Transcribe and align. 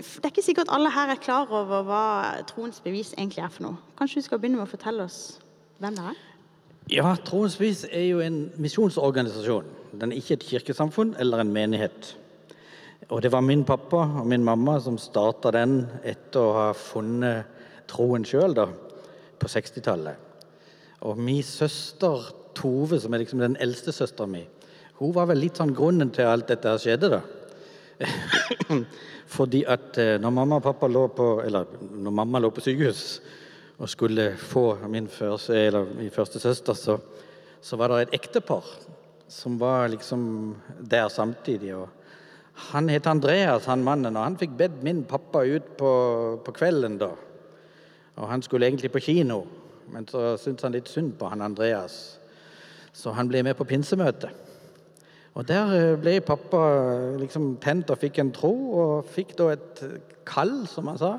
Det 0.00 0.24
er 0.24 0.32
ikke 0.32 0.44
sikkert 0.44 0.72
alle 0.72 0.90
her 0.94 1.12
er 1.12 1.20
klar 1.20 1.50
over 1.52 1.84
hva 1.84 2.04
Troens 2.48 2.80
bevis 2.80 3.12
egentlig 3.16 3.42
er 3.44 3.52
for 3.52 3.66
noe. 3.66 3.80
Kanskje 3.98 4.22
du 4.22 4.26
skal 4.28 4.40
begynne 4.40 4.60
med 4.60 4.68
å 4.68 4.70
fortelle 4.70 5.04
oss 5.04 5.20
hvem 5.80 5.96
det 5.98 6.06
er? 6.12 6.22
Ja, 6.90 7.12
Troens 7.26 7.58
bevis 7.60 7.84
er 7.84 8.06
jo 8.08 8.22
en 8.24 8.38
misjonsorganisasjon. 8.60 9.68
Den 10.00 10.12
er 10.12 10.20
ikke 10.20 10.38
et 10.38 10.46
kirkesamfunn 10.48 11.12
eller 11.20 11.44
en 11.44 11.52
menighet. 11.52 12.14
Og 13.10 13.20
det 13.24 13.32
var 13.32 13.44
min 13.44 13.64
pappa 13.68 14.04
og 14.22 14.26
min 14.30 14.44
mamma 14.46 14.78
som 14.80 14.96
starta 15.00 15.52
den 15.54 15.82
etter 16.06 16.40
å 16.40 16.56
ha 16.56 16.66
funnet 16.76 17.58
troen 17.90 18.24
sjøl 18.24 18.56
på 18.56 19.50
60-tallet. 19.50 20.16
Og 21.08 21.18
min 21.18 21.42
søster 21.44 22.30
Tove, 22.54 22.98
som 23.00 23.14
er 23.14 23.22
liksom 23.22 23.40
den 23.40 23.56
eldste 23.62 23.92
søstera 23.94 24.28
mi, 24.28 24.42
hun 24.98 25.14
var 25.16 25.30
vel 25.30 25.40
litt 25.40 25.56
sånn 25.56 25.72
grunnen 25.72 26.10
til 26.12 26.28
alt 26.28 26.50
dette 26.50 26.74
skjedde, 26.82 27.08
da. 27.14 27.20
Fordi 29.36 29.64
at 29.68 29.98
eh, 29.98 30.16
når 30.20 30.34
mamma 30.34 30.58
og 30.60 30.64
pappa 30.64 30.88
lå 30.90 31.06
på 31.14 31.28
Eller 31.44 31.66
når 31.80 32.14
mamma 32.14 32.40
lå 32.42 32.50
på 32.54 32.64
sykehus 32.64 33.20
og 33.80 33.88
skulle 33.88 34.34
få 34.36 34.76
min 34.92 35.06
første, 35.08 35.54
eller 35.56 35.86
min 35.96 36.10
første 36.12 36.40
søster, 36.40 36.76
så, 36.76 36.98
så 37.64 37.76
var 37.80 37.88
det 37.88 38.00
et 38.02 38.18
ektepar 38.18 38.66
som 39.30 39.58
var 39.58 39.88
liksom 39.88 40.56
der 40.80 41.08
samtidig. 41.08 41.74
og 41.74 41.88
Han 42.52 42.88
het 42.88 43.06
Andreas, 43.06 43.64
han 43.64 43.84
mannen, 43.84 44.16
og 44.16 44.24
han 44.24 44.36
fikk 44.36 44.50
bedt 44.58 44.82
min 44.82 45.04
pappa 45.04 45.46
ut 45.48 45.76
på, 45.78 45.92
på 46.44 46.52
kvelden 46.52 46.98
da. 47.00 47.14
Og 48.16 48.28
han 48.28 48.42
skulle 48.42 48.66
egentlig 48.66 48.92
på 48.92 49.00
kino, 49.00 49.46
men 49.88 50.04
så 50.06 50.36
syntes 50.36 50.66
han 50.66 50.76
litt 50.76 50.88
synd 50.90 51.14
på 51.16 51.30
han 51.32 51.40
Andreas. 51.40 52.18
Så 52.92 53.14
han 53.16 53.28
ble 53.30 53.42
med 53.46 53.56
på 53.56 53.64
pinsemøtet. 53.64 54.49
Og 55.38 55.46
der 55.46 55.74
eh, 55.76 55.98
ble 56.00 56.16
pappa 56.26 56.62
eh, 56.74 57.18
liksom 57.20 57.52
tent 57.62 57.90
og 57.92 58.00
fikk 58.00 58.18
en 58.22 58.32
tro, 58.34 58.54
og 58.82 59.10
fikk 59.14 59.36
da 59.38 59.52
et 59.54 59.82
kall, 60.26 60.64
som 60.70 60.90
han 60.90 60.98
sa, 60.98 61.12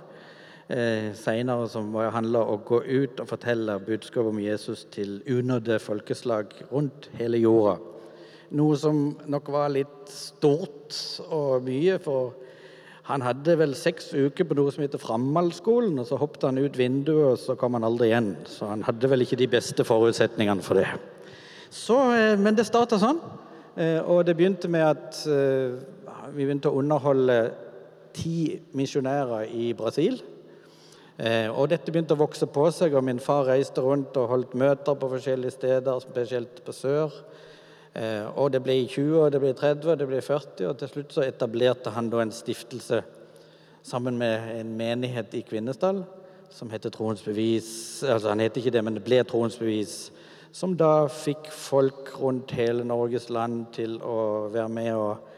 eh, 0.68 1.12
seinere, 1.16 1.70
handla 2.12 2.44
om 2.44 2.58
å 2.58 2.66
gå 2.68 2.82
ut 2.84 3.24
og 3.24 3.30
fortelle 3.30 3.80
budskapet 3.86 4.34
om 4.34 4.44
Jesus 4.44 4.86
til 4.92 5.22
unådde 5.30 5.80
folkeslag 5.80 6.54
rundt 6.72 7.10
hele 7.20 7.40
jorda. 7.40 7.80
Noe 8.52 8.76
som 8.76 9.14
nok 9.32 9.48
var 9.48 9.72
litt 9.72 10.12
stort 10.12 10.98
og 11.32 11.64
mye, 11.64 11.96
for 12.04 12.34
han 13.08 13.24
hadde 13.24 13.56
vel 13.58 13.74
seks 13.80 14.12
uker 14.12 14.46
på 14.48 14.56
noe 14.60 14.72
som 14.74 14.84
heter 14.84 15.02
Framhaldsskolen, 15.02 15.96
og 16.00 16.10
så 16.10 16.20
hoppet 16.20 16.50
han 16.50 16.60
ut 16.60 16.76
vinduet, 16.78 17.32
og 17.32 17.40
så 17.40 17.56
kom 17.60 17.80
han 17.80 17.88
aldri 17.88 18.12
igjen. 18.12 18.34
Så 18.48 18.68
han 18.70 18.84
hadde 18.86 19.10
vel 19.10 19.24
ikke 19.24 19.40
de 19.40 19.48
beste 19.52 19.86
forutsetningene 19.88 20.64
for 20.66 20.80
det. 20.80 20.90
Så, 21.72 21.98
eh, 22.12 22.36
men 22.38 22.56
det 22.60 22.68
starta 22.68 23.00
sånn. 23.00 23.24
Eh, 23.78 24.00
og 24.04 24.26
det 24.28 24.36
begynte 24.36 24.68
med 24.68 24.84
at 24.84 25.22
eh, 25.32 25.78
vi 26.36 26.46
begynte 26.46 26.72
å 26.72 26.80
underholde 26.82 27.38
ti 28.16 28.60
misjonærer 28.76 29.52
i 29.56 29.72
Brasil. 29.78 30.22
Og 31.22 31.68
dette 31.70 31.92
begynte 31.94 32.16
å 32.16 32.18
vokse 32.18 32.48
på 32.50 32.64
seg, 32.74 32.96
og 32.98 33.04
min 33.06 33.20
far 33.22 33.44
reiste 33.46 33.84
rundt 33.84 34.16
og 34.18 34.32
holdt 34.32 34.56
møter 34.58 34.96
på 34.98 35.10
forskjellige 35.12 35.54
steder, 35.54 36.00
spesielt 36.02 36.64
på 36.66 36.74
sør. 36.74 37.14
Og 38.42 38.48
det 38.56 38.64
ble 38.66 38.80
20, 38.90 39.12
og 39.20 39.28
det 39.36 39.42
ble 39.44 39.52
30, 39.54 39.92
og 39.92 40.00
det 40.00 40.08
ble 40.10 40.22
40, 40.26 40.64
og 40.72 40.80
til 40.80 40.90
slutt 40.90 41.14
så 41.14 41.28
etablerte 41.28 41.94
han 41.94 42.10
da 42.10 42.24
en 42.24 42.34
stiftelse 42.34 43.04
sammen 43.86 44.18
med 44.18 44.50
en 44.56 44.74
menighet 44.80 45.38
i 45.38 45.44
Kvinesdal 45.46 46.02
som 46.52 46.70
heter 46.74 46.90
Troens 46.90 47.24
Bevis. 47.24 48.04
Altså 48.04 48.30
han 48.30 48.40
heter 48.40 48.62
ikke 48.62 48.74
det, 48.76 48.84
men 48.84 48.98
det 48.98 49.06
ble 49.06 49.22
Troens 49.28 49.58
Bevis 49.60 49.96
som 50.52 50.76
da 50.78 51.08
fikk 51.08 51.50
folk 51.56 52.12
rundt 52.20 52.52
hele 52.58 52.84
Norges 52.88 53.30
land 53.32 53.70
til 53.76 53.98
å 54.04 54.50
være 54.52 54.72
med 54.72 54.92
og, 54.96 55.30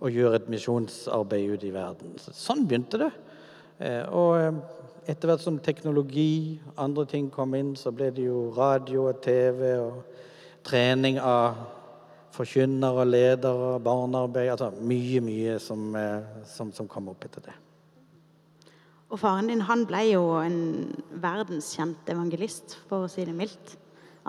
og 0.00 0.12
gjøre 0.12 0.40
et 0.40 0.50
misjonsarbeid 0.52 1.56
ute 1.56 1.68
i 1.70 1.74
verden. 1.74 2.14
Sånn 2.20 2.66
begynte 2.68 3.00
det. 3.00 3.10
Eh, 3.80 4.04
og 4.12 4.36
eh, 4.36 4.60
etter 5.08 5.30
hvert 5.30 5.44
som 5.44 5.58
teknologi, 5.64 6.60
andre 6.76 7.06
ting 7.08 7.30
kom 7.32 7.56
inn, 7.56 7.72
så 7.76 7.92
ble 7.94 8.10
det 8.14 8.28
jo 8.28 8.50
radio 8.56 9.08
og 9.08 9.22
TV 9.24 9.72
og 9.80 10.02
trening 10.66 11.16
av 11.24 11.56
forkynnere, 12.36 13.06
ledere, 13.08 13.72
barnearbeid 13.82 14.52
Altså 14.52 14.70
mye, 14.86 15.24
mye 15.24 15.58
som, 15.62 15.90
eh, 15.96 16.44
som, 16.46 16.72
som 16.76 16.88
kom 16.88 17.10
opp 17.12 17.24
etter 17.26 17.48
det. 17.48 17.56
Og 19.10 19.18
faren 19.18 19.48
din 19.50 19.64
han 19.66 19.86
ble 19.88 20.04
jo 20.12 20.24
en 20.38 20.60
verdenskjent 21.18 22.12
evangelist, 22.12 22.76
for 22.86 23.06
å 23.06 23.10
si 23.10 23.24
det 23.26 23.34
mildt. 23.34 23.74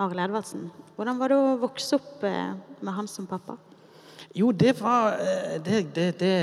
Arild 0.00 0.24
Edvardsen. 0.24 0.70
Hvordan 0.96 1.18
var 1.20 1.32
det 1.32 1.36
å 1.36 1.56
vokse 1.60 1.98
opp 1.98 2.24
eh, 2.24 2.54
med 2.80 2.96
han 2.96 3.08
som 3.10 3.26
pappa? 3.28 3.58
Jo, 4.32 4.52
det 4.56 4.74
var 4.80 5.18
eh, 5.20 5.58
det, 5.64 5.82
det, 5.94 6.06
det 6.20 6.34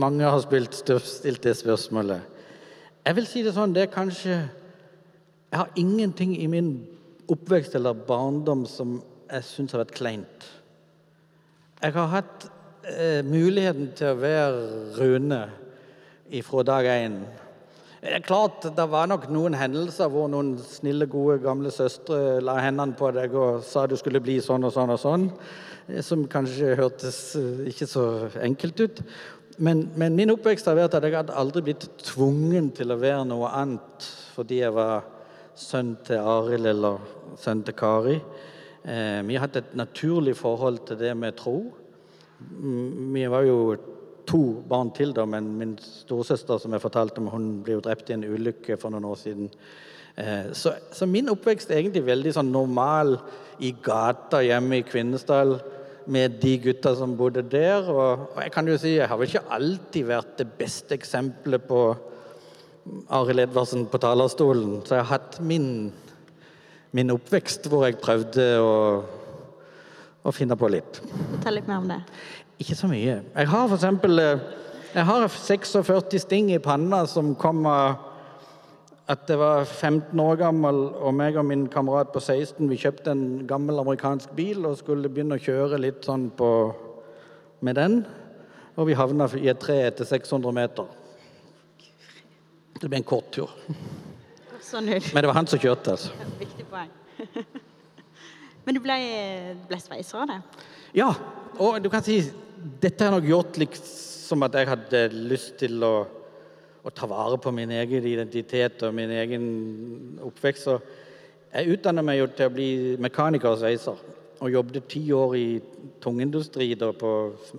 Mange 0.00 0.24
har 0.24 0.40
spilt, 0.40 0.74
stilt 0.74 1.42
det 1.44 1.56
spørsmålet. 1.58 2.24
Jeg 3.04 3.18
vil 3.18 3.28
si 3.28 3.42
det 3.44 3.52
sånn, 3.52 3.74
det 3.76 3.84
er 3.84 3.92
kanskje 3.92 4.38
Jeg 5.50 5.60
har 5.60 5.74
ingenting 5.76 6.32
i 6.40 6.48
min 6.50 6.70
oppvekst 7.30 7.76
eller 7.76 7.96
barndom 8.08 8.64
som 8.68 8.96
jeg 9.30 9.44
syns 9.46 9.74
har 9.74 9.84
vært 9.84 9.94
kleint. 9.96 10.48
Jeg 11.80 11.94
har 11.94 12.10
hatt 12.10 12.48
eh, 12.88 13.20
muligheten 13.24 13.92
til 13.96 14.10
å 14.10 14.18
være 14.18 14.64
Rune 14.98 15.42
fra 16.42 16.64
dag 16.66 16.88
én. 16.90 17.20
Det 18.04 18.12
er 18.12 18.20
klart, 18.20 18.66
det 18.76 18.84
var 18.92 19.06
nok 19.08 19.22
noen 19.32 19.54
hendelser 19.56 20.10
hvor 20.12 20.26
noen 20.28 20.50
snille, 20.60 21.06
gode 21.08 21.38
gamle 21.40 21.70
søstre 21.72 22.42
la 22.44 22.58
hendene 22.60 22.92
på 22.98 23.08
deg 23.16 23.32
og 23.32 23.62
sa 23.64 23.86
du 23.88 23.94
skulle 23.96 24.20
bli 24.20 24.34
sånn 24.44 24.66
og 24.68 24.74
sånn 24.74 24.92
og 24.92 24.98
sånn, 25.00 25.24
eh, 25.88 26.02
som 26.04 26.26
kanskje 26.28 26.74
hørtes 26.76 27.20
eh, 27.40 27.62
ikke 27.70 27.88
så 27.88 28.02
enkelt 28.44 28.82
ut. 28.84 29.00
Men, 29.56 29.86
men 29.96 30.18
min 30.18 30.34
oppvekst 30.34 30.68
har 30.68 30.76
vært 30.76 30.98
at 30.98 31.06
jeg 31.08 31.16
hadde 31.16 31.38
aldri 31.40 31.64
blitt 31.70 31.88
tvungen 32.10 32.68
til 32.76 32.92
å 32.92 33.00
være 33.00 33.24
noe 33.30 33.54
annet 33.56 34.10
fordi 34.34 34.60
jeg 34.60 34.76
var 34.76 35.08
sønn 35.56 35.96
til 36.04 36.20
Arild 36.20 36.74
eller 36.74 37.00
sønn 37.40 37.64
til 37.64 37.78
Kari. 37.80 38.18
Eh, 38.84 39.22
vi 39.24 39.40
hatt 39.40 39.56
et 39.62 39.72
naturlig 39.80 40.36
forhold 40.36 40.84
til 40.90 41.00
det 41.00 41.16
med 41.16 41.40
tro. 41.40 41.56
Vi 43.16 43.24
var 43.32 43.48
jo 43.48 43.60
to 44.28 44.42
barn 44.68 44.92
til, 44.96 45.12
da, 45.16 45.24
men 45.28 45.50
min 45.58 45.74
storesøster 45.80 46.60
som 46.60 46.74
jeg 46.74 46.82
fortalte 46.82 47.20
om, 47.22 47.30
hun 47.32 47.48
ble 47.64 47.78
jo 47.78 47.84
drept 47.84 48.10
i 48.10 48.16
en 48.16 48.24
ulykke 48.26 48.78
for 48.80 48.94
noen 48.94 49.06
år 49.08 49.18
siden. 49.20 49.50
Eh, 50.16 50.52
så, 50.54 50.76
så, 50.94 51.06
min 51.10 51.30
oppvekst 51.32 51.70
er 51.70 51.80
egentlig 51.80 52.04
veldig 52.06 52.34
sånn 52.36 52.52
normal 52.54 53.16
i 53.64 53.72
gata 53.82 54.42
hjemme 54.44 54.78
i 54.78 54.86
Kvinesdal 54.86 55.56
med 56.06 56.36
de 56.42 56.54
gutta 56.68 56.94
som 56.98 57.16
bodde 57.18 57.42
der. 57.50 57.88
Og, 57.90 58.28
og, 58.30 58.40
jeg 58.44 58.54
kan 58.54 58.68
jo 58.70 58.78
si, 58.78 58.96
jeg 58.98 59.10
har 59.10 59.18
vel 59.18 59.30
ikke 59.30 59.46
alltid 59.56 60.08
vært 60.10 60.36
det 60.40 60.48
beste 60.60 60.96
eksempelet 60.98 61.66
på 61.68 61.82
Arild 63.16 63.46
Edvardsen 63.46 63.88
på 63.90 64.00
talerstolen. 64.02 64.80
Så 64.84 64.98
jeg 64.98 65.06
har 65.06 65.12
hatt 65.16 65.40
min, 65.42 65.68
min 66.94 67.14
oppvekst 67.14 67.68
hvor 67.72 67.86
jeg 67.88 68.00
prøvde 68.02 68.48
å, 68.60 68.74
å 70.22 70.34
finne 70.36 70.58
på 70.60 70.70
litt. 70.72 71.00
Fortell 71.32 71.58
litt 71.58 71.70
mer 71.70 71.80
om 71.80 71.90
det. 71.90 72.02
Ikke 72.58 72.76
så 72.78 72.88
mye. 72.90 73.20
Jeg 73.34 73.48
har 73.50 73.68
for 73.68 73.76
eksempel 73.76 74.18
eh, 74.22 74.42
jeg 74.94 75.06
har 75.08 75.24
46 75.26 76.20
sting 76.22 76.52
i 76.54 76.60
panna 76.62 77.00
som 77.10 77.32
kom 77.34 77.64
av 77.66 78.10
at 79.10 79.28
jeg 79.28 79.36
var 79.36 79.64
15 79.66 80.20
år 80.22 80.38
gammel, 80.40 80.76
og 80.96 81.12
meg 81.12 81.36
og 81.36 81.44
min 81.44 81.66
kamerat 81.68 82.12
på 82.14 82.22
16 82.22 82.70
vi 82.70 82.78
kjøpte 82.80 83.12
en 83.12 83.24
gammel 83.48 83.82
amerikansk 83.82 84.30
bil 84.36 84.64
og 84.64 84.78
skulle 84.78 85.10
begynne 85.12 85.36
å 85.36 85.42
kjøre 85.42 85.80
litt 85.82 86.06
sånn 86.06 86.30
på, 86.38 86.48
med 87.60 87.76
den. 87.76 87.98
Og 88.78 88.88
vi 88.88 88.96
havna 88.96 89.26
i 89.36 89.50
et 89.52 89.60
tre 89.60 89.76
etter 89.90 90.08
600 90.08 90.56
meter. 90.56 90.88
Det 92.78 92.88
ble 92.88 93.02
en 93.02 93.10
kort 93.10 93.28
tur. 93.34 93.52
Sånn 94.64 94.88
Men 94.88 95.20
det 95.20 95.28
var 95.28 95.36
han 95.36 95.50
som 95.50 95.60
kjørte, 95.60 95.98
altså. 95.98 96.30
Viktig 96.40 96.64
poeng. 96.70 96.88
Men 98.64 98.78
du 98.78 98.80
ble, 98.80 98.96
ble 99.68 99.82
sveiser 99.82 100.22
av 100.22 100.32
det? 100.32 100.40
Ja, 100.96 101.10
og 101.58 101.82
du 101.84 101.90
kan 101.92 102.06
si 102.06 102.22
dette 102.64 103.04
har 103.04 103.12
nok 103.12 103.26
gjort 103.28 103.58
liksom 103.60 104.44
at 104.46 104.56
jeg 104.56 104.68
hadde 104.70 105.00
lyst 105.28 105.56
til 105.60 105.82
å, 105.84 105.94
å, 106.80 106.92
ta 106.96 107.08
vare 107.10 107.36
på 107.40 107.52
min 107.52 107.72
egen 107.76 108.06
identitet 108.08 108.84
og 108.86 108.94
min 108.96 109.12
egen 109.12 109.48
oppvekst. 110.24 110.68
Så 110.68 110.78
jeg 111.52 111.76
utdanna 111.76 112.04
meg 112.06 112.22
jo 112.22 112.28
til 112.32 112.48
å 112.48 112.54
bli 112.54 112.68
mekaniker 113.04 113.52
og 113.52 113.60
sveiser. 113.60 114.00
Og 114.42 114.50
jobbet 114.50 114.88
ti 114.90 115.02
år 115.14 115.36
i 115.38 115.48
tungindustri 116.02 116.72
da, 116.78 116.90
på 116.96 117.10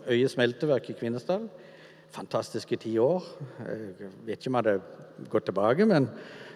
Øye 0.09 0.29
smelteverk 0.29 0.89
i 0.91 0.97
Kvinesdal. 0.97 1.45
Fantastiske 2.15 2.79
ti 2.81 2.95
år. 3.01 3.23
Jeg 3.61 4.09
vet 4.25 4.39
ikke 4.39 4.51
om 4.51 4.57
jeg 4.57 4.65
hadde 4.65 5.29
gått 5.31 5.47
tilbake, 5.51 5.87
men, 5.89 6.09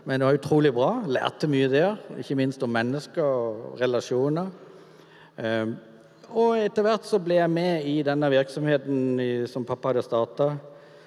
men 0.09 0.19
det 0.19 0.27
var 0.27 0.39
utrolig 0.39 0.73
bra. 0.75 0.89
Lærte 1.07 1.49
mye 1.51 1.69
der, 1.71 2.01
ikke 2.19 2.37
minst 2.39 2.65
om 2.65 2.73
mennesker 2.73 3.23
og 3.23 3.79
relasjoner. 3.81 4.51
Og 6.29 6.59
etter 6.61 6.85
hvert 6.85 7.07
så 7.09 7.17
ble 7.17 7.39
jeg 7.39 7.49
med 7.49 7.85
i 7.89 8.01
denne 8.05 8.29
virksomheten 8.29 9.47
som 9.49 9.65
pappa 9.65 9.89
hadde 9.89 10.03
starta. 10.05 10.51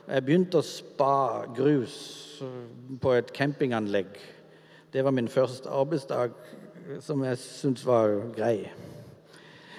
Jeg 0.09 0.25
begynte 0.27 0.59
å 0.59 0.67
spa 0.67 1.47
grus 1.55 1.95
på 3.03 3.13
et 3.15 3.31
campinganlegg. 3.35 4.17
Det 4.93 5.05
var 5.07 5.15
min 5.15 5.31
første 5.31 5.71
arbeidsdag, 5.71 6.35
som 7.01 7.23
jeg 7.23 7.39
syntes 7.39 7.87
var 7.87 8.17
grei. 8.35 8.67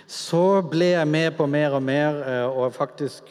Så 0.07 0.62
ble 0.72 0.94
jeg 0.94 1.10
med 1.12 1.36
på 1.36 1.48
mer 1.50 1.75
og 1.75 1.84
mer, 1.84 2.22
eh, 2.24 2.48
og 2.48 2.74
faktisk 2.74 3.28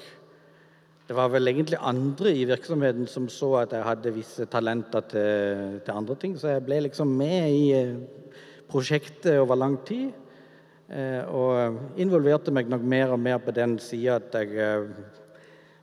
det 1.08 1.16
var 1.16 1.32
vel 1.32 1.48
egentlig 1.48 1.80
andre 1.80 2.30
i 2.32 2.44
virksomheten 2.48 3.08
som 3.10 3.26
så 3.28 3.54
at 3.60 3.72
jeg 3.72 3.84
hadde 3.84 4.14
visse 4.14 4.46
talenter 4.48 5.02
til, 5.10 5.80
til 5.84 5.94
andre 5.96 6.14
ting, 6.16 6.36
så 6.38 6.54
jeg 6.54 6.64
ble 6.64 6.78
liksom 6.86 7.08
med 7.18 7.48
i 7.52 7.64
eh, 7.76 7.96
prosjektet 8.70 9.40
over 9.40 9.58
lang 9.58 9.76
tid. 9.84 10.12
Eh, 10.92 11.24
og 11.32 11.96
involverte 12.00 12.52
meg 12.52 12.68
nok 12.68 12.82
mer 12.84 13.14
og 13.14 13.20
mer 13.22 13.38
på 13.40 13.54
den 13.56 13.78
sida 13.80 14.18
at 14.18 14.34
jeg 14.36 14.56
eh, 14.60 14.90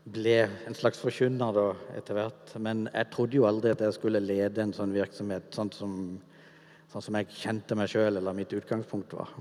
ble 0.06 0.36
en 0.70 0.78
slags 0.78 1.00
forkynner 1.02 1.56
da, 1.56 1.64
etter 1.98 2.18
hvert. 2.18 2.52
Men 2.62 2.86
jeg 2.92 3.10
trodde 3.14 3.40
jo 3.40 3.48
aldri 3.50 3.74
at 3.74 3.82
jeg 3.82 3.96
skulle 3.98 4.22
lede 4.22 4.62
en 4.62 4.74
sånn 4.76 4.94
virksomhet 4.94 5.50
sånn 5.56 5.72
som, 5.74 5.96
sånn 6.94 7.06
som 7.08 7.18
jeg 7.18 7.32
kjente 7.40 7.78
meg 7.80 7.90
sjøl, 7.90 8.20
eller 8.20 8.38
mitt 8.38 8.54
utgangspunkt 8.54 9.16
var. 9.18 9.34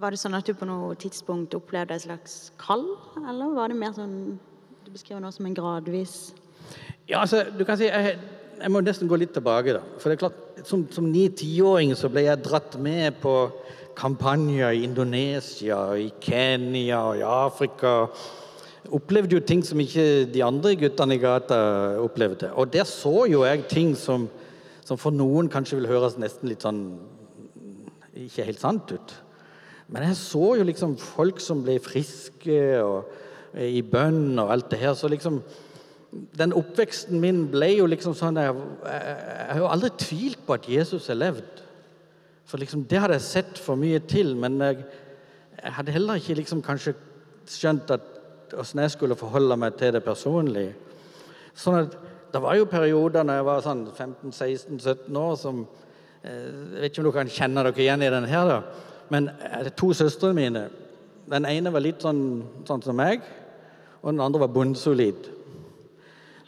Var 0.00 0.14
det 0.14 0.20
sånn 0.22 0.38
at 0.38 0.46
du 0.46 0.54
på 0.56 0.68
noe 0.68 0.94
tidspunkt 1.00 1.56
opplevde 1.58 1.98
et 1.98 2.06
slags 2.06 2.36
kall, 2.60 2.86
eller 3.24 3.56
var 3.58 3.72
det 3.72 3.80
mer 3.82 3.96
sånn 3.98 4.38
Du 4.80 4.94
beskriver 4.94 5.20
noe 5.20 5.34
som 5.34 5.44
en 5.44 5.54
gradvis 5.54 6.32
Ja, 7.04 7.20
altså, 7.20 7.42
du 7.52 7.66
kan 7.68 7.76
si 7.76 7.90
jeg, 7.90 8.14
jeg 8.62 8.72
må 8.72 8.80
nesten 8.80 9.10
gå 9.10 9.18
litt 9.20 9.34
tilbake, 9.36 9.74
da. 9.76 9.82
For 9.98 10.08
det 10.08 10.16
er 10.16 10.22
klart, 10.22 10.40
som, 10.64 10.86
som 10.94 11.10
ni-tiåring 11.10 11.92
så 11.98 12.08
ble 12.12 12.24
jeg 12.28 12.46
dratt 12.46 12.78
med 12.80 13.18
på 13.20 13.34
kampanjer 13.96 14.76
i 14.76 14.84
Indonesia, 14.84 15.78
i 15.96 16.10
Kenya 16.22 17.00
og 17.10 17.18
i 17.18 17.24
Afrika 17.26 17.94
opplevde 18.90 19.36
jo 19.36 19.44
ting 19.44 19.62
som 19.66 19.80
ikke 19.80 20.26
de 20.32 20.42
andre 20.44 20.74
guttene 20.78 21.16
i 21.16 21.22
gata 21.22 21.58
opplevde. 22.00 22.52
Og 22.56 22.72
der 22.72 22.86
så 22.88 23.26
jo 23.30 23.44
jeg 23.44 23.66
ting 23.70 23.94
som, 23.98 24.28
som 24.84 24.98
for 24.98 25.14
noen 25.14 25.50
kanskje 25.52 25.78
vil 25.78 25.90
høres 25.90 26.18
nesten 26.18 26.50
litt 26.50 26.64
sånn 26.66 26.84
ikke 28.26 28.46
helt 28.48 28.62
sant 28.62 28.92
ut. 28.92 29.16
Men 29.90 30.06
jeg 30.06 30.18
så 30.20 30.54
jo 30.58 30.66
liksom 30.66 30.96
folk 31.00 31.40
som 31.42 31.64
ble 31.66 31.78
friske 31.82 32.60
og 32.82 33.10
i 33.58 33.82
bønn 33.82 34.38
og 34.38 34.52
alt 34.54 34.70
det 34.70 34.80
her. 34.82 34.94
Så 34.94 35.10
liksom 35.10 35.42
Den 36.10 36.50
oppveksten 36.58 37.20
min 37.22 37.44
ble 37.52 37.68
jo 37.76 37.84
liksom 37.86 38.16
sånn 38.18 38.38
Jeg, 38.38 38.54
jeg, 38.82 39.02
jeg 39.14 39.50
har 39.52 39.60
jo 39.60 39.68
aldri 39.70 39.90
tvilt 39.98 40.40
på 40.46 40.56
at 40.56 40.68
Jesus 40.70 41.06
har 41.06 41.18
levd. 41.18 41.60
For 42.50 42.58
liksom 42.58 42.82
det 42.90 42.98
hadde 42.98 43.14
jeg 43.18 43.28
sett 43.28 43.60
for 43.62 43.78
mye 43.78 44.00
til. 44.10 44.34
Men 44.38 44.58
jeg, 44.64 44.84
jeg 45.62 45.74
hadde 45.76 45.94
heller 45.94 46.18
ikke 46.18 46.38
liksom 46.40 46.62
kanskje 46.66 46.96
skjønt 47.50 47.92
åssen 48.58 48.82
jeg 48.82 48.90
skulle 48.96 49.18
forholde 49.18 49.54
meg 49.60 49.76
til 49.78 49.94
det 49.94 50.02
personlig. 50.06 50.70
Sånn 51.54 51.84
at 51.84 51.98
Det 52.30 52.38
var 52.38 52.54
jo 52.54 52.66
perioder 52.70 53.24
når 53.26 53.40
jeg 53.40 53.44
var 53.48 53.62
sånn 53.64 53.80
15-16-17 53.90 55.16
år 55.18 55.32
som 55.34 55.64
eh, 56.22 56.30
Jeg 56.30 56.76
vet 56.76 56.92
ikke 56.92 57.02
om 57.02 57.08
dere 57.08 57.16
kan 57.16 57.32
kjenne 57.34 57.64
dere 57.66 57.82
igjen 57.82 58.04
i 58.06 58.10
den 58.14 58.28
her, 58.30 58.46
da. 58.46 58.60
Men 59.10 59.26
eh, 59.34 59.70
to 59.74 59.90
søstrene 59.98 60.38
mine 60.38 60.62
Den 61.26 61.48
ene 61.50 61.72
var 61.74 61.82
litt 61.82 62.06
sånn, 62.06 62.22
sånn 62.68 62.84
som 62.86 62.94
meg, 62.98 63.26
og 64.00 64.12
den 64.12 64.22
andre 64.22 64.44
var 64.44 64.54
bunnsolid. 64.54 65.26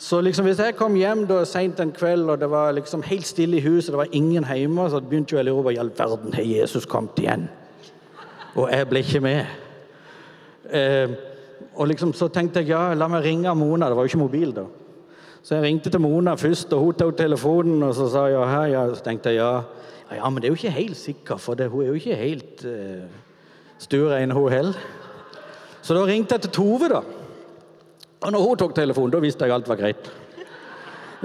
Så 0.03 0.19
liksom 0.21 0.49
hvis 0.49 0.59
jeg 0.59 0.75
kom 0.75 0.97
hjem 0.99 1.21
da 1.31 1.45
seint 1.47 1.79
en 1.81 1.93
kveld, 1.95 2.27
og 2.33 2.41
det 2.43 2.49
var 2.51 2.73
liksom 2.75 3.05
helt 3.07 3.27
stille 3.29 3.61
i 3.61 3.63
huset, 3.63 3.93
det 3.93 4.01
var 4.01 4.17
ingen 4.19 4.43
hjemme, 4.43 4.89
så 4.91 4.99
begynte 4.99 5.37
jeg 5.37 5.45
å 5.45 5.47
lure 5.47 5.63
på 5.69 5.75
i 5.77 5.79
all 5.79 5.93
verden 5.95 6.35
har 6.35 6.49
Jesus 6.49 6.89
kommet 6.91 7.21
igjen. 7.23 7.45
Og 8.59 8.67
jeg 8.73 8.89
ble 8.91 9.03
ikke 9.05 9.21
med. 9.23 9.53
Eh, 10.75 11.15
og 11.79 11.87
liksom, 11.93 12.17
så 12.19 12.27
tenkte 12.35 12.65
jeg 12.65 12.73
ja, 12.75 12.89
la 12.99 13.07
meg 13.09 13.23
ringe 13.29 13.55
Mona. 13.55 13.87
Det 13.89 14.01
var 14.01 14.09
jo 14.09 14.11
ikke 14.11 14.25
mobil 14.25 14.57
da. 14.59 14.67
Så 15.43 15.55
jeg 15.55 15.69
ringte 15.69 15.95
til 15.95 16.03
Mona 16.03 16.35
først, 16.39 16.75
og 16.75 16.83
hun 16.83 16.99
tok 16.99 17.17
telefonen, 17.23 17.87
og 17.87 17.95
så 17.95 18.11
sa 18.11 18.27
ja, 18.33 18.43
her, 18.51 18.67
ja. 18.75 18.85
Så 18.97 19.07
tenkte 19.07 19.31
jeg 19.31 19.39
ja, 19.39 19.63
ja, 20.19 20.27
men 20.27 20.43
det 20.43 20.51
er 20.51 20.57
jo 20.57 20.59
ikke 20.59 20.79
helt 20.83 20.99
sikkert, 20.99 21.47
for 21.47 21.55
det, 21.55 21.71
hun 21.71 21.87
er 21.87 21.93
jo 21.93 22.03
ikke 22.03 22.19
helt 22.19 22.67
eh, 22.67 23.07
stuerein, 23.79 24.35
hun 24.35 24.51
heller. 24.51 24.87
Så 25.83 25.95
da 25.95 26.03
ringte 26.11 26.35
jeg 26.35 26.49
til 26.49 26.59
Tove, 26.59 26.91
da. 26.91 27.07
Og 28.23 28.33
når 28.33 28.45
hun 28.47 28.59
tok 28.61 28.75
telefonen, 28.77 29.13
da 29.15 29.23
visste 29.23 29.47
jeg 29.47 29.55
alt 29.55 29.71
var 29.71 29.81
greit. 29.81 30.11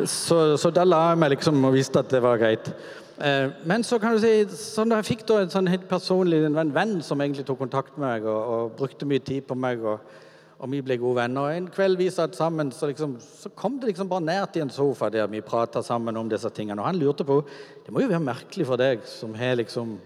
Så, 0.06 0.58
så 0.62 0.70
da 0.74 0.86
la 0.86 1.02
jeg 1.12 1.22
meg 1.22 1.34
liksom 1.36 1.64
og 1.66 1.74
visste 1.74 2.02
at 2.02 2.10
det 2.14 2.22
var 2.22 2.40
greit. 2.42 2.70
Eh, 3.18 3.50
men 3.70 3.86
så 3.86 3.98
kan 4.02 4.14
du 4.14 4.22
si, 4.22 4.46
sånn 4.54 4.94
jeg 4.94 5.08
fikk 5.08 5.26
da 5.30 5.42
en 5.42 5.54
sånn 5.54 5.70
helt 5.72 5.88
personlig 5.90 6.44
en 6.46 6.74
venn 6.74 7.00
som 7.06 7.22
egentlig 7.22 7.48
tok 7.48 7.64
kontakt 7.64 7.98
med 7.98 8.06
meg 8.06 8.30
og, 8.30 8.42
og 8.54 8.76
brukte 8.78 9.10
mye 9.10 9.24
tid 9.26 9.46
på 9.50 9.58
meg. 9.58 9.86
og 9.86 10.24
og 10.58 10.72
vi 10.72 10.82
ble 10.82 10.98
gode 10.98 11.20
venner. 11.20 11.46
Og 11.46 11.54
en 11.58 11.70
kveld 11.74 12.00
vi 12.00 12.10
satt 12.14 12.38
sammen, 12.38 12.72
så, 12.74 12.90
liksom, 12.90 13.18
så 13.22 13.52
kom 13.54 13.78
det 13.78 13.92
liksom 13.92 14.10
bare 14.10 14.26
nært 14.26 14.58
i 14.58 14.64
en 14.64 14.74
sofa 14.74 15.12
der 15.14 15.30
vi 15.30 15.44
prata 15.46 15.84
sammen 15.86 16.18
om 16.18 16.30
disse 16.32 16.50
tingene. 16.54 16.82
Og 16.82 16.90
han 16.90 16.98
lurte 17.02 17.28
på 17.28 17.44
det 17.86 17.94
må 17.94 18.02
jo 18.02 18.12
være 18.12 18.26
merkelig 18.26 18.66
for 18.70 18.82
deg 18.82 19.06
som 19.08 19.36
har 19.38 19.60
liksom 19.60 19.98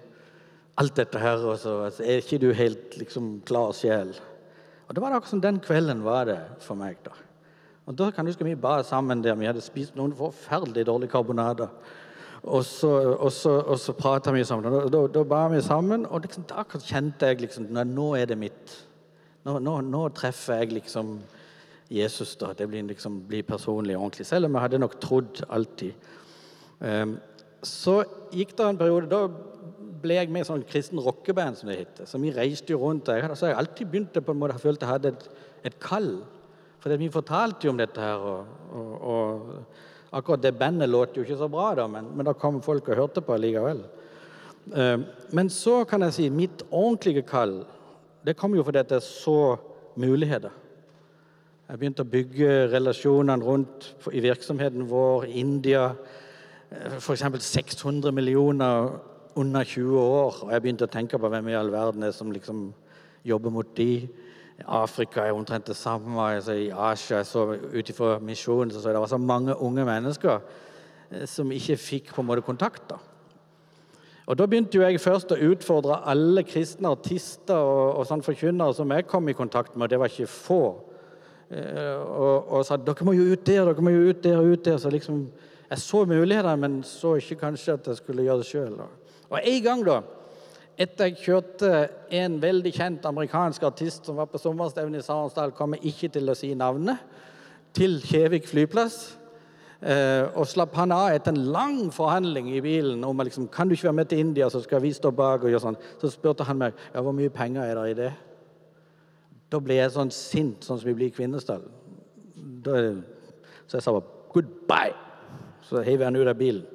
alt 0.81 0.97
dette 0.97 1.19
her, 1.19 1.39
og 1.45 1.59
så 1.59 1.77
altså, 1.85 2.03
er 2.03 2.21
ikke 2.23 2.41
du 2.41 2.49
helt 2.55 2.97
liksom 2.99 3.33
klar 3.47 3.71
sjel. 3.75 4.13
Og 4.91 4.95
det 4.95 5.01
var 5.05 5.13
akkurat 5.15 5.31
som 5.31 5.39
den 5.39 5.59
kvelden 5.63 6.01
var 6.03 6.25
det 6.27 6.39
for 6.59 6.75
meg. 6.75 6.97
da. 7.05 7.13
Og 7.88 7.95
da 7.95 8.09
kan 8.11 8.25
du 8.25 8.29
huske 8.29 8.43
Vi 8.43 8.55
ba 8.55 8.83
sammen 8.83 9.23
der. 9.23 9.35
Vi 9.39 9.45
hadde 9.47 9.61
spist 9.63 9.95
noen 9.95 10.11
forferdelig 10.11 10.83
dårlige 10.85 11.13
karbonader. 11.13 11.69
Og 12.43 12.65
så, 12.65 12.89
og 13.15 13.31
så, 13.31 13.53
og 13.61 13.79
så 13.79 13.93
prata 13.93 14.33
vi 14.35 14.43
sammen. 14.43 14.65
Og 14.65 14.91
da, 14.91 15.07
da, 15.07 15.23
ba 15.23 15.47
vi 15.47 15.61
sammen, 15.61 16.05
og 16.05 16.25
liksom, 16.25 16.43
da 16.43 16.65
kjente 16.67 17.25
jeg 17.25 17.39
liksom 17.39 17.69
Nå 17.71 18.15
er 18.15 18.25
det 18.25 18.38
mitt. 18.38 18.75
Nå, 19.45 19.59
nå, 19.59 19.79
nå, 19.81 20.09
treffer 20.09 20.59
jeg 20.59 20.73
liksom 20.73 21.21
Jesus. 21.89 22.35
da, 22.35 22.51
Det 22.51 22.67
blir, 22.67 22.83
liksom, 22.83 23.21
blir 23.27 23.43
personlig 23.43 23.95
og 23.95 24.01
ordentlig. 24.01 24.25
Selv 24.25 24.45
om 24.45 24.53
jeg 24.53 24.61
hadde 24.61 24.79
nok 24.79 24.99
trodd 24.99 25.45
alltid. 25.49 25.93
Um, 26.81 27.15
så 27.63 28.03
gikk 28.33 28.57
det 28.57 28.65
en 28.65 28.77
periode 28.77 29.07
Da 29.07 29.27
ble 30.01 30.18
jeg 30.18 30.31
med 30.33 30.44
i 30.44 30.50
sånn 30.50 30.65
kristen 30.68 31.01
rockeband, 31.01 31.59
som 31.59 31.71
det 31.71 31.80
heter. 31.80 32.09
Så 32.09 32.19
vi 32.21 32.33
reiste 32.36 32.74
jo 32.74 32.81
rundt. 32.81 33.12
Jeg, 33.12 33.31
så 33.38 33.51
jeg 33.51 33.59
alltid 33.62 33.89
begynte 33.92 34.24
på 34.25 34.33
en 34.33 34.42
måte, 34.42 34.57
jeg 34.57 34.65
følte 34.65 34.88
jeg 34.88 34.94
hadde 34.95 35.13
et, 35.13 35.25
et 35.69 35.80
kall. 35.81 36.12
For 36.81 36.98
vi 36.98 37.09
fortalte 37.13 37.68
jo 37.68 37.74
om 37.74 37.80
dette 37.81 38.01
her. 38.01 38.25
Og, 38.31 38.69
og, 38.75 38.94
og 39.01 40.18
akkurat 40.18 40.44
det 40.44 40.56
bandet 40.59 40.89
låt 40.89 41.18
jo 41.18 41.25
ikke 41.25 41.39
så 41.39 41.50
bra, 41.51 41.71
da, 41.77 41.88
men, 41.88 42.09
men 42.15 42.27
da 42.27 42.36
kom 42.38 42.62
folk 42.65 42.89
og 42.89 43.00
hørte 43.00 43.24
på 43.25 43.38
likevel. 43.39 43.83
Um, 44.71 45.06
men 45.33 45.50
så 45.50 45.81
kan 45.89 46.03
jeg 46.06 46.13
si 46.13 46.27
mitt 46.30 46.62
ordentlige 46.69 47.24
kall 47.25 47.63
det 48.21 48.36
kom 48.38 48.53
jo 48.53 48.62
fordi 48.62 48.83
jeg 48.92 49.01
så 49.01 49.56
muligheter. 49.98 50.51
Jeg 51.65 51.80
begynte 51.80 52.03
å 52.03 52.12
bygge 52.12 52.50
relasjonene 52.69 53.45
rundt 53.45 53.88
i 54.13 54.21
virksomheten 54.21 54.86
vår. 54.92 55.25
India 55.25 55.88
f.eks. 57.00 57.24
600 57.39 58.12
millioner 58.13 58.92
under 59.35 59.63
20 59.63 59.99
år. 59.99 60.41
Og 60.45 60.51
jeg 60.51 60.63
begynte 60.63 60.87
å 60.87 60.91
tenke 60.91 61.19
på 61.19 61.29
hvem 61.31 61.51
i 61.51 61.57
all 61.57 61.71
verden 61.73 62.03
er 62.03 62.15
som 62.15 62.31
liksom 62.31 62.69
jobber 63.27 63.53
mot 63.53 63.77
de. 63.77 64.07
Afrika 64.67 65.25
er 65.25 65.35
omtrent 65.35 65.67
det 65.67 65.75
samme. 65.75 66.17
Altså, 66.21 66.53
I 66.53 66.71
Asia 66.71 67.23
så 67.23 67.47
ut 67.53 67.89
ifra 67.89 68.19
misjonen 68.19 68.73
så, 68.73 68.81
så 68.81 68.93
det 68.93 68.99
var 68.99 69.11
så 69.11 69.17
mange 69.17 69.55
unge 69.55 69.85
mennesker 69.85 70.39
eh, 71.11 71.25
som 71.29 71.51
ikke 71.51 71.77
fikk 71.77 72.13
på 72.13 72.21
en 72.21 72.29
måte 72.29 72.45
kontakt. 72.45 72.83
da. 72.89 73.00
Og 74.27 74.38
Da 74.38 74.45
begynte 74.45 74.77
jo 74.77 74.85
jeg 74.85 75.01
først 75.01 75.33
å 75.33 75.39
utfordre 75.51 76.01
alle 76.07 76.43
kristne 76.47 76.91
artister 76.93 77.57
og, 77.57 77.97
og 78.00 78.07
sånn 78.07 78.23
forkynnere 78.25 78.77
som 78.77 78.91
jeg 78.93 79.07
kom 79.09 79.29
i 79.29 79.35
kontakt 79.38 79.75
med, 79.75 79.85
og 79.85 79.91
det 79.91 80.00
var 80.00 80.11
ikke 80.13 80.29
få. 80.29 80.63
Eh, 81.51 81.97
og, 82.00 82.47
og 82.47 82.65
sa 82.65 82.77
dere 82.79 83.07
må 83.07 83.15
jo 83.17 83.31
ut 83.33 83.45
der, 83.47 83.65
dere 83.67 83.83
må 83.83 83.91
jo 83.91 84.11
ut 84.11 84.21
der 84.23 84.39
og 84.39 84.53
ut 84.53 84.65
der. 84.65 84.77
Så 84.79 84.91
liksom, 84.93 85.25
Jeg 85.71 85.79
så 85.79 86.05
muligheter, 86.05 86.55
men 86.59 86.81
så 86.83 87.15
ikke 87.15 87.39
kanskje 87.47 87.73
at 87.77 87.85
jeg 87.88 87.95
skulle 88.01 88.25
gjøre 88.25 88.41
det 88.41 88.47
sjøl. 88.50 88.73
Og 89.31 89.39
en 89.39 89.63
gang, 89.63 89.85
da, 89.88 90.01
etter 90.81 91.09
jeg 91.09 91.21
kjørte 91.23 91.71
en 92.19 92.35
veldig 92.41 92.71
kjent 92.75 93.05
amerikansk 93.07 93.63
artist 93.67 94.07
som 94.07 94.17
var 94.19 94.27
på 94.31 94.41
sommerstevne 94.41 95.00
i 95.00 95.05
Sarensdal, 95.05 95.53
kommer 95.55 95.81
ikke 95.88 96.09
til 96.11 96.31
å 96.31 96.35
si 96.38 96.51
navnet, 96.57 97.00
til 97.75 98.01
Kjevik 98.03 98.50
flyplass. 98.50 98.97
Eh, 99.81 100.27
og 100.38 100.45
slapp 100.45 100.75
han 100.77 100.91
av 100.93 101.13
etter 101.15 101.33
en 101.33 101.47
lang 101.53 101.77
forhandling 101.95 102.51
i 102.53 102.59
bilen 102.61 103.00
om 103.07 103.23
liksom, 103.23 103.47
kan 103.50 103.69
du 103.69 103.73
ikke 103.73 103.88
være 103.88 103.97
med 103.97 104.09
til 104.11 104.19
India, 104.21 104.50
så 104.51 104.61
skal 104.61 104.83
vi 104.83 104.91
stå 104.93 105.13
bak. 105.15 105.45
og 105.45 105.50
gjøre 105.50 105.63
sånn. 105.63 105.79
Så 106.01 106.11
spurte 106.13 106.45
han 106.45 106.59
meg 106.59 106.75
ja, 106.91 107.01
hvor 107.01 107.15
mye 107.17 107.33
penger 107.33 107.63
er 107.63 107.79
det 107.79 107.85
i 107.93 107.97
det. 108.03 108.11
Da 109.51 109.59
ble 109.63 109.79
jeg 109.79 109.95
sånn 109.95 110.11
sint, 110.13 110.67
sånn 110.67 110.79
som 110.79 110.88
vi 110.88 110.97
blir 111.00 111.09
i 111.09 111.15
Kvinesdal. 111.15 111.63
Da, 112.63 112.83
så 113.65 113.79
jeg 113.79 113.83
sa 113.83 113.95
bare 113.95 114.19
'goodbye'. 114.31 115.00
Så 115.65 115.81
heiv 115.83 116.03
han 116.03 116.15
ut 116.15 116.27
av 116.27 116.38
bilen. 116.38 116.65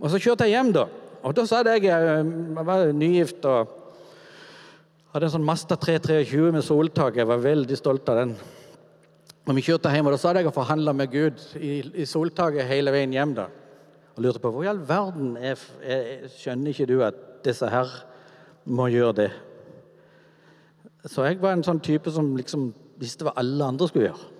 Og 0.00 0.10
så 0.10 0.18
kjørte 0.18 0.44
jeg 0.44 0.58
hjem, 0.58 0.72
da. 0.74 0.86
Og 1.24 1.32
da 1.32 1.46
sa 1.48 1.62
jeg 1.64 1.86
eh, 1.88 2.10
Jeg 2.20 2.66
var 2.68 2.92
nygift 2.92 3.46
og 3.48 3.80
hadde 5.14 5.28
en 5.28 5.32
sånn 5.36 5.46
Masta 5.46 5.78
323 5.78 6.50
med 6.52 6.64
soltak. 6.66 7.16
Jeg 7.16 7.28
var 7.30 7.40
veldig 7.40 7.76
stolt 7.78 8.08
av 8.10 8.18
den. 8.18 8.34
Når 9.46 9.56
vi 9.58 9.64
kjørte 9.68 9.92
hjem, 9.92 10.08
og 10.08 10.14
da 10.16 10.18
satt 10.18 10.40
jeg 10.40 10.48
og 10.48 10.56
forhandla 10.56 10.94
med 10.96 11.12
Gud 11.12 11.40
i, 11.60 11.76
i 12.02 12.06
soltaket 12.08 12.66
hele 12.66 12.92
veien 12.92 13.14
hjem. 13.14 13.36
da, 13.36 13.46
Og 14.16 14.24
lurte 14.24 14.42
på 14.42 14.50
hvor 14.50 14.66
i 14.66 14.70
all 14.72 14.82
verden 14.88 15.36
er, 15.38 15.60
er, 15.84 16.26
skjønner 16.34 16.74
ikke 16.74 16.88
du 16.90 16.96
at 17.06 17.20
disse 17.46 17.68
her 17.70 17.92
må 18.64 18.88
gjøre 18.90 19.16
det? 19.22 19.30
Så 21.06 21.24
jeg 21.28 21.40
var 21.40 21.54
en 21.54 21.64
sånn 21.64 21.82
type 21.84 22.10
som 22.10 22.32
liksom 22.36 22.72
visste 23.00 23.26
hva 23.26 23.36
alle 23.38 23.70
andre 23.70 23.88
skulle 23.88 24.10
gjøre. 24.10 24.33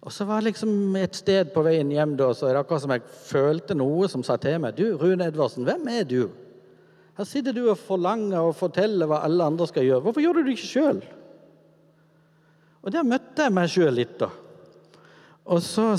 Og 0.00 0.12
så 0.12 0.24
var 0.24 0.40
det 0.40 0.54
liksom 0.54 0.96
et 0.96 1.16
sted 1.18 1.50
på 1.52 1.62
veien 1.64 1.90
hjem 1.92 2.14
da, 2.16 2.30
så 2.32 2.48
er 2.48 2.54
det 2.56 2.62
akkurat 2.62 2.84
som 2.86 2.94
jeg 2.94 3.04
følte 3.28 3.76
noe 3.76 4.08
som 4.08 4.24
sa 4.24 4.38
til 4.40 4.56
meg 4.62 4.78
Du, 4.78 4.86
Rune 4.96 5.26
Edvardsen, 5.28 5.66
hvem 5.68 5.90
er 5.92 6.06
du? 6.08 6.22
Her 7.18 7.28
sitter 7.28 7.52
du 7.52 7.66
og 7.68 7.76
forlanger 7.76 8.40
og 8.40 8.56
forteller 8.56 9.10
hva 9.10 9.20
alle 9.26 9.44
andre 9.44 9.66
skal 9.68 9.84
gjøre. 9.84 10.00
Hvorfor 10.06 10.24
gjør 10.24 10.38
du 10.38 10.46
det 10.46 10.54
ikke 10.56 10.70
sjøl? 10.70 11.02
Og 12.80 12.94
der 12.94 13.04
møtte 13.04 13.44
jeg 13.44 13.52
meg 13.52 13.68
sjøl 13.68 13.92
litt, 13.92 14.14
da. 14.22 14.30
Og 15.50 15.60
så 15.60 15.90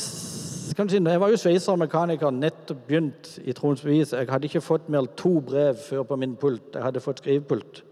kan 0.74 0.88
du 0.88 0.96
si, 0.96 1.04
Jeg 1.04 1.22
var 1.22 1.30
jo 1.30 1.38
sveiser 1.38 1.76
og 1.76 1.84
mekaniker, 1.84 2.32
nettopp 2.34 2.88
begynt 2.88 3.36
i 3.46 3.54
Troens 3.54 3.84
Bevis. 3.86 4.16
Jeg 4.18 4.30
hadde 4.32 4.50
ikke 4.50 4.64
fått 4.66 4.90
mer 4.90 5.04
enn 5.04 5.14
to 5.20 5.36
brev 5.46 5.78
før 5.78 6.08
på 6.10 6.18
min 6.18 6.34
pult. 6.36 6.74
Jeg 6.74 6.82
hadde 6.82 7.04
fått 7.04 7.22
skrivepult. 7.22 7.84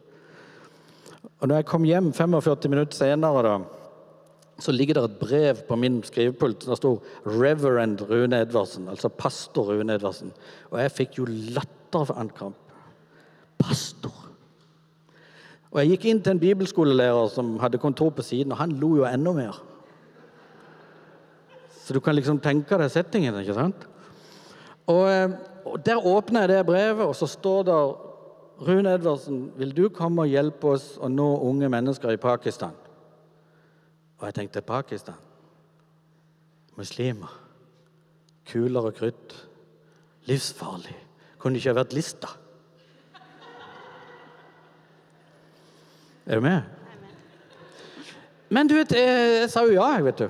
Og 1.39 1.47
når 1.47 1.59
jeg 1.59 1.69
kom 1.69 1.85
hjem 1.85 2.13
45 2.13 2.71
minutter 2.71 2.97
senere, 2.97 3.43
da, 3.45 3.78
så 4.59 4.71
ligger 4.75 4.93
det 4.97 5.03
et 5.03 5.19
brev 5.19 5.61
på 5.67 5.75
min 5.79 6.01
skrivepult. 6.03 6.65
Der 6.65 6.75
sto 6.75 7.01
'Reverend 7.25 8.01
Rune 8.09 8.41
Edvardsen', 8.41 8.89
altså 8.89 9.09
pastor 9.09 9.71
Rune 9.71 9.93
Edvardsen. 9.93 10.31
Og 10.71 10.81
jeg 10.81 10.91
fikk 10.91 11.17
jo 11.17 11.25
latterankamp. 11.25 12.55
Pastor! 13.59 14.13
Og 15.71 15.79
jeg 15.79 15.89
gikk 15.89 16.05
inn 16.05 16.21
til 16.21 16.31
en 16.31 16.39
bibelskolelærer 16.39 17.27
som 17.29 17.59
hadde 17.59 17.77
kontor 17.77 18.09
på 18.09 18.21
siden, 18.21 18.51
og 18.51 18.57
han 18.57 18.71
lo 18.71 18.95
jo 18.95 19.05
enda 19.05 19.33
mer. 19.33 19.61
Så 21.85 21.93
du 21.93 21.99
kan 21.99 22.15
liksom 22.15 22.39
tenke 22.39 22.77
deg 22.77 22.91
settingen, 22.91 23.37
ikke 23.39 23.53
sant? 23.53 23.87
Og, 24.87 25.09
eh, 25.09 25.29
og 25.65 25.85
der 25.85 26.05
åpner 26.05 26.41
jeg 26.41 26.49
det 26.49 26.65
brevet, 26.65 27.05
og 27.05 27.15
så 27.15 27.27
står 27.27 27.63
det 27.63 27.79
Rune 28.67 28.93
Edvardsen, 28.93 29.51
vil 29.55 29.75
du 29.75 29.89
komme 29.89 30.21
og 30.21 30.27
hjelpe 30.27 30.67
oss 30.67 30.97
å 30.99 31.07
nå 31.07 31.27
unge 31.47 31.69
mennesker 31.69 32.11
i 32.11 32.17
Pakistan? 32.17 32.73
Og 34.19 34.27
jeg 34.27 34.35
tenkte 34.35 34.61
Pakistan. 34.61 35.15
Muslimer. 36.75 37.31
Kuler 38.49 38.89
og 38.91 38.95
krutt. 38.99 39.35
Livsfarlig. 40.27 40.95
Kunne 41.39 41.59
ikke 41.59 41.71
ha 41.71 41.79
vært 41.79 41.95
Lista? 41.95 42.33
Er 46.29 46.37
du 46.37 46.45
med? 46.45 46.61
Men 48.49 48.69
du 48.69 48.75
vet, 48.75 48.91
jeg, 48.93 49.49
sa 49.49 49.63
jo 49.65 49.77
ja, 49.77 49.87
jeg, 49.95 50.05
vet 50.09 50.23
du. 50.25 50.29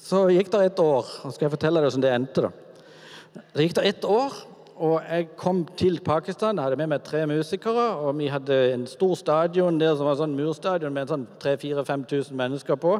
Så 0.00 0.24
gikk 0.32 0.50
det 0.52 0.64
et 0.66 0.82
år. 0.82 1.06
og 1.24 1.32
skal 1.34 1.46
jeg 1.46 1.54
fortelle 1.54 1.80
deg 1.80 1.88
hvordan 1.88 2.04
det 2.04 2.12
endte. 2.16 2.44
da. 2.48 3.40
Det 3.54 3.66
gikk 3.66 3.76
det 3.78 3.86
ett 3.88 4.04
år, 4.08 4.34
og 4.80 5.02
jeg 5.04 5.26
kom 5.36 5.66
til 5.76 5.98
Pakistan. 6.00 6.56
Jeg 6.56 6.64
hadde 6.64 6.76
med 6.80 6.88
meg 6.94 7.02
tre 7.04 7.26
musikere, 7.28 7.82
og 8.00 8.14
vi 8.18 8.30
hadde 8.32 8.56
en 8.72 8.86
stor 8.88 9.14
stadion 9.14 9.80
der 9.80 9.92
som 9.96 10.08
var 10.08 10.16
sånn 10.16 10.36
murstadion 10.38 10.94
med 10.96 11.10
sånn 11.12 11.26
3000-5000 11.42 12.32
mennesker 12.38 12.78
på. 12.80 12.94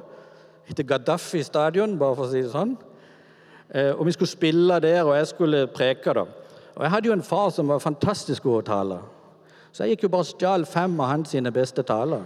Det 0.61 0.75
heter 0.75 0.89
Gaddafi 0.91 1.41
stadion, 1.43 1.97
bare 1.99 2.19
for 2.19 2.29
å 2.29 2.31
si 2.31 2.43
det 2.45 2.53
sånn. 2.53 2.75
Eh, 3.73 3.95
Og 3.97 4.05
vi 4.07 4.13
skulle 4.13 4.29
spille 4.29 4.81
der, 4.81 5.05
og 5.05 5.17
jeg 5.17 5.27
skulle 5.27 5.67
preke. 5.67 6.13
da. 6.13 6.27
Og 6.77 6.83
jeg 6.83 6.91
hadde 6.91 7.07
jo 7.09 7.13
en 7.13 7.23
far 7.23 7.49
som 7.51 7.69
var 7.69 7.79
fantastisk 7.79 8.43
god 8.43 8.63
å 8.63 8.67
tale. 8.67 8.99
Så 9.73 9.85
jeg 9.85 9.97
gikk 9.97 10.03
jo 10.03 10.09
bare 10.09 10.25
stjal 10.25 10.67
fem 10.67 11.01
av 11.01 11.09
hans 11.09 11.31
sine 11.31 11.51
beste 11.51 11.83
taler. 11.83 12.23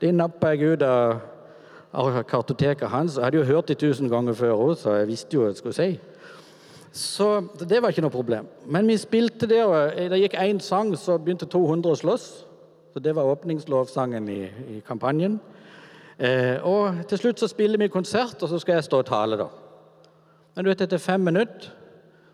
De 0.00 0.10
nappa 0.12 0.50
jeg 0.54 0.74
ut 0.74 0.82
av 0.82 2.24
kartoteket 2.26 2.88
hans. 2.88 3.16
Jeg 3.16 3.24
hadde 3.24 3.38
jo 3.38 3.44
hørt 3.44 3.68
de 3.68 3.74
tusen 3.74 4.10
ganger 4.10 4.34
før 4.34 4.52
òg, 4.52 4.76
så 4.76 4.98
jeg 4.98 5.06
visste 5.06 5.36
jo 5.36 5.44
hva 5.44 5.52
jeg 5.52 5.56
skulle 5.56 5.74
si. 5.74 6.00
Så 6.94 7.26
det 7.58 7.80
var 7.82 7.90
ikke 7.90 8.04
noe 8.04 8.14
problem. 8.14 8.46
Men 8.70 8.86
vi 8.86 8.94
spilte 9.02 9.48
det, 9.50 9.64
og 9.66 9.96
det 9.98 10.20
gikk 10.20 10.36
én 10.38 10.60
sang, 10.62 10.92
så 10.94 11.16
begynte 11.18 11.48
200 11.50 11.90
å 11.90 11.98
slåss. 11.98 12.26
Så 12.94 13.02
det 13.02 13.16
var 13.16 13.26
åpningslovsangen 13.26 14.28
i, 14.30 14.44
i 14.76 14.82
kampanjen. 14.86 15.40
Eh, 16.14 16.62
og 16.62 17.00
til 17.10 17.18
slutt 17.18 17.42
så 17.42 17.48
spiller 17.50 17.82
vi 17.82 17.90
konsert, 17.90 18.38
og 18.38 18.52
så 18.52 18.60
skal 18.62 18.78
jeg 18.78 18.86
stå 18.86 19.00
og 19.02 19.08
tale, 19.08 19.40
da. 19.40 19.48
Men 20.54 20.62
du 20.62 20.70
vet, 20.70 20.84
etter 20.86 21.02
fem 21.02 21.26
minutter 21.26 21.72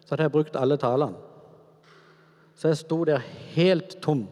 så 0.05 0.13
hadde 0.13 0.27
jeg 0.29 0.35
brukt 0.35 0.59
alle 0.61 0.77
talene. 0.77 1.17
Så 2.53 2.69
jeg 2.69 2.83
sto 2.83 2.99
der 3.09 3.25
helt 3.55 3.97
tom 4.05 4.27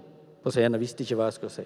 på 0.45 0.53
scenen 0.53 0.77
og 0.77 0.83
visste 0.83 1.07
ikke 1.07 1.17
hva 1.17 1.31
jeg 1.31 1.39
skulle 1.39 1.55
si. 1.55 1.65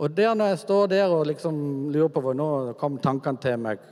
Og 0.00 0.16
der 0.16 0.32
når 0.32 0.54
jeg 0.54 0.62
står 0.64 0.88
der 0.92 1.12
og 1.12 1.26
liksom 1.28 1.58
lurer 1.92 2.08
på 2.12 2.22
hva 2.24 2.32
nå 2.36 2.48
kom 2.80 2.96
tankene 3.04 3.40
til 3.44 3.60
meg 3.60 3.84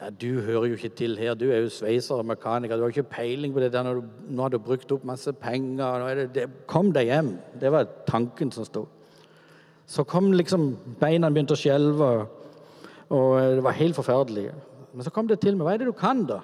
ja, 0.00 0.10
Du 0.10 0.40
hører 0.40 0.66
jo 0.70 0.78
ikke 0.78 0.92
til 0.96 1.18
her, 1.18 1.34
du 1.34 1.50
er 1.50 1.64
jo 1.64 1.72
sveiser 1.72 2.20
og 2.22 2.26
mekaniker, 2.26 2.76
du 2.76 2.86
har 2.86 2.94
ikke 2.94 3.10
peiling 3.10 3.52
på 3.54 3.60
det 3.60 3.72
der 3.72 3.90
nå 3.92 4.42
har 4.42 4.52
du 4.52 4.58
brukt 4.58 4.92
opp 4.92 5.04
masse 5.04 5.32
penger. 5.32 6.06
Er 6.08 6.22
det, 6.22 6.28
det, 6.34 6.46
kom 6.66 6.92
deg 6.92 7.10
hjem. 7.10 7.34
Det 7.60 7.72
var 7.72 7.88
tanken 8.08 8.52
som 8.52 8.64
sto. 8.64 8.86
Så 9.90 10.04
kom 10.06 10.32
liksom 10.32 10.72
beina 11.00 11.30
begynte 11.30 11.56
å 11.56 11.60
skjelve, 11.60 12.10
og 13.10 13.30
det 13.56 13.64
var 13.66 13.74
helt 13.74 13.98
forferdelig. 13.98 14.50
Men 14.94 15.04
så 15.06 15.12
kom 15.14 15.28
det 15.28 15.40
til 15.42 15.56
meg. 15.56 15.66
Hva 15.66 15.74
er 15.74 15.82
det 15.82 15.90
du 15.90 15.96
kan, 15.98 16.24
da? 16.28 16.40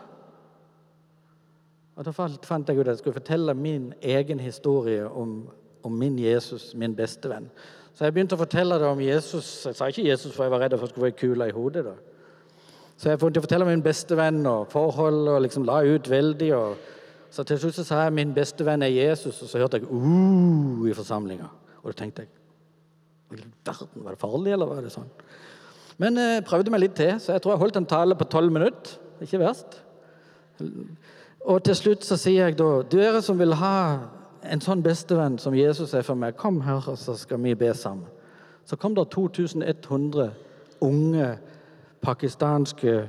Og 1.97 2.05
Da 2.05 2.13
fant 2.13 2.69
jeg 2.69 2.77
ut 2.77 2.85
at 2.85 2.93
jeg 2.93 2.99
skulle 2.99 3.17
fortelle 3.17 3.55
min 3.55 3.93
egen 4.03 4.41
historie 4.43 5.07
om, 5.09 5.47
om 5.83 5.93
min 5.93 6.19
Jesus, 6.19 6.75
min 6.75 6.95
bestevenn. 6.95 7.49
Så 7.97 8.05
jeg 8.05 8.13
begynte 8.13 8.37
å 8.37 8.43
fortelle 8.43 8.77
det 8.77 8.89
om 8.91 9.01
Jesus. 9.01 9.49
Jeg 9.65 9.79
sa 9.79 9.89
ikke 9.89 10.05
Jesus, 10.05 10.35
for 10.35 10.45
jeg 10.45 10.53
var 10.53 10.61
redd 10.61 10.75
for 10.77 10.85
at 10.85 10.91
jeg 10.91 10.93
skulle 10.93 11.07
få 11.07 11.15
ei 11.15 11.21
kule 11.23 11.49
i 11.49 11.55
hodet. 11.57 11.87
da. 11.87 11.95
Så 12.97 13.11
jeg 13.11 13.21
begynte 13.21 13.43
å 13.43 13.45
fortelle 13.45 13.67
om 13.67 13.71
min 13.71 13.85
bestevenn 13.85 14.41
og 14.49 14.71
forhold, 14.73 15.29
og 15.29 15.43
liksom 15.45 15.67
la 15.69 15.83
ut 15.85 16.11
veldig. 16.11 16.51
og 16.57 16.77
Så 17.31 17.45
til 17.45 17.61
slutt 17.61 17.77
så 17.77 17.85
sa 17.85 18.03
jeg 18.05 18.17
min 18.17 18.35
bestevenn 18.35 18.83
er 18.83 18.95
Jesus, 18.95 19.43
og 19.43 19.51
så 19.51 19.61
hørte 19.61 19.81
jeg 19.81 19.89
uh, 19.91 20.87
i 20.89 20.95
forsamlinga. 20.97 21.51
Og 21.83 21.93
da 21.93 21.99
tenkte 22.01 22.25
jeg 22.25 22.33
i 23.27 23.41
verden, 23.41 23.53
var 24.05 24.15
det 24.15 24.21
farlig, 24.23 24.53
eller 24.55 24.71
var 24.71 24.85
det 24.85 24.95
sånn? 24.95 25.11
Men 26.01 26.21
jeg 26.21 26.45
prøvde 26.47 26.73
meg 26.73 26.85
litt 26.85 26.97
til, 26.97 27.17
så 27.21 27.35
jeg 27.35 27.43
tror 27.43 27.55
jeg 27.55 27.63
holdt 27.65 27.79
en 27.81 27.89
tale 27.89 28.17
på 28.17 28.29
tolv 28.31 28.53
minutter. 28.53 28.97
Ikke 29.25 29.41
verst. 29.41 29.81
Og 31.47 31.63
til 31.65 31.77
slutt 31.79 32.05
så 32.05 32.19
sier 32.21 32.49
jeg 32.49 32.59
da 32.59 32.69
Dere 32.91 33.23
som 33.25 33.39
vil 33.41 33.55
ha 33.61 33.77
en 34.47 34.63
sånn 34.63 34.83
bestevenn 34.85 35.39
som 35.43 35.57
Jesus 35.57 35.95
er 35.97 36.05
for 36.07 36.19
meg, 36.19 36.37
kom 36.39 36.61
her, 36.65 36.85
og 36.87 36.99
så 37.01 37.17
skal 37.19 37.41
vi 37.43 37.55
be 37.59 37.73
sammen. 37.75 38.07
Så 38.67 38.79
kom 38.81 38.95
det 38.97 39.07
2100 39.15 40.31
unge 40.85 41.29
pakistanske 42.07 43.01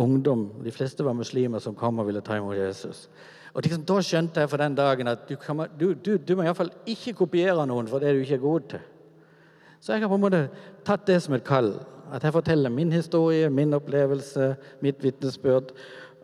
ungdom, 0.00 0.48
de 0.64 0.72
fleste 0.72 1.04
var 1.04 1.16
muslimer, 1.16 1.60
som 1.60 1.76
kom 1.76 2.00
og 2.00 2.08
ville 2.08 2.22
ta 2.24 2.38
imot 2.40 2.56
Jesus. 2.56 3.08
Og 3.54 3.64
liksom, 3.64 3.84
Da 3.84 3.98
skjønte 4.04 4.40
jeg 4.40 4.50
for 4.50 4.62
den 4.62 4.76
dagen 4.78 5.10
at 5.10 5.26
du, 5.28 5.36
kan, 5.36 5.66
du, 5.78 5.92
du, 5.94 6.16
du 6.16 6.36
må 6.36 6.46
iallfall 6.46 6.72
ikke 6.88 7.16
kopiere 7.24 7.66
noen 7.68 7.88
for 7.90 8.02
det 8.02 8.14
du 8.14 8.22
ikke 8.22 8.38
er 8.38 8.44
god 8.44 8.68
til. 8.74 8.84
Så 9.80 9.94
jeg 9.94 10.04
har 10.04 10.12
på 10.12 10.18
en 10.18 10.22
måte 10.22 10.44
tatt 10.84 11.06
det 11.08 11.18
som 11.24 11.34
et 11.34 11.46
kall. 11.46 11.72
At 12.12 12.24
jeg 12.26 12.34
forteller 12.34 12.72
min 12.74 12.92
historie, 12.92 13.48
min 13.50 13.74
opplevelse, 13.74 14.54
mitt 14.84 15.02
vitnesbyrd. 15.02 15.72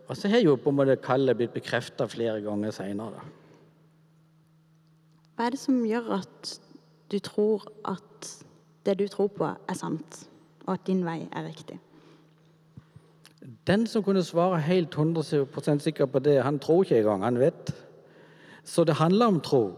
Og 0.07 0.17
så 0.19 0.31
har 0.31 0.43
jo 0.45 0.57
på 0.61 0.71
en 0.71 0.79
måte 0.81 0.99
kallet 1.03 1.39
blitt 1.39 1.55
bekrefta 1.55 2.07
flere 2.11 2.43
ganger 2.45 2.75
seinere. 2.75 3.25
Hva 5.37 5.47
er 5.47 5.57
det 5.57 5.61
som 5.61 5.83
gjør 5.85 6.15
at 6.21 6.53
du 7.13 7.19
tror 7.23 7.67
at 7.87 8.31
det 8.87 8.97
du 9.01 9.07
tror 9.11 9.29
på, 9.35 9.47
er 9.47 9.79
sant, 9.79 10.23
og 10.67 10.77
at 10.77 10.87
din 10.87 11.03
vei 11.07 11.25
er 11.27 11.49
riktig? 11.49 11.81
Den 13.67 13.87
som 13.87 14.03
kunne 14.03 14.23
svare 14.23 14.61
helt 14.61 14.95
100% 14.95 15.79
sikker 15.79 16.07
på 16.07 16.19
det, 16.19 16.43
han 16.43 16.59
tror 16.59 16.83
ikke 16.83 16.99
engang. 16.99 17.25
Han 17.25 17.39
vet. 17.39 17.75
Så 18.65 18.85
det 18.85 18.95
handler 18.95 19.27
om 19.27 19.41
tro. 19.41 19.73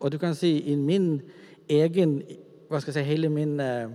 Og 0.00 0.12
du 0.12 0.18
kan 0.18 0.34
si 0.34 0.58
i 0.60 0.74
min 0.74 1.22
egen 1.68 2.22
Hva 2.70 2.78
skal 2.80 2.94
jeg 2.94 3.02
si 3.02 3.08
Hele 3.08 3.28
min 3.28 3.60
eh, 3.60 3.90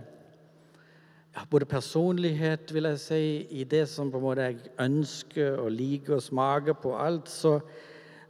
ja, 1.36 1.46
både 1.50 1.66
personlighet, 1.66 2.74
vil 2.74 2.84
jeg 2.84 3.00
si, 3.00 3.48
i 3.50 3.64
det 3.64 3.88
som 3.90 4.12
på 4.12 4.18
en 4.18 4.24
måte 4.24 4.42
jeg 4.42 4.58
ønsker 4.80 5.58
og 5.60 5.72
liker 5.72 6.16
og 6.16 6.22
smaker 6.24 6.74
på 6.74 6.96
alt, 6.98 7.30
så, 7.30 7.60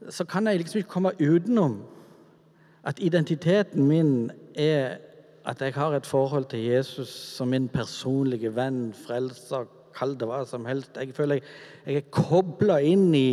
så 0.09 0.25
kan 0.25 0.47
jeg 0.47 0.57
liksom 0.57 0.77
ikke 0.77 0.89
komme 0.89 1.11
utenom 1.21 1.83
at 2.83 2.99
identiteten 2.99 3.85
min 3.87 4.31
er 4.55 4.97
at 5.45 5.61
jeg 5.61 5.73
har 5.73 5.93
et 5.93 6.05
forhold 6.05 6.45
til 6.45 6.59
Jesus 6.59 7.09
som 7.09 7.47
min 7.47 7.69
personlige 7.69 8.55
venn, 8.55 8.93
frelser, 8.93 9.65
kall 9.95 10.15
det 10.19 10.27
hva 10.29 10.41
som 10.47 10.65
helst. 10.69 10.97
Jeg 10.99 11.15
føler 11.15 11.39
jeg, 11.39 11.45
jeg 11.85 12.01
er 12.01 12.09
kobla 12.13 12.79
inn 12.83 13.07
i, 13.15 13.29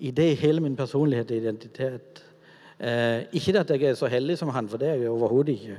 i 0.00 0.12
det 0.14 0.32
hele 0.40 0.64
min 0.64 0.78
personlighet 0.78 1.30
og 1.30 1.42
identitet. 1.42 2.22
Eh, 2.76 3.24
ikke 3.36 3.60
at 3.60 3.70
jeg 3.72 3.88
er 3.88 3.94
så 3.96 4.10
heldig 4.12 4.36
som 4.38 4.52
han, 4.52 4.68
for 4.68 4.80
det 4.80 4.90
er 4.90 5.04
jeg 5.04 5.12
overhodet 5.12 5.56
ikke. 5.56 5.78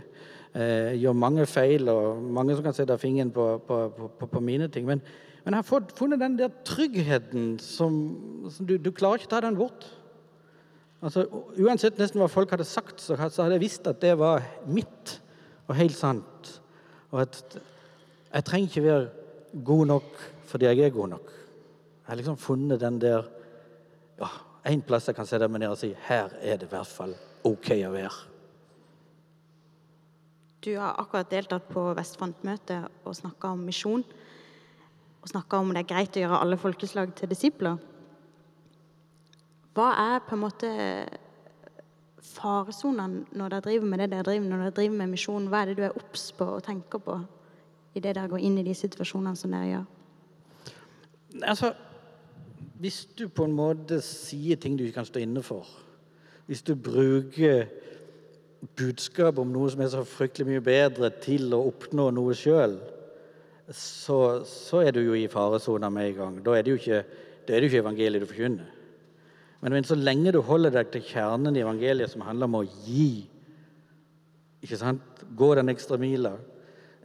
Eh, 0.58 0.94
jeg 0.94 1.04
gjør 1.04 1.22
mange 1.22 1.46
feil, 1.46 1.90
og 1.90 2.24
mange 2.24 2.56
som 2.56 2.66
kan 2.66 2.74
sette 2.74 2.98
fingeren 2.98 3.32
på, 3.32 3.50
på, 3.68 3.82
på, 4.20 4.26
på 4.26 4.40
mine 4.42 4.68
ting. 4.74 4.88
Men, 4.88 5.04
men 5.44 5.54
jeg 5.54 5.62
har 5.62 5.68
fått, 5.68 5.94
funnet 5.98 6.22
den 6.24 6.40
der 6.40 6.50
tryggheten 6.66 7.56
som, 7.62 8.02
som 8.50 8.68
du, 8.68 8.78
du 8.78 8.92
klarer 8.92 9.22
ikke 9.22 9.34
ta 9.36 9.42
den 9.46 9.60
bort. 9.60 9.86
Altså, 11.06 11.28
uansett 11.62 12.00
nesten 12.02 12.24
hva 12.24 12.30
folk 12.32 12.50
hadde 12.56 12.66
sagt, 12.66 13.04
så 13.04 13.16
hadde 13.20 13.54
jeg 13.54 13.62
visst 13.68 13.86
at 13.90 14.02
det 14.02 14.16
var 14.18 14.42
mitt 14.66 15.20
og 15.68 15.78
helt 15.78 15.94
sant. 15.94 16.56
Og 17.14 17.22
at 17.28 17.60
jeg 18.34 18.46
trenger 18.48 18.72
ikke 18.72 18.86
være 18.88 19.17
god 19.64 19.88
nok 19.88 20.24
fordi 20.48 20.70
jeg 20.70 20.86
er 20.86 20.96
god 20.96 21.10
nok. 21.16 21.32
Jeg 21.32 22.12
har 22.12 22.20
liksom 22.22 22.38
funnet 22.40 22.80
den 22.80 23.02
der 23.02 23.26
ja, 24.20 24.30
En 24.68 24.82
plass 24.82 25.08
jeg 25.08 25.16
kan 25.16 25.28
sette 25.28 25.48
meg 25.48 25.62
ned 25.62 25.72
og 25.72 25.80
si 25.80 25.94
her 26.08 26.34
er 26.42 26.58
det 26.60 26.68
i 26.68 26.72
hvert 26.72 26.90
fall 26.92 27.14
OK 27.48 27.70
å 27.88 27.92
være. 27.94 28.16
Du 30.66 30.74
har 30.76 30.98
akkurat 31.00 31.30
deltatt 31.32 31.70
på 31.72 31.84
Vestfront-møtet 31.96 33.06
og 33.08 33.16
snakka 33.16 33.54
om 33.56 33.62
misjon. 33.64 34.04
Og 35.22 35.30
snakka 35.32 35.62
om 35.62 35.72
det 35.72 35.86
er 35.86 35.92
greit 35.94 36.18
å 36.18 36.24
gjøre 36.26 36.42
alle 36.44 36.58
folkeslag 36.60 37.14
til 37.16 37.32
disipler. 37.32 37.78
Hva 39.78 39.88
er 40.02 40.26
på 40.26 40.36
en 40.36 40.44
måte 40.44 40.74
faresonene 42.28 43.38
når 43.38 43.54
dere 43.54 43.66
driver 43.70 43.92
med 43.92 44.04
det 44.04 44.10
dere 44.12 44.28
driver 44.28 44.50
når 44.50 44.66
dere 44.66 44.78
driver 44.82 45.00
med 45.04 45.14
misjon? 45.14 45.48
Hva 45.52 45.62
er 45.62 45.72
det 45.72 45.78
du 45.80 45.84
er 45.88 46.00
obs 46.02 46.32
på 46.36 46.50
og 46.58 46.64
tenker 46.66 47.04
på 47.04 47.20
idet 47.96 48.16
dere 48.16 48.30
går 48.32 48.44
inn 48.44 48.58
i 48.60 48.66
de 48.68 48.76
situasjonene 48.78 49.40
som 49.40 49.54
dere 49.54 49.70
gjør? 49.72 49.86
Altså, 51.48 51.74
hvis 52.82 53.06
du 53.18 53.28
på 53.30 53.48
en 53.48 53.56
måte 53.58 54.00
sier 54.06 54.60
ting 54.62 54.78
du 54.78 54.86
ikke 54.86 55.00
kan 55.02 55.10
stå 55.10 55.22
inne 55.24 55.44
for, 55.46 55.68
hvis 56.48 56.64
du 56.64 56.76
bruker 56.76 57.68
budskap 58.78 59.40
om 59.42 59.50
noe 59.54 59.70
som 59.72 59.82
er 59.84 59.92
så 59.94 60.04
fryktelig 60.08 60.48
mye 60.48 60.64
bedre, 60.66 61.12
til 61.24 61.52
å 61.54 61.66
oppnå 61.70 62.10
noe 62.16 62.36
sjøl, 62.38 62.78
så, 63.68 64.46
så, 64.48 64.82
er 64.86 64.96
du 64.96 65.02
jo 65.04 65.16
i 65.18 65.28
faresona 65.32 65.90
med 65.92 66.12
en 66.12 66.18
gang. 66.22 66.38
Da 66.46 66.56
er 66.56 66.64
det 66.64 66.74
jo 66.74 66.80
ikke, 66.80 67.02
det 67.48 67.58
det 67.58 67.68
ikke 67.68 67.82
evangeliet 67.84 68.24
du 68.24 68.30
forkynner. 68.30 68.70
Men, 69.62 69.74
men 69.74 69.88
så 69.88 69.98
lenge 69.98 70.32
du 70.32 70.40
holder 70.46 70.78
deg 70.78 70.94
til 70.94 71.04
kjernen 71.10 71.58
i 71.58 71.64
evangeliet, 71.66 72.14
som 72.14 72.24
handler 72.24 72.48
om 72.48 72.62
å 72.62 72.68
gi, 72.86 73.28
ikke 74.64 74.80
sant? 74.80 75.04
gå 75.38 75.50
den 75.58 75.74
ekstra 75.74 76.00
mila, 76.00 76.38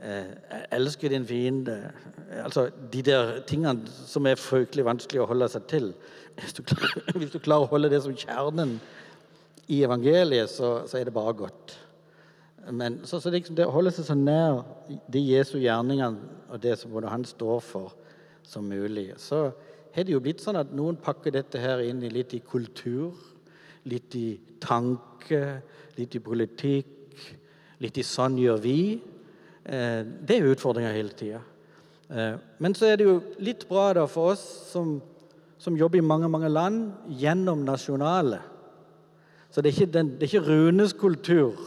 eh, 0.03 0.67
elsker 0.75 1.13
din 1.13 1.27
fiende 1.27 1.77
Altså 2.45 2.71
de 2.93 3.03
der 3.03 3.41
tingene 3.47 3.87
som 3.87 4.27
er 4.27 4.41
fryktelig 4.41 4.85
vanskelig 4.87 5.21
å 5.21 5.29
holde 5.29 5.49
seg 5.53 5.67
til. 5.69 5.91
Hvis 6.39 6.55
du 6.57 6.63
klarer, 6.65 7.03
hvis 7.21 7.33
du 7.35 7.39
klarer 7.39 7.67
å 7.67 7.73
holde 7.75 7.91
det 7.93 8.01
som 8.05 8.17
kjernen 8.17 8.79
i 9.69 9.83
evangeliet, 9.85 10.51
så, 10.51 10.87
så 10.89 10.99
er 10.99 11.05
det 11.09 11.15
bare 11.15 11.35
godt. 11.37 11.75
Men 12.71 13.01
så, 13.05 13.21
så 13.21 13.31
liksom 13.31 13.57
det 13.59 13.67
å 13.67 13.85
seg 13.91 14.07
så 14.07 14.17
nær 14.17 14.63
de 15.13 15.21
Jesu 15.21 15.59
gjerningene 15.59 16.41
og 16.49 16.63
det 16.63 16.77
som 16.79 16.93
både 16.95 17.11
han 17.13 17.27
står 17.27 17.61
for, 17.65 17.93
som 18.43 18.65
mulig, 18.67 19.13
så 19.23 19.51
har 19.95 20.07
det 20.07 20.15
jo 20.15 20.21
blitt 20.25 20.43
sånn 20.43 20.59
at 20.59 20.73
noen 20.75 20.97
pakker 21.01 21.35
dette 21.35 21.61
her 21.61 21.83
inn 21.85 22.01
i 22.03 22.11
litt 22.11 22.33
i 22.35 22.41
kultur, 22.43 23.13
litt 23.89 24.17
i 24.19 24.41
tanke, 24.63 25.61
litt 25.99 26.17
i 26.17 26.23
politikk, 26.23 27.23
litt 27.83 27.99
i 27.99 28.05
'sånn 28.07 28.39
gjør 28.39 28.59
vi'. 28.63 29.12
Eh, 29.65 30.01
det 30.29 30.39
er 30.39 30.53
utfordringer 30.53 30.97
hele 30.97 31.17
tida. 31.17 31.43
Eh, 32.11 32.39
men 32.59 32.75
så 32.75 32.91
er 32.91 32.97
det 32.99 33.09
jo 33.09 33.21
litt 33.39 33.67
bra 33.69 33.93
da 33.97 34.07
for 34.11 34.33
oss 34.35 34.43
som, 34.73 34.97
som 35.59 35.77
jobber 35.79 36.01
i 36.01 36.07
mange, 36.07 36.31
mange 36.31 36.51
land, 36.53 36.91
gjennom 37.09 37.65
nasjonale 37.67 38.43
så 39.53 39.61
det 39.61 39.69
er 39.69 39.81
ikke, 39.83 39.93
den, 39.93 40.11
det 40.17 40.23
er 40.23 40.31
ikke 40.31 40.49
Runes 40.49 40.93
kultur 40.97 41.59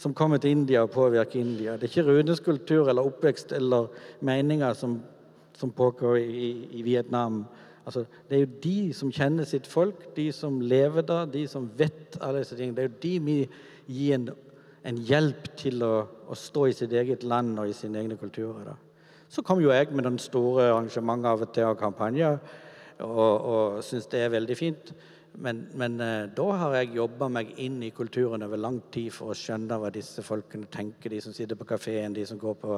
som 0.00 0.14
kommer 0.16 0.40
til 0.40 0.50
India 0.50 0.80
og 0.82 0.90
påvirker 0.90 1.40
India. 1.40 1.74
Det 1.76 1.84
er 1.84 1.90
ikke 1.90 2.06
Runes 2.08 2.40
kultur 2.40 2.88
eller 2.88 3.04
oppvekst 3.04 3.52
eller 3.52 3.90
meninger 4.24 4.72
som, 4.74 4.96
som 5.52 5.70
pågår 5.70 6.16
i, 6.16 6.52
i 6.72 6.82
Vietnam. 6.82 7.44
Altså, 7.86 8.06
det 8.30 8.36
er 8.36 8.40
jo 8.40 8.54
de 8.64 8.78
som 8.96 9.12
kjenner 9.12 9.44
sitt 9.44 9.68
folk, 9.68 10.16
de 10.16 10.30
som 10.32 10.60
lever 10.60 11.04
der, 11.04 11.28
de 11.28 11.44
som 11.48 11.68
vet 11.76 12.16
alle 12.20 12.40
disse 12.40 12.56
tingene. 12.56 12.76
Det 12.76 12.84
er 12.84 12.88
jo 12.88 13.02
de 13.02 13.12
vi 13.26 13.36
gir 13.92 14.14
en, 14.16 14.28
en 14.88 14.98
hjelp 15.06 15.52
til 15.58 15.82
å, 15.86 15.94
å, 16.26 16.36
stå 16.38 16.66
i 16.68 16.74
sitt 16.76 16.92
eget 16.96 17.22
land 17.22 17.58
og 17.60 17.70
i 17.70 17.76
sine 17.76 18.00
egne 18.02 18.18
kulturer. 18.18 18.72
Da. 18.72 18.76
Så 19.30 19.44
kom 19.46 19.62
jo 19.62 19.72
jeg 19.72 19.92
med 19.94 20.06
den 20.08 20.18
store 20.20 20.70
arrangementet 20.72 21.30
av 21.30 21.46
og 21.46 21.54
til 21.54 21.70
og 21.70 21.80
kampanjer 21.80 22.38
og, 23.06 23.32
og 23.52 23.82
syns 23.86 24.08
det 24.12 24.24
er 24.24 24.34
veldig 24.34 24.58
fint. 24.58 24.92
Men, 25.32 25.62
men 25.80 25.96
eh, 26.04 26.26
da 26.36 26.46
har 26.60 26.74
jeg 26.76 26.98
jobba 26.98 27.30
meg 27.32 27.54
inn 27.64 27.78
i 27.86 27.92
kulturen 27.94 28.44
over 28.44 28.60
lang 28.60 28.82
tid 28.92 29.08
for 29.14 29.32
å 29.32 29.36
skjønne 29.38 29.78
hva 29.80 29.88
disse 29.94 30.20
folkene 30.26 30.68
tenker, 30.68 31.08
de 31.08 31.22
som 31.24 31.32
sitter 31.32 31.56
på 31.56 31.68
kafeen, 31.70 32.12
de 32.12 32.26
som 32.28 32.40
går 32.40 32.58
på, 32.60 32.76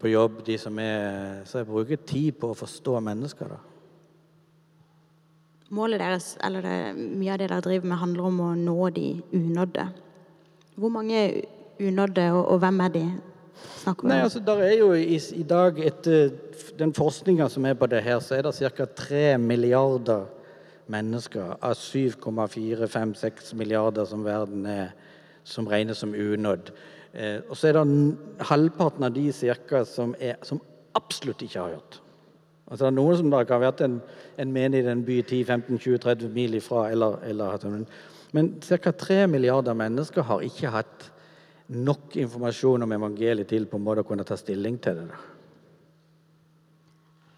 på 0.00 0.10
jobb, 0.10 0.40
de 0.46 0.58
som 0.58 0.78
er 0.82 1.44
Så 1.46 1.60
jeg 1.60 1.70
bruker 1.70 2.02
tid 2.02 2.40
på 2.40 2.50
å 2.50 2.58
forstå 2.58 2.98
mennesker, 3.06 3.54
da. 3.54 3.60
Målet 5.70 6.02
deres, 6.02 6.32
eller 6.42 6.66
det, 6.66 6.76
mye 6.98 7.30
av 7.30 7.38
det 7.38 7.46
dere 7.46 7.62
driver 7.62 7.86
med, 7.92 8.00
handler 8.00 8.26
om 8.26 8.40
å 8.42 8.54
nå 8.58 8.88
de 8.90 9.10
unådde. 9.38 9.84
Hvor 10.80 10.88
mange 10.88 11.42
unådde, 11.80 12.30
og, 12.32 12.48
og 12.48 12.58
hvem 12.58 12.80
er 12.80 12.88
de? 12.88 13.04
Nei, 14.02 14.20
altså, 14.20 14.40
der 14.40 14.62
er 14.64 14.74
jo 14.78 14.92
i, 14.96 15.18
i 15.36 15.42
dag, 15.44 15.76
etter 15.84 16.30
den 16.78 16.94
forskninga 16.96 17.48
som 17.52 17.66
er 17.68 17.76
på 17.76 17.88
det 17.92 18.00
her, 18.04 18.20
så 18.24 18.38
er 18.38 18.46
det 18.46 18.54
ca. 18.56 18.86
3 18.96 19.38
milliarder 19.38 20.24
mennesker 20.90 21.58
av 21.60 21.76
7,4-5-6 21.76 23.52
milliarder 23.60 24.08
som 24.08 24.24
verden 24.24 24.64
er, 24.66 24.94
som 25.44 25.68
regnes 25.68 26.00
som 26.00 26.16
unådd. 26.16 26.72
Eh, 27.12 27.40
og 27.48 27.56
så 27.56 27.68
er 27.68 27.76
det 27.76 28.46
halvparten 28.48 29.04
av 29.04 29.12
de 29.14 29.26
cirka 29.36 29.84
som, 29.84 30.14
er, 30.20 30.40
som 30.46 30.62
absolutt 30.96 31.44
ikke 31.44 31.60
har 31.60 31.76
hørt. 31.76 32.00
Altså 32.70 32.86
det 32.86 32.90
er 32.92 32.96
Noen 32.96 33.16
som 33.18 33.32
da 33.32 33.42
kan 33.44 33.58
ha 33.58 33.66
vært 33.66 33.84
en, 33.84 34.00
en 34.38 34.52
menig 34.54 34.84
i 34.84 34.90
en 34.92 35.04
by 35.04 35.20
10-15-20-30 35.26 36.28
mil 36.32 36.54
ifra. 36.56 36.86
Eller, 36.94 37.18
eller, 37.26 37.58
men 38.32 38.52
ca. 38.62 38.92
3 38.92 39.26
milliarder 39.30 39.74
mennesker 39.74 40.22
har 40.26 40.44
ikke 40.46 40.70
hatt 40.74 41.10
nok 41.70 42.16
informasjon 42.18 42.82
om 42.82 42.92
evangeliet 42.92 43.48
til 43.50 43.66
på 43.70 43.78
en 43.78 43.84
måte 43.86 44.02
å 44.02 44.08
kunne 44.08 44.26
ta 44.26 44.38
stilling 44.38 44.78
til 44.82 45.02
det. 45.02 45.08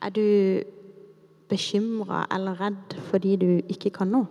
Er 0.03 0.13
du 0.17 0.27
bekymra 1.53 2.25
eller 2.33 2.57
redd 2.59 2.97
fordi 3.11 3.37
du 3.37 3.51
ikke 3.71 3.93
kan 3.95 4.13
nå? 4.13 4.25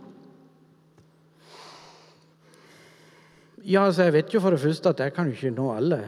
Ja, 3.62 3.86
altså 3.86 4.08
jeg 4.08 4.15
vet 4.15 4.34
jo 4.34 4.41
for 4.41 4.56
det 4.56 4.62
første 4.63 4.89
at 4.89 5.04
jeg 5.04 5.13
kan 5.13 5.30
jo 5.30 5.38
ikke 5.38 5.54
nå 5.54 5.67
alle. 5.76 6.00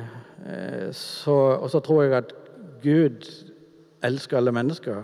Eh, 0.41 0.87
så, 0.97 1.35
og 1.61 1.69
så 1.69 1.83
tror 1.85 2.01
jeg 2.03 2.15
at 2.17 2.33
Gud 2.81 3.27
elsker 4.03 4.39
alle 4.39 4.53
mennesker. 4.55 5.03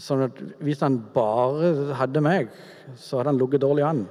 Sånn 0.00 0.24
at 0.26 0.40
hvis 0.64 0.80
han 0.84 0.96
bare 1.12 1.94
hadde 1.98 2.22
meg, 2.24 2.48
så 2.96 3.20
hadde 3.20 3.34
han 3.34 3.40
ligget 3.40 3.62
dårlig 3.64 3.84
an. 3.84 4.06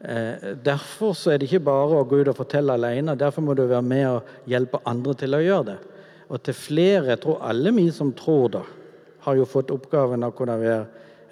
Eh, 0.00 0.54
derfor 0.64 1.12
så 1.12 1.32
er 1.32 1.38
det 1.38 1.48
ikke 1.48 1.64
bare 1.66 1.98
å 1.98 2.06
gå 2.06 2.20
ut 2.20 2.30
og 2.30 2.38
fortelle 2.38 2.76
alene. 2.78 3.16
Derfor 3.18 3.42
må 3.42 3.56
du 3.58 3.64
være 3.66 3.82
med 3.82 4.06
og 4.06 4.50
hjelpe 4.50 4.80
andre 4.86 5.14
til 5.18 5.34
å 5.34 5.42
gjøre 5.42 5.66
det. 5.72 5.78
Og 6.28 6.42
til 6.44 6.54
flere, 6.54 7.08
jeg 7.10 7.22
tror 7.24 7.42
alle 7.48 7.72
vi 7.74 7.88
som 7.94 8.12
tror 8.14 8.48
det, 8.54 8.64
har 9.24 9.36
jo 9.36 9.48
fått 9.48 9.72
oppgaven 9.74 10.22
av 10.22 10.32
å 10.32 10.38
kunne 10.38 10.58
være 10.60 10.84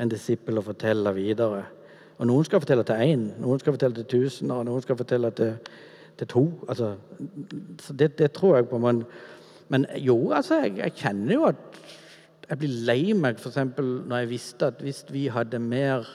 en 0.02 0.10
disippel 0.10 0.58
og 0.58 0.66
fortelle 0.72 1.12
videre. 1.14 1.62
Og 2.18 2.26
noen 2.26 2.46
skal 2.48 2.62
fortelle 2.64 2.84
til 2.88 3.02
én, 3.04 3.26
noen 3.40 3.60
skal 3.60 3.76
fortelle 3.76 4.00
til 4.00 4.08
tusen, 4.10 4.50
og 4.50 4.64
noen 4.66 4.82
skal 4.82 4.98
fortelle 4.98 5.30
til, 5.36 5.54
til 6.18 6.30
to. 6.32 6.44
Altså, 6.66 6.94
det, 7.92 8.16
det, 8.18 8.32
tror 8.34 8.56
jeg 8.56 8.68
på. 8.72 8.80
Men, 8.82 9.04
men 9.68 9.86
jo, 10.00 10.32
altså, 10.32 10.62
jeg, 10.64 10.78
jeg, 10.80 10.96
kjenner 11.04 11.36
jo 11.36 11.48
at 11.52 11.80
jeg 12.48 12.60
blir 12.62 12.78
lei 12.88 13.00
meg 13.18 13.38
f.eks. 13.38 13.58
når 13.78 14.22
jeg 14.22 14.30
visste 14.32 14.70
at 14.72 14.82
hvis 14.82 15.04
vi 15.12 15.26
hadde 15.32 15.60
mer 15.62 16.08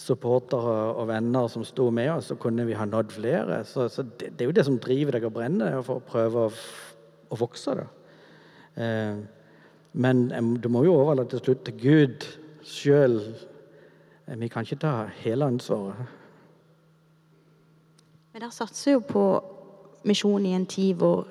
supportere 0.00 0.76
og 0.94 1.08
venner 1.10 1.48
som 1.52 1.64
sto 1.66 1.90
med 1.94 2.08
oss, 2.14 2.30
så 2.30 2.38
kunne 2.40 2.64
vi 2.68 2.76
ha 2.78 2.86
nådd 2.88 3.12
flere. 3.12 3.60
Så, 3.68 3.88
så 3.92 4.04
det, 4.06 4.32
det, 4.32 4.44
er 4.44 4.50
jo 4.50 4.56
det 4.56 4.66
som 4.66 4.78
driver 4.80 5.16
deg 5.16 5.26
og 5.28 5.34
brenner, 5.36 5.80
for 5.86 6.00
å 6.00 6.06
prøve 6.06 6.46
å, 6.46 6.52
å 7.30 7.40
vokse. 7.40 7.76
Eh, 8.80 9.20
men 9.92 10.54
du 10.62 10.68
må 10.72 10.84
jo 10.86 10.96
overlate 10.96 11.36
til 11.36 11.44
slutt 11.44 11.64
til 11.66 11.78
Gud 11.82 12.26
sjøl. 12.66 13.18
Vi 14.30 14.48
kan 14.52 14.64
ikke 14.64 14.80
ta 14.84 14.94
hele 15.20 15.48
ansvaret. 15.50 16.16
Men 18.30 18.44
dere 18.44 18.54
satser 18.54 18.94
jo 18.94 19.02
på 19.02 19.24
misjon 20.06 20.46
i 20.46 20.54
en 20.54 20.68
tid 20.70 21.00
hvor 21.00 21.26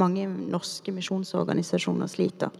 mange 0.00 0.24
norske 0.26 0.92
misjonsorganisasjoner 0.94 2.08
sliter. 2.10 2.54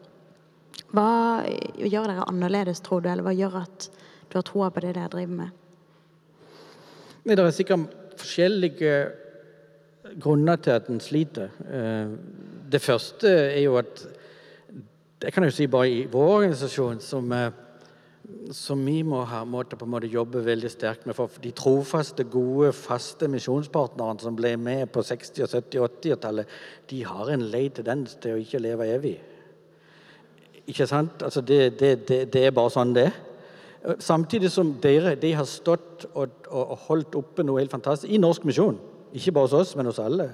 Hva 0.90 1.42
gjør 1.78 2.10
dere 2.10 2.26
annerledes, 2.28 2.82
tror 2.84 3.02
du, 3.02 3.08
eller 3.10 3.24
hva 3.24 3.34
gjør 3.34 3.60
at 3.62 3.88
du 4.30 4.38
har 4.38 4.46
troa 4.46 4.70
på 4.70 4.82
det 4.84 4.94
dere 4.96 5.10
driver 5.12 5.36
med? 5.42 5.56
Det 7.24 7.38
er 7.38 7.50
sikkert 7.52 7.96
forskjellige 8.20 8.94
grunner 10.20 10.56
til 10.56 10.70
at 10.70 10.88
en 10.90 11.00
sliter. 11.00 11.50
Eh, 11.66 12.14
det 12.72 12.80
første 12.82 13.28
er 13.28 13.62
jo 13.64 13.76
at 13.80 14.06
det 15.20 15.32
kan 15.32 15.44
jeg 15.44 15.52
jo 15.52 15.56
si 15.56 15.66
bare 15.68 15.90
i 15.90 16.06
vår 16.10 16.30
organisasjon, 16.38 17.00
som, 17.04 17.32
eh, 17.32 17.50
som 18.52 18.84
vi 18.86 19.02
må 19.02 19.24
ha 19.28 19.44
måte 19.44 19.76
på 19.76 19.84
en 19.84 19.90
måte 19.90 20.08
jobbe 20.08 20.44
veldig 20.44 20.70
sterkt 20.70 21.06
med. 21.06 21.14
For 21.14 21.28
de 21.42 21.52
trofaste, 21.52 22.24
gode, 22.24 22.72
faste 22.72 23.28
misjonspartnerne 23.28 24.20
som 24.20 24.36
ble 24.36 24.56
med 24.56 24.86
på 24.92 25.02
60-, 25.04 25.42
og 25.42 25.48
70-, 25.48 25.88
80-tallet, 26.00 26.46
de 26.88 27.02
har 27.04 27.30
en 27.30 27.42
lei 27.52 27.68
tendens 27.68 28.16
til 28.22 28.34
å 28.36 28.40
ikke 28.40 28.62
leve 28.62 28.88
evig. 28.88 29.18
Ikke 30.66 30.86
sant? 30.86 31.22
Altså 31.22 31.40
det, 31.40 31.78
det, 31.80 32.08
det, 32.08 32.32
det, 32.32 32.46
er 32.46 32.56
bare 32.56 32.72
sånn 32.72 32.94
det 32.96 33.10
er. 33.10 33.18
Samtidig 33.80 34.50
som 34.52 34.74
dere 34.82 35.14
de 35.16 35.30
har 35.32 35.46
stått 35.48 36.04
og, 36.12 36.48
og, 36.52 36.74
holdt 36.88 37.16
oppe 37.16 37.44
noe 37.46 37.62
helt 37.62 37.72
fantastisk 37.72 38.12
i 38.12 38.20
norsk 38.20 38.44
misjon, 38.44 38.76
ikke 39.16 39.32
bare 39.32 39.48
hos 39.48 39.56
oss, 39.56 39.72
men 39.76 39.88
hos 39.88 40.00
alle, 40.02 40.26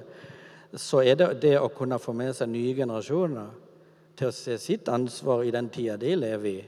så 0.74 1.04
er 1.06 1.18
det 1.20 1.28
det 1.44 1.54
å 1.60 1.70
kunne 1.70 2.00
få 2.02 2.14
med 2.16 2.34
seg 2.34 2.50
nye 2.50 2.74
generasjoner 2.74 3.52
til 4.18 4.32
å 4.32 4.34
se 4.34 4.56
sitt 4.58 4.90
ansvar 4.90 5.44
i 5.46 5.52
den 5.54 5.68
tida 5.70 5.94
de 6.00 6.16
lever 6.18 6.50
i. 6.50 6.64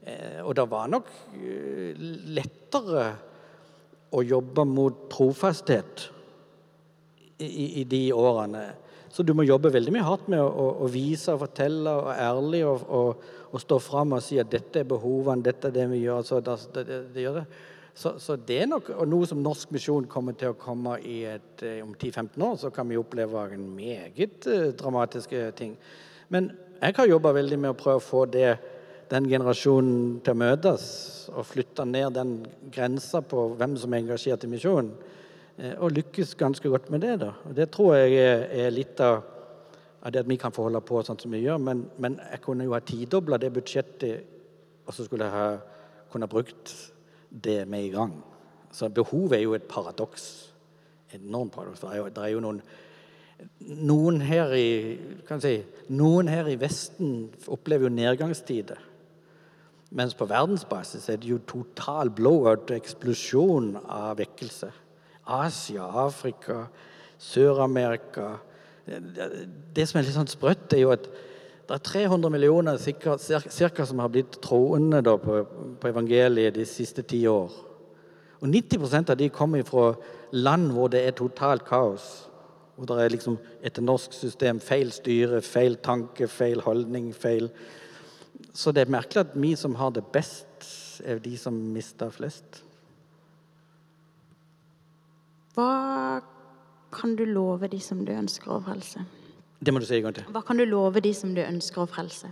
Eh, 0.00 0.40
og 0.44 0.52
det 0.58 0.66
var 0.68 0.90
nok 0.92 1.08
eh, 1.38 1.96
lettere 2.36 3.06
å 4.12 4.22
jobbe 4.26 4.66
mot 4.68 5.06
trofasthet 5.12 6.06
i, 7.40 7.80
i 7.80 7.84
de 7.88 8.02
årene. 8.12 8.64
Så 9.20 9.24
du 9.28 9.34
må 9.36 9.44
jobbe 9.44 9.68
veldig 9.68 9.92
mye 9.92 10.04
hardt 10.06 10.30
med 10.32 10.40
å, 10.40 10.66
å 10.80 10.86
vise 10.88 11.34
og 11.34 11.42
fortelle 11.42 11.92
og 11.92 12.06
ærlig 12.14 12.62
og, 12.64 12.86
og, 12.88 13.24
og 13.50 13.60
stå 13.60 13.76
fram 13.84 14.14
og 14.16 14.22
si 14.24 14.38
at 14.40 14.48
dette 14.48 14.80
er 14.80 14.86
behovene, 14.88 15.44
dette 15.44 15.68
er 15.68 15.74
det 15.74 15.84
vi 15.90 15.98
gjør. 16.06 16.22
Så 16.24 16.38
det, 16.40 16.54
det, 16.78 16.96
det 17.12 17.26
gjør. 17.26 17.36
Så, 17.92 18.14
så, 18.16 18.38
det 18.48 18.56
er 18.62 18.70
nok 18.70 18.88
noe 19.12 19.28
som 19.28 19.42
Norsk 19.44 19.74
Misjon 19.76 20.06
kommer 20.08 20.38
til 20.40 20.54
å 20.54 20.56
komme 20.56 20.96
i 21.04 21.18
et, 21.28 21.52
eh, 21.60 21.82
om 21.84 21.92
10-15 21.92 22.46
år. 22.46 22.56
Så 22.62 22.72
kan 22.72 22.88
vi 22.88 22.96
oppleve 22.96 23.44
en 23.52 23.68
meget 23.76 24.48
uh, 24.48 24.70
dramatiske 24.80 25.44
ting. 25.60 25.76
Men 26.32 26.48
jeg 26.80 26.96
har 26.96 27.12
jobba 27.12 27.36
veldig 27.36 27.60
med 27.60 27.74
å 27.74 27.78
prøve 27.82 28.00
å 28.00 28.06
få 28.06 28.24
det, 28.32 28.54
den 29.12 29.28
generasjonen 29.28 30.22
til 30.24 30.32
å 30.32 30.42
møtes. 30.46 30.90
Og 31.34 31.44
flytte 31.44 31.84
ned 31.84 32.16
den 32.16 32.38
grensa 32.72 33.20
på 33.20 33.50
hvem 33.60 33.76
som 33.84 33.92
er 33.92 34.06
engasjert 34.06 34.48
i 34.48 34.54
misjonen. 34.56 34.94
Uh, 35.58 35.74
og 35.82 35.94
lykkes 35.96 36.36
ganske 36.38 36.68
godt 36.68 36.90
med 36.90 37.04
det. 37.06 37.18
da. 37.20 37.32
Og 37.48 37.56
Det 37.56 37.70
tror 37.70 37.94
jeg 37.96 38.16
er, 38.18 38.70
litt 38.70 39.00
av, 39.00 39.22
det 40.10 40.22
at 40.22 40.28
vi 40.28 40.38
kan 40.40 40.52
få 40.52 40.68
holde 40.68 40.80
på 40.80 41.02
sånn 41.04 41.18
som 41.20 41.32
vi 41.32 41.44
gjør. 41.44 41.58
Men, 41.58 41.84
men 41.98 42.20
jeg 42.30 42.42
kunne 42.44 42.68
jo 42.68 42.76
ha 42.76 42.82
tidobla 42.84 43.38
det 43.40 43.52
budsjettet, 43.54 44.36
og 44.86 44.94
så 44.94 45.06
skulle 45.06 45.28
jeg 45.28 45.36
ha 45.36 45.50
kunne 46.10 46.28
brukt 46.30 46.74
det 47.30 47.62
med 47.68 47.86
i 47.86 47.90
gang. 47.94 48.14
Så 48.72 48.88
behovet 48.90 49.38
er 49.38 49.44
jo 49.44 49.54
et 49.54 49.68
paradoks. 49.70 50.24
Enormt 51.14 51.52
paradoks. 51.54 51.82
Det 51.82 51.90
er 51.90 52.00
jo, 52.00 52.08
det 52.08 52.24
er 52.24 52.32
jo 52.34 52.44
noen 52.46 52.62
noen 53.60 54.20
her, 54.24 54.52
i, 54.56 54.98
si, 55.40 55.54
noen 55.96 56.28
her 56.30 56.48
i 56.50 56.58
Vesten 56.60 57.30
opplever 57.50 57.88
jo 57.88 57.94
nedgangstider. 57.94 58.80
Mens 59.96 60.14
på 60.14 60.28
verdensbasis 60.30 61.08
er 61.10 61.18
det 61.18 61.30
jo 61.32 61.40
total 61.48 62.12
blowout 62.14 62.70
og 62.70 62.76
eksplosjon 62.76 63.72
av 63.80 64.20
vekkelse. 64.20 64.70
Asia, 65.26 65.84
Afrika, 66.06 66.66
Sør-Amerika 67.20 68.38
Det 68.86 69.84
som 69.86 70.00
er 70.00 70.06
litt 70.06 70.16
sånn 70.16 70.30
sprøtt, 70.30 70.72
er 70.74 70.80
jo 70.82 70.94
at 70.94 71.04
det 71.70 71.76
er 71.76 71.82
300 71.86 72.32
millioner 72.34 72.78
cirka, 72.82 73.14
cirka 73.20 73.84
som 73.86 74.00
har 74.02 74.08
blitt 74.10 74.40
troende 74.42 74.98
på, 75.04 75.36
på, 75.78 75.90
evangeliet 75.92 76.56
de 76.56 76.64
siste 76.66 77.04
ti 77.06 77.20
år. 77.30 77.52
Og 78.40 78.48
90% 78.48 79.12
av 79.12 79.18
de 79.20 79.28
kommer 79.30 79.62
fra 79.68 79.92
land 80.32 80.72
hvor 80.74 80.90
det 80.90 81.04
er 81.06 81.14
totalt 81.14 81.62
kaos. 81.68 82.08
Hvor 82.74 82.88
det 82.90 82.96
er 83.04 83.14
liksom 83.14 83.36
etter 83.62 83.86
norsk 83.86 84.16
system 84.16 84.58
feil 84.64 84.90
styre, 84.90 85.38
feil 85.46 85.78
tanke, 85.84 86.26
feil 86.26 86.64
holdning, 86.64 87.12
feil 87.14 87.52
Så 88.56 88.72
det 88.72 88.82
er 88.82 88.90
merkelig 88.90 89.20
at 89.20 89.36
vi 89.38 89.54
som 89.54 89.76
har 89.78 89.92
det 89.94 90.02
best, 90.10 90.66
er 91.04 91.20
de 91.22 91.36
som 91.38 91.54
mister 91.54 92.10
flest. 92.10 92.64
Hva 95.56 96.20
kan 96.94 97.16
du 97.18 97.24
love 97.26 97.68
de 97.70 97.80
som 97.82 98.04
du 98.06 98.12
ønsker 98.14 98.52
å 98.54 98.60
frelse? 98.64 99.02
Det 99.60 99.72
må 99.74 99.82
du 99.82 99.86
si 99.88 99.98
en 99.98 100.08
gang 100.08 100.16
til. 100.16 100.28
Hva 100.32 100.42
kan 100.46 100.60
du 100.60 100.64
love 100.64 101.02
de 101.04 101.12
som 101.16 101.34
du 101.36 101.42
ønsker 101.42 101.82
å 101.82 101.88
frelse? 101.90 102.30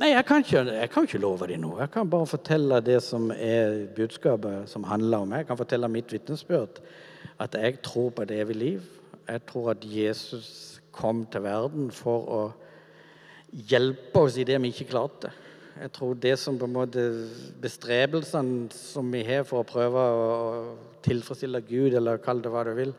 Nei, 0.00 0.12
jeg 0.14 0.24
kan 0.26 0.40
ikke, 0.40 0.62
jeg 0.72 0.90
kan 0.90 1.06
ikke 1.06 1.20
love 1.20 1.46
dem 1.50 1.60
noe. 1.62 1.82
Jeg 1.82 1.92
kan 1.92 2.08
bare 2.10 2.26
fortelle 2.26 2.80
det 2.84 2.96
som 3.04 3.28
er 3.34 3.82
budskapet 3.96 4.70
som 4.70 4.86
handler 4.88 5.24
om 5.24 5.32
meg. 5.34 5.42
Jeg 5.42 5.50
kan 5.50 5.60
fortelle 5.60 5.90
mitt 5.92 6.14
vitnesbyrd. 6.14 6.80
At 7.42 7.58
jeg 7.58 7.82
tror 7.84 8.10
på 8.16 8.24
et 8.24 8.32
evig 8.38 8.56
liv. 8.56 8.88
Jeg 9.28 9.44
tror 9.50 9.74
at 9.74 9.84
Jesus 9.84 10.80
kom 10.96 11.26
til 11.30 11.44
verden 11.44 11.90
for 11.94 12.26
å 12.30 12.42
hjelpe 13.52 14.24
oss 14.24 14.38
i 14.40 14.46
det 14.48 14.56
vi 14.62 14.72
ikke 14.72 14.90
klarte. 14.94 15.32
Jeg 15.82 15.92
tror 15.96 16.14
det 16.14 16.36
som 16.38 16.58
på 16.58 16.68
en 16.68 16.76
måte 16.76 17.02
bestrebelsene 17.62 18.70
som 18.76 19.10
vi 19.10 19.24
har 19.26 19.42
for 19.48 19.62
å 19.62 19.66
prøve 19.66 19.98
å 19.98 20.30
tilfredsstille 21.02 21.64
Gud, 21.66 21.96
eller 21.98 22.22
kall 22.22 22.42
det 22.44 22.52
hva 22.54 22.62
du 22.68 22.72
vil, 22.78 22.94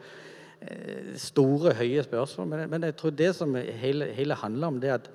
Eh, 0.63 1.17
store, 1.19 1.73
høye 1.73 2.03
spørsmål. 2.03 2.67
Men, 2.69 2.83
jeg 2.83 2.95
tror 2.95 3.09
det 3.09 3.35
som 3.35 3.55
hele, 3.55 4.05
hele, 4.05 4.35
handler 4.35 4.67
om, 4.67 4.79
det 4.79 4.89
er 4.89 4.93
at 4.93 5.09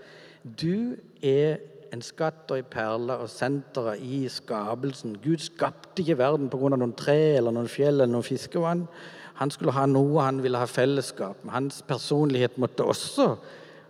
du 0.61 0.96
er 1.22 1.57
en 1.92 2.02
skatt 2.04 2.50
og 2.50 2.59
en 2.59 2.68
perle 2.70 3.16
og 3.22 3.31
senteret 3.33 4.02
i 4.04 4.26
skapelsen. 4.28 5.16
Gud 5.24 5.40
skapte 5.40 6.02
ikke 6.02 6.18
verden 6.18 6.50
pga. 6.50 6.76
noen 6.76 6.92
tre 6.92 7.37
eller 7.37 7.50
noen 7.50 7.68
fjell 7.68 7.94
eller 7.94 8.12
noen 8.12 8.26
fiskevann. 8.26 8.88
Han 9.35 9.50
skulle 9.50 9.72
ha 9.72 9.87
noe, 9.87 10.20
han 10.20 10.42
ville 10.42 10.59
ha 10.59 10.66
fellesskap. 10.66 11.37
Hans 11.48 11.83
personlighet 11.83 12.59
måtte 12.59 12.85
også 12.85 13.37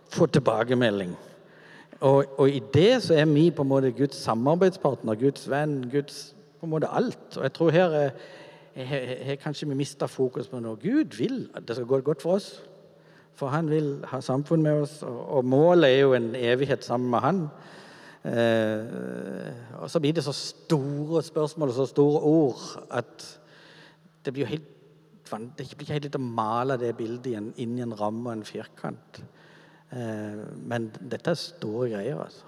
få 0.09 0.25
tilbakemelding. 0.27 1.17
Og, 1.99 2.25
og, 2.37 2.49
i 2.49 2.61
det 2.73 3.03
så 3.03 3.17
er 3.19 3.25
vi 3.25 3.49
på 3.51 3.61
en 3.65 3.71
måte 3.71 3.91
Guds 3.91 4.15
samarbeidspartner, 4.23 5.15
Guds 5.19 5.49
venn, 5.51 5.81
Guds 5.91 6.35
på 6.59 6.67
en 6.67 6.71
måte 6.71 6.87
alt. 6.87 7.37
Og 7.37 7.43
jeg 7.43 7.53
tror 7.53 7.71
her 7.75 7.97
er 8.05 8.11
har 8.79 9.35
kanskje 9.41 9.67
vi 9.67 9.75
mista 9.75 10.07
fokus 10.07 10.47
på 10.47 10.59
noe. 10.63 10.77
Gud 10.79 11.17
vil 11.17 11.49
at 11.57 11.65
det 11.67 11.75
skal 11.75 11.87
gå 11.89 11.99
godt 12.05 12.21
for 12.21 12.37
oss. 12.37 12.61
For 13.35 13.51
han 13.51 13.69
vil 13.71 14.05
ha 14.07 14.19
samfunn 14.21 14.63
med 14.63 14.83
oss, 14.83 14.99
og 15.03 15.45
målet 15.47 15.89
er 15.89 15.99
jo 15.99 16.13
en 16.13 16.33
evighet 16.35 16.85
sammen 16.85 17.09
med 17.09 17.19
han. 17.19 17.41
Eh, 18.23 19.79
og 19.79 19.89
så 19.91 19.99
blir 19.99 20.13
det 20.13 20.23
så 20.23 20.35
store 20.35 21.23
spørsmål 21.23 21.71
og 21.71 21.75
så 21.75 21.85
store 21.85 22.19
ord 22.19 22.63
at 22.91 23.23
det 24.25 24.33
blir 24.35 24.45
helt 24.45 24.75
det 25.29 25.67
blir 25.77 25.85
ikke 25.85 25.93
helt 25.93 26.07
lett 26.07 26.15
å 26.17 26.25
male 26.25 26.75
det 26.81 26.95
bildet 26.97 27.59
inn 27.61 27.75
i 27.77 27.83
en 27.83 27.93
ramme 27.93 28.31
og 28.31 28.33
en 28.33 28.47
firkant. 28.47 29.19
Eh, 29.91 30.45
men 30.69 30.89
dette 30.99 31.33
er 31.33 31.39
store 31.39 31.89
greier, 31.89 32.21
altså. 32.21 32.45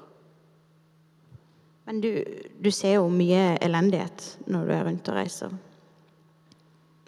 Men 1.85 2.01
du, 2.01 2.09
du 2.61 2.69
ser 2.71 2.99
jo 2.99 3.09
mye 3.11 3.57
elendighet 3.63 4.25
når 4.47 4.65
du 4.65 4.73
er 4.75 4.83
rundt 4.87 5.09
og 5.09 5.17
reiser. 5.17 5.53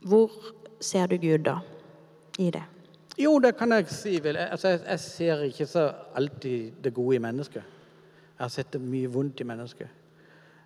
Hvor 0.03 0.31
ser 0.83 1.07
du 1.07 1.17
Gud 1.21 1.45
da 1.45 1.59
i 2.41 2.49
det? 2.51 2.63
Jo, 3.19 3.37
det 3.39 3.53
kan 3.57 3.71
jeg 3.71 3.87
si. 3.93 4.17
vel. 4.23 4.37
Altså, 4.41 4.73
jeg, 4.73 4.79
jeg, 4.89 4.99
ser 4.99 5.43
ikke 5.47 5.65
så 5.69 5.91
alltid 6.15 6.71
det 6.83 6.93
gode 6.93 7.15
i 7.15 7.21
mennesket. 7.21 7.63
Jeg 8.33 8.41
har 8.41 8.49
sett 8.49 8.73
det 8.73 8.81
mye 8.81 9.11
vondt 9.13 9.39
i 9.39 9.47
mennesket. 9.47 9.99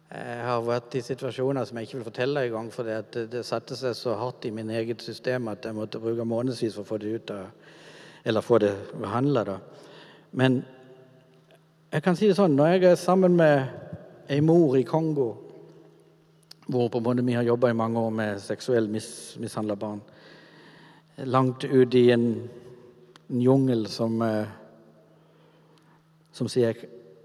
Jeg 0.08 0.44
har 0.48 0.62
vært 0.64 0.96
i 0.96 1.04
situasjoner 1.04 1.68
som 1.68 1.78
jeg 1.78 1.90
ikke 1.90 1.98
vil 1.98 2.08
fortelle 2.08 2.46
engang, 2.48 2.70
for 2.72 2.88
det, 2.88 3.28
det 3.32 3.44
satte 3.46 3.76
seg 3.76 3.92
så 4.00 4.16
hardt 4.16 4.46
i 4.48 4.54
min 4.56 4.70
eget 4.72 5.04
system 5.04 5.50
at 5.52 5.68
jeg 5.68 5.76
måtte 5.76 6.00
bruke 6.00 6.24
månedsvis 6.24 6.78
for 6.78 6.88
å 6.88 6.92
få 6.94 7.00
det 7.04 7.12
ut 7.12 7.34
av, 7.36 7.50
eller 8.28 8.42
få 8.42 8.58
det 8.60 8.74
behandla. 9.00 9.60
Men 10.32 10.66
jeg 11.92 12.04
kan 12.04 12.18
si 12.20 12.28
det 12.28 12.36
sånn, 12.36 12.58
når 12.60 12.74
jeg 12.74 12.84
er 12.90 12.98
sammen 13.00 13.38
med 13.40 13.70
ei 14.28 14.42
mor 14.44 14.76
i 14.76 14.84
Kongo 14.84 15.30
hvor 16.68 16.90
på 16.92 17.00
en 17.00 17.24
vi 17.24 17.38
har 17.38 17.48
jobba 17.48 17.70
i 17.72 17.78
mange 17.80 18.00
år 18.00 18.10
med 18.12 18.42
seksuelt 18.44 18.92
mis, 18.92 19.38
mishandla 19.40 19.76
barn. 19.80 20.02
Langt 21.24 21.64
ute 21.64 21.98
i 21.98 22.12
en, 22.12 22.50
en 23.30 23.42
jungel 23.42 23.88
som, 23.88 24.22
eh, 24.22 24.48
som 26.32 26.48
sier 26.52 26.76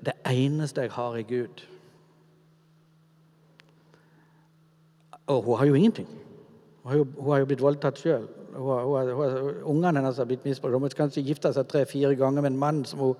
Det 0.02 0.14
eneste 0.26 0.82
jeg 0.82 0.90
har, 0.90 1.16
er 1.16 1.22
Gud. 1.22 1.62
Og 5.26 5.42
hun 5.42 5.58
har 5.58 5.66
jo 5.66 5.74
ingenting. 5.74 6.08
Hun 6.82 6.90
har 6.90 6.96
jo, 6.98 7.04
hun 7.18 7.30
har 7.32 7.38
jo 7.38 7.46
blitt 7.46 7.62
voldtatt 7.62 7.98
sjøl. 7.98 8.26
Ungene 8.52 10.00
hennes 10.00 10.18
har 10.20 10.28
blitt 10.28 10.44
misbrukt. 10.44 10.74
Hun 10.74 10.84
måtte 10.84 10.98
kanskje 10.98 11.24
gifte 11.24 11.52
seg 11.54 11.68
tre-fire 11.70 12.14
ganger 12.18 12.44
med 12.44 12.52
en 12.52 12.60
mann 12.60 12.82
som 12.88 13.00
hun 13.00 13.14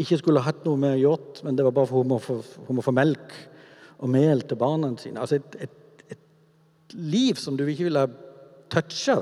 ikke 0.00 0.20
skulle 0.20 0.42
hatt 0.44 0.64
noe 0.64 0.78
med 0.80 0.96
å 0.96 1.00
gjøre, 1.00 1.44
men 1.44 1.58
det 1.58 1.66
var 1.66 1.74
bare 1.76 1.90
for 1.90 2.02
hun 2.02 2.12
må 2.14 2.20
få, 2.22 2.38
hun 2.68 2.78
må 2.78 2.84
få 2.84 2.94
melk 2.96 3.34
og 4.00 4.08
mel 4.12 4.44
til 4.48 4.58
barna 4.60 4.92
sine. 5.00 5.20
Altså 5.20 5.40
et, 5.40 5.58
et, 5.66 6.04
et, 6.14 6.96
liv 6.96 7.38
som 7.38 7.58
du 7.58 7.66
ikke 7.66 7.86
ville 7.90 8.06
toucha, 8.72 9.20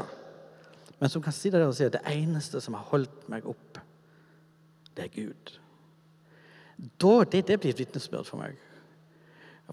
men 0.99 1.11
som 1.11 1.23
kan 1.25 1.35
sitte 1.35 1.59
der 1.59 1.69
og 1.71 1.77
si 1.77 1.87
at 1.87 1.97
det 1.97 2.05
eneste 2.13 2.63
som 2.63 2.77
har 2.79 2.87
holdt 2.93 3.27
meg 3.33 3.47
oppe, 3.49 3.83
det 4.97 5.09
er 5.09 5.15
Gud. 5.15 5.53
Da, 6.79 7.25
det, 7.27 7.45
det 7.49 7.59
blir 7.59 7.75
et 7.75 7.83
vitnesbyrd 7.83 8.27
for 8.29 8.41
meg. 8.41 8.59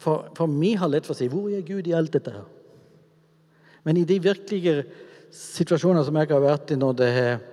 For, 0.02 0.28
for 0.36 0.52
vi 0.52 0.74
har 0.76 0.90
lett 0.92 1.06
for 1.08 1.16
å 1.16 1.18
si 1.18 1.30
'Hvor 1.32 1.54
er 1.54 1.64
Gud 1.66 1.88
i 1.88 1.96
alt 1.96 2.14
dette?' 2.14 2.34
her? 2.34 2.48
Men 3.86 3.98
i 3.98 4.04
de 4.04 4.18
virkelige 4.20 4.84
situasjoner 5.36 6.06
som 6.08 6.18
jeg 6.20 6.32
har 6.32 6.44
vært 6.44 6.74
i 6.74 6.80
når 6.80 6.98
det 7.00 7.10
har 7.16 7.44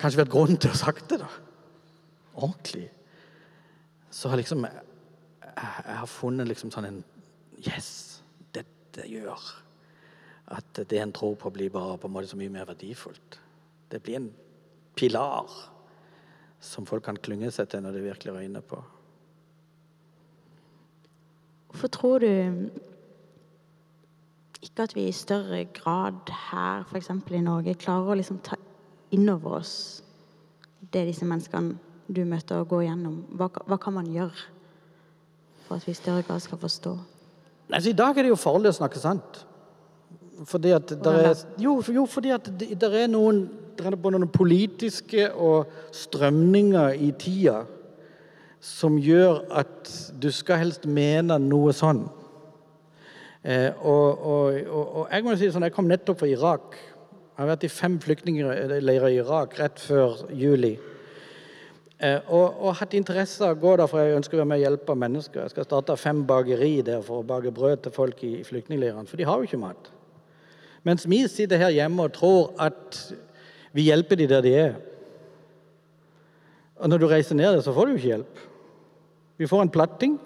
kanskje 0.00 0.22
vært 0.22 0.32
grunn 0.32 0.56
til 0.56 0.70
å 0.70 0.74
ha 0.74 0.80
sagt 0.80 1.12
det, 1.12 1.20
da, 1.22 1.28
ordentlig, 2.34 2.88
så 4.12 4.32
har 4.32 4.40
liksom 4.40 4.66
jeg 4.66 5.96
har 5.98 6.08
funnet 6.10 6.48
liksom 6.48 6.72
sånn 6.72 6.88
en 6.88 7.02
Yes, 7.62 8.22
dette 8.50 9.04
gjør 9.06 9.38
at 10.52 10.80
det 10.90 10.98
en 10.98 11.12
tror 11.14 11.36
på, 11.38 11.52
blir 11.54 11.70
bare 11.70 11.94
på 12.00 12.08
en 12.08 12.14
måte 12.16 12.32
så 12.32 12.38
mye 12.40 12.50
mer 12.50 12.66
verdifullt. 12.66 13.36
Det 13.92 14.00
blir 14.02 14.18
en 14.18 14.32
pilar 14.98 15.52
som 16.62 16.88
folk 16.88 17.04
kan 17.06 17.20
klynge 17.22 17.52
seg 17.54 17.70
til 17.70 17.84
når 17.84 17.94
de 17.94 18.02
virkelig 18.08 18.34
røyner 18.34 18.64
på. 18.66 18.80
Hvorfor 21.70 21.92
tror 21.94 22.26
du 22.26 22.32
ikke 24.62 24.86
at 24.86 24.94
vi 24.96 25.08
i 25.08 25.14
større 25.16 25.64
grad 25.74 26.30
her, 26.50 26.86
f.eks. 26.86 27.10
i 27.10 27.42
Norge, 27.42 27.74
klarer 27.74 28.14
å 28.14 28.18
liksom 28.18 28.40
ta 28.46 28.58
inn 29.12 29.28
over 29.28 29.58
oss 29.58 29.74
det 30.92 31.06
disse 31.08 31.26
menneskene 31.28 31.76
du 32.12 32.24
møter, 32.28 32.60
og 32.60 32.68
går 32.72 32.88
gjennom. 32.88 33.22
Hva, 33.38 33.48
hva 33.66 33.78
kan 33.80 33.94
man 33.96 34.10
gjøre? 34.10 34.50
for 35.72 35.80
at 35.80 35.86
vi 35.86 35.94
i 35.94 35.96
større 35.96 36.22
grad 36.22 36.40
skal 36.40 36.58
forstå? 36.58 36.98
Altså, 37.72 37.90
I 37.90 37.96
dag 37.96 38.18
er 38.18 38.26
det 38.26 38.32
jo 38.32 38.36
farlig 38.36 38.72
å 38.72 38.76
snakke 38.76 39.00
sant. 39.00 39.42
Fordi 40.44 40.72
at 40.74 40.90
er, 40.92 41.36
jo, 41.60 41.78
jo, 41.94 42.06
fordi 42.06 42.32
at 42.34 42.48
det, 42.58 42.74
det 42.80 42.88
er 43.02 43.10
noen 43.10 43.44
det 43.72 43.86
er 43.88 43.94
både 43.96 44.18
noen 44.18 44.28
politiske 44.28 45.30
og 45.32 45.70
strømninger 45.96 46.98
i 47.06 47.08
tida 47.16 47.62
som 48.60 48.98
gjør 49.00 49.40
at 49.62 49.88
du 50.20 50.28
skal 50.34 50.60
helst 50.60 50.84
mene 50.84 51.38
noe 51.40 51.72
sånn. 51.74 52.02
Eh, 53.42 53.72
og, 53.82 54.22
og, 54.22 54.58
og, 54.70 55.04
jeg 55.10 55.24
må 55.26 55.34
si 55.34 55.50
sånn, 55.50 55.66
jeg 55.66 55.74
kom 55.74 55.88
nettopp 55.90 56.20
fra 56.20 56.30
Irak. 56.30 56.76
Jeg 57.32 57.40
har 57.40 57.48
vært 57.50 57.66
i 57.66 57.72
fem 57.72 57.96
flyktningleirer 58.02 59.08
i 59.10 59.16
Irak 59.18 59.56
rett 59.58 59.82
før 59.82 60.20
juli. 60.30 60.76
Eh, 62.02 62.20
og, 62.34 62.60
og 62.62 62.76
hatt 62.78 62.94
interesse 62.98 63.42
av 63.42 63.56
å 63.56 63.60
gå 63.62 63.74
der, 63.80 63.90
for 63.90 64.02
jeg 64.02 64.20
ønsker 64.20 64.38
å 64.38 64.42
være 64.42 64.50
med 64.52 64.60
og 64.60 64.64
hjelpe 64.66 64.96
mennesker. 64.98 65.42
Jeg 65.42 65.54
skal 65.56 65.66
starte 65.66 65.98
fem 65.98 66.22
bakeri 66.26 66.76
der 66.86 67.02
for 67.06 67.22
å 67.22 67.26
bake 67.26 67.54
brød 67.54 67.82
til 67.82 67.94
folk 67.94 68.22
i, 68.26 68.36
i 68.40 68.46
flyktningleirene, 68.46 69.06
for 69.10 69.18
de 69.18 69.26
har 69.26 69.38
jo 69.38 69.50
ikke 69.50 69.62
mat. 69.62 69.90
Mens 70.86 71.06
vi 71.06 71.20
sitter 71.30 71.62
her 71.62 71.74
hjemme 71.74 72.06
og 72.06 72.14
tror 72.14 72.50
at 72.62 72.98
vi 73.74 73.86
hjelper 73.88 74.18
de 74.18 74.26
der 74.30 74.42
de 74.44 74.56
er. 74.58 74.74
Og 76.82 76.90
når 76.90 76.98
du 76.98 77.06
reiser 77.10 77.38
ned 77.38 77.54
der, 77.54 77.62
så 77.62 77.74
får 77.74 77.88
du 77.88 77.94
ikke 77.96 78.10
hjelp. 78.10 78.42
Vi 79.38 79.50
får 79.50 79.62
en 79.62 79.74
platting 79.74 80.18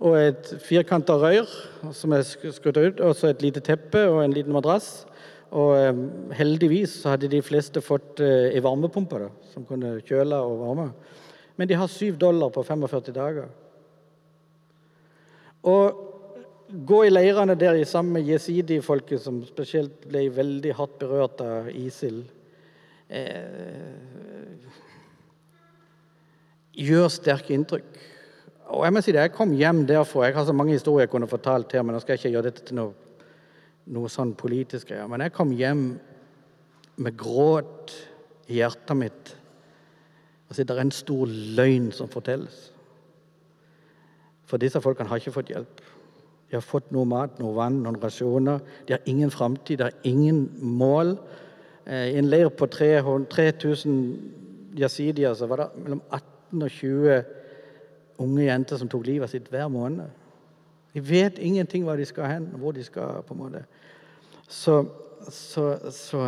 og 0.00 0.16
et 0.16 0.50
firkanta 0.64 1.14
rør 1.20 1.48
som 1.96 2.14
er 2.16 2.24
skrudd 2.24 2.78
ut, 2.80 3.00
og 3.04 3.14
så 3.16 3.30
et 3.30 3.42
lite 3.44 3.60
teppe 3.64 4.00
og 4.08 4.22
en 4.24 4.34
liten 4.34 4.54
madrass. 4.54 5.04
Og 5.50 5.74
eh, 5.76 5.96
heldigvis 6.38 7.00
så 7.02 7.14
hadde 7.14 7.28
de 7.28 7.42
fleste 7.44 7.82
fått 7.84 8.22
eh, 8.24 8.52
ei 8.54 8.62
varmepumpe 8.64 9.18
da, 9.20 9.28
som 9.52 9.66
kunne 9.68 9.98
kjøle 10.06 10.38
og 10.46 10.60
varme. 10.62 10.86
Men 11.58 11.68
de 11.68 11.76
har 11.76 11.90
syv 11.92 12.16
dollar 12.20 12.52
på 12.54 12.62
45 12.64 13.12
dager. 13.12 13.50
Og 15.68 16.06
gå 16.86 17.00
i 17.04 17.10
leirene 17.10 17.58
der 17.58 17.82
sammen 17.84 18.14
med 18.16 18.30
jesidi-folket, 18.30 19.20
som 19.20 19.42
spesielt 19.44 20.06
ble 20.08 20.28
veldig 20.32 20.76
hardt 20.78 20.96
berørt 21.02 21.42
av 21.44 21.68
ISIL 21.74 22.22
eh, 23.10 23.98
Gjør 26.80 27.10
sterke 27.12 27.52
inntrykk. 27.52 27.98
Og 28.70 28.84
Jeg 28.84 28.94
må 28.94 29.00
si 29.02 29.12
det, 29.12 29.20
jeg 29.20 29.34
kom 29.34 29.52
hjem 29.52 29.84
derfor. 29.86 30.24
Jeg 30.24 30.34
har 30.34 30.44
så 30.46 30.54
mange 30.54 30.76
historier 30.76 31.08
jeg 31.08 31.10
kunne 31.10 31.30
fortalt 31.30 31.72
her, 31.72 31.82
men 31.82 31.96
nå 31.96 32.00
skal 32.00 32.14
jeg 32.14 32.22
ikke 32.22 32.34
gjøre 32.36 32.50
dette 32.50 32.66
til 32.68 32.78
noe 32.78 32.92
noe 33.90 34.10
sånn 34.12 34.34
politisk 34.38 34.90
greier. 34.90 35.08
Men 35.10 35.24
jeg 35.24 35.34
kom 35.34 35.52
hjem 35.56 35.84
med 37.00 37.16
gråt 37.18 37.94
i 38.50 38.60
hjertet 38.60 38.98
mitt. 38.98 39.32
Altså, 40.50 40.64
det 40.64 40.74
er 40.74 40.82
en 40.84 40.94
stor 40.94 41.30
løgn 41.58 41.90
som 41.94 42.10
fortelles. 42.10 42.58
For 44.50 44.60
disse 44.62 44.82
folkene 44.82 45.10
har 45.10 45.22
ikke 45.22 45.34
fått 45.34 45.52
hjelp. 45.52 45.82
De 46.50 46.58
har 46.58 46.66
fått 46.66 46.90
noe 46.94 47.06
mat, 47.06 47.36
noe 47.38 47.54
vann, 47.54 47.78
noen 47.84 48.00
rasjoner. 48.02 48.58
De 48.86 48.96
har 48.96 49.10
ingen 49.10 49.30
framtid, 49.30 49.78
de 49.78 49.86
har 49.86 50.08
ingen 50.08 50.48
mål. 50.58 51.14
Eh, 51.86 52.10
I 52.10 52.18
en 52.18 52.30
leir 52.30 52.50
på 52.50 52.66
3000 52.66 54.00
jasidier 54.78 55.36
så 55.38 55.46
var 55.50 55.62
det 55.62 55.84
mellom 55.84 56.02
18 56.10 56.66
og 56.66 56.74
20 56.74 57.22
unge 58.20 58.46
jenter 58.46 58.80
som 58.80 58.88
tok 58.90 59.06
livet 59.08 59.32
sitt 59.32 59.48
hver 59.50 59.68
måned. 59.72 60.10
De 60.94 61.02
vet 61.04 61.38
ingenting 61.38 61.84
hva 61.86 61.96
de 61.98 62.06
skal 62.08 62.28
hen, 62.28 62.48
hvor 62.58 62.74
de 62.76 62.84
skal. 62.84 63.22
på 63.26 63.34
en 63.34 63.40
måte. 63.40 63.64
Så, 64.48 64.84
så, 65.30 65.78
så 65.90 66.24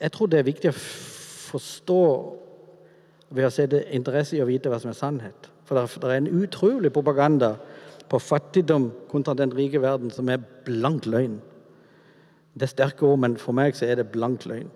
jeg 0.00 0.12
tror 0.12 0.30
det 0.30 0.38
er 0.38 0.48
viktig 0.48 0.70
å 0.70 0.78
forstå 0.80 2.02
ved 3.30 3.46
å 3.46 3.52
sette 3.54 3.82
interesse 3.94 4.36
i 4.36 4.42
å 4.42 4.48
vite 4.48 4.70
hva 4.70 4.78
som 4.82 4.92
er 4.92 4.98
sannhet. 4.98 5.50
For 5.66 5.78
det 5.78 6.00
det 6.02 6.10
er 6.10 6.22
en 6.22 6.42
utrolig 6.42 6.92
propaganda 6.92 7.56
på 8.10 8.18
fattigdom 8.18 8.90
kontra 9.10 9.34
den 9.38 9.52
rike 9.54 9.80
verden 9.82 10.10
som 10.10 10.28
er 10.28 10.42
blank 10.66 11.06
løgn. 11.06 11.38
Det 12.54 12.66
er 12.66 12.72
sterke 12.72 13.06
ord, 13.06 13.20
men 13.22 13.36
for 13.38 13.54
meg 13.54 13.76
så 13.78 13.86
er 13.86 14.00
det 14.00 14.10
blank 14.10 14.46
løgn. 14.50 14.70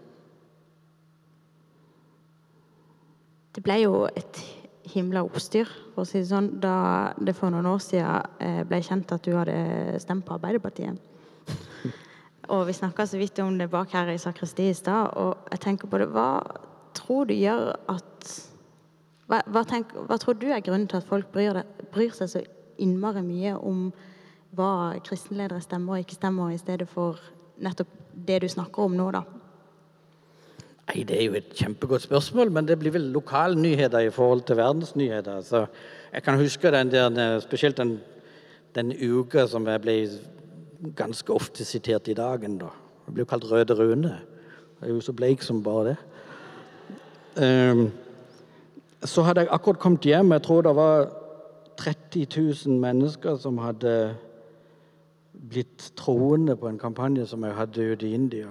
Det 3.55 3.63
ble 3.63 3.81
jo 3.83 4.05
et 4.11 4.39
himla 4.93 5.23
oppstyr 5.25 5.69
for 5.95 6.05
å 6.05 6.09
si 6.09 6.21
det 6.21 6.29
sånn, 6.29 6.51
da 6.61 7.15
det 7.17 7.35
for 7.37 7.53
noen 7.53 7.69
år 7.71 7.83
siden 7.83 8.41
eh, 8.45 8.63
ble 8.69 8.81
kjent 8.85 9.13
at 9.15 9.25
du 9.25 9.35
hadde 9.37 9.99
stemt 10.03 10.27
på 10.27 10.37
Arbeiderpartiet. 10.37 10.99
og 12.53 12.67
vi 12.69 12.77
snakka 12.77 13.07
så 13.09 13.21
vidt 13.21 13.41
om 13.45 13.57
det 13.59 13.71
bak 13.73 13.95
her 13.97 14.13
i 14.13 14.21
sakristi 14.21 14.69
i 14.71 14.77
stad, 14.77 15.15
og 15.17 15.51
jeg 15.53 15.63
tenker 15.65 15.91
på 15.91 16.01
det 16.03 16.11
Hva 16.13 16.29
tror 16.95 17.29
du 17.29 17.35
gjør 17.37 17.73
at 17.91 18.35
hva, 19.29 19.41
hva, 19.49 19.63
tenk, 19.65 19.95
hva, 20.09 20.19
tror 20.21 20.37
du 20.37 20.51
er 20.53 20.63
grunnen 20.65 20.89
til 20.91 21.01
at 21.01 21.09
folk 21.09 21.31
bryr, 21.33 21.57
det, 21.57 21.89
bryr 21.95 22.13
seg 22.13 22.31
så 22.31 22.43
innmari 22.83 23.23
mye 23.25 23.55
om 23.57 23.87
hva 24.55 24.95
kristenledere 25.05 25.63
stemmer 25.65 25.97
og 25.97 26.05
ikke 26.05 26.19
stemmer, 26.19 26.53
i 26.53 26.61
stedet 26.61 26.87
for 26.91 27.19
nettopp 27.65 27.91
det 28.15 28.43
du 28.45 28.49
snakker 28.51 28.85
om 28.85 28.99
nå, 28.99 29.09
da? 29.15 29.25
Nei, 30.89 31.03
Det 31.03 31.17
er 31.17 31.25
jo 31.25 31.35
et 31.39 31.55
kjempegodt 31.57 32.03
spørsmål, 32.03 32.51
men 32.53 32.69
det 32.69 32.79
blir 32.79 32.93
vel 32.93 33.09
lokalnyheter 33.13 34.05
i 34.05 34.11
forhold 34.11 34.43
til 34.45 34.57
verdensnyheter. 34.57 35.41
Så 35.41 35.67
jeg 36.13 36.23
kan 36.23 36.39
huske 36.39 36.71
den 36.71 36.91
der, 36.93 37.41
spesielt 37.41 37.77
den, 37.77 38.01
den 38.75 38.93
uka 38.93 39.47
som 39.47 39.67
jeg 39.67 39.81
ble 39.81 39.97
ganske 40.97 41.33
ofte 41.33 41.65
sitert 41.65 42.09
i 42.09 42.15
dagen. 42.15 42.59
da. 42.59 42.69
Jeg 43.07 43.15
ble 43.15 43.25
jo 43.25 43.31
kalt 43.31 43.51
Røde 43.51 43.75
Rune. 43.75 44.21
Jeg 44.81 44.91
er 44.91 44.95
jo 44.95 45.01
så 45.01 45.13
bleik 45.13 45.43
som 45.43 45.63
bare 45.63 45.85
det. 45.89 45.97
Um, 47.71 47.91
så 49.05 49.23
hadde 49.23 49.41
jeg 49.41 49.49
akkurat 49.51 49.79
kommet 49.79 50.05
hjem. 50.05 50.33
Jeg 50.33 50.43
tror 50.43 50.63
det 50.63 50.77
var 50.77 51.09
30 51.77 52.27
000 52.67 52.79
mennesker 52.81 53.37
som 53.37 53.59
hadde 53.59 54.17
blitt 55.51 55.93
troende 55.97 56.57
på 56.57 56.69
en 56.69 56.79
kampanje 56.79 57.27
som 57.27 57.45
jeg 57.45 57.55
hadde 57.55 57.93
ute 57.93 58.07
i 58.07 58.15
India 58.15 58.47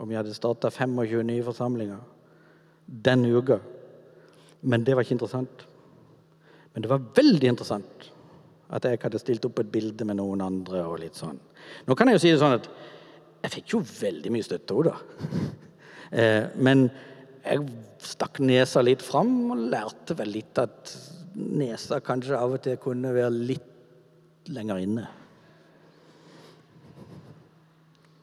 om 0.00 0.10
jeg 0.10 0.20
hadde 0.20 0.36
starta 0.36 0.70
25 0.72 1.24
nye 1.26 1.44
forsamlinger 1.46 2.02
den 2.86 3.24
uka. 3.26 3.58
Men 4.60 4.84
det 4.84 4.94
var 4.94 5.06
ikke 5.06 5.16
interessant. 5.16 5.66
Men 6.72 6.84
det 6.84 6.90
var 6.90 7.08
veldig 7.16 7.50
interessant 7.52 8.10
at 8.76 8.84
jeg 8.84 9.00
hadde 9.02 9.20
stilt 9.22 9.46
opp 9.46 9.60
et 9.62 9.70
bilde 9.72 10.06
med 10.06 10.18
noen 10.18 10.42
andre. 10.42 10.82
og 10.86 11.00
litt 11.00 11.18
sånn. 11.18 11.38
Nå 11.86 11.94
kan 11.94 12.08
jeg 12.08 12.18
jo 12.18 12.24
si 12.24 12.32
det 12.32 12.40
sånn 12.42 12.58
at 12.58 12.68
jeg 13.46 13.54
fikk 13.58 13.76
jo 13.76 13.82
veldig 13.86 14.32
mye 14.34 14.46
støtte 14.46 14.76
òg, 14.76 14.90
da. 14.90 14.96
Eh, 16.06 16.44
men 16.62 16.84
jeg 17.42 17.64
stakk 17.98 18.38
nesa 18.38 18.78
litt 18.78 19.00
fram 19.02 19.50
og 19.50 19.64
lærte 19.72 20.14
vel 20.14 20.30
litt 20.36 20.58
at 20.62 20.92
nesa 21.34 21.98
kanskje 21.98 22.38
av 22.38 22.54
og 22.54 22.62
til 22.62 22.76
kunne 22.78 23.10
være 23.10 23.32
litt 23.34 24.46
lenger 24.54 24.84
inne. 24.84 25.08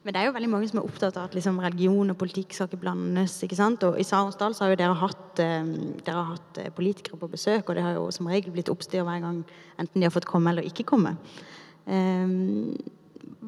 Men 0.04 0.12
det 0.12 0.20
er 0.20 0.26
jo 0.28 0.34
veldig 0.34 0.50
mange 0.52 0.66
som 0.68 0.78
er 0.82 0.84
opptatt 0.86 1.16
av 1.16 1.30
at 1.30 1.34
liksom, 1.36 1.58
religion 1.64 2.12
og 2.12 2.18
politikk 2.20 2.52
skal 2.52 2.68
ikke 2.68 2.82
blandes. 2.82 3.38
ikke 3.46 3.56
sant? 3.56 3.84
Og 3.88 3.96
I 3.96 4.04
Sarensdal 4.04 4.56
har 4.58 4.72
jo 4.72 4.76
dere 4.76 4.96
hatt, 5.00 5.40
eh, 5.40 5.70
dere 6.04 6.16
har 6.18 6.34
hatt 6.34 6.58
eh, 6.60 6.72
politikere 6.76 7.16
på 7.20 7.30
besøk, 7.32 7.68
og 7.68 7.78
det 7.78 7.84
har 7.86 7.96
jo 7.96 8.10
som 8.12 8.28
regel 8.28 8.52
blitt 8.52 8.68
oppstyr 8.68 9.06
hver 9.06 9.22
gang 9.22 9.38
enten 9.80 9.96
de 9.96 10.04
har 10.04 10.12
fått 10.12 10.28
komme 10.28 10.52
eller 10.52 10.68
ikke 10.68 10.84
komme. 10.90 11.14
Eh, 11.88 12.34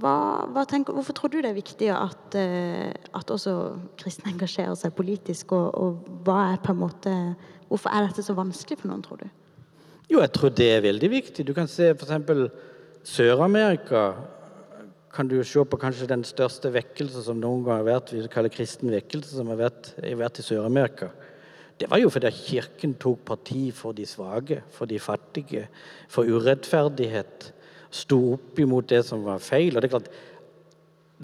hva, 0.01 0.15
hva 0.53 0.65
tenker, 0.69 0.97
hvorfor 0.97 1.17
tror 1.17 1.35
du 1.35 1.43
det 1.43 1.51
er 1.51 1.59
viktig 1.59 1.91
at, 1.93 2.37
at 3.17 3.31
også 3.33 3.53
kristne 4.01 4.29
engasjerer 4.33 4.77
seg 4.77 4.93
politisk, 4.97 5.53
og, 5.57 5.71
og, 5.73 6.09
hva 6.25 6.39
er 6.51 6.61
på 6.61 6.73
en 6.73 6.81
måte, 6.83 7.13
hvorfor 7.69 7.93
er 7.93 8.05
dette 8.05 8.25
så 8.25 8.37
vanskelig 8.37 8.81
for 8.81 8.93
noen, 8.93 9.05
tror 9.05 9.23
du? 9.25 9.29
Jo, 10.13 10.21
jeg 10.21 10.33
tror 10.37 10.53
det 10.53 10.69
er 10.75 10.85
veldig 10.85 11.11
viktig. 11.17 11.47
Du 11.49 11.55
kan 11.57 11.69
se 11.69 11.95
f.eks. 11.95 12.45
Sør-Amerika 13.07 14.11
kan 15.17 15.29
du 15.29 15.39
se 15.45 15.63
på 15.65 15.79
kanskje 15.81 16.09
den 16.11 16.25
største 16.29 16.69
vekkelse 16.75 17.23
som 17.25 17.39
noen 17.41 17.63
gang 17.65 17.81
har 17.81 17.87
vært, 17.87 18.13
vi 18.13 18.27
kaller 18.29 18.53
kristen 18.53 18.93
vekkelse, 18.93 19.39
som 19.39 19.49
har 19.49 19.63
vært, 19.63 19.95
har 19.97 20.19
vært 20.21 20.43
i 20.43 20.45
Sør-Amerika. 20.45 21.09
Det 21.81 21.89
var 21.89 22.01
jo 22.01 22.11
fordi 22.13 22.33
Kirken 22.33 22.95
tok 23.01 23.23
parti 23.29 23.71
for 23.77 23.97
de 23.97 24.05
svake, 24.09 24.63
for 24.73 24.89
de 24.89 25.01
fattige, 25.01 25.67
for 26.13 26.29
urettferdighet. 26.29 27.51
Sto 27.93 28.19
opp 28.35 28.61
imot 28.61 28.89
det 28.93 29.03
som 29.09 29.25
var 29.25 29.41
feil. 29.45 29.77
Og 29.77 29.81
det 29.81 29.89
er 29.89 29.95
klart, 29.97 30.13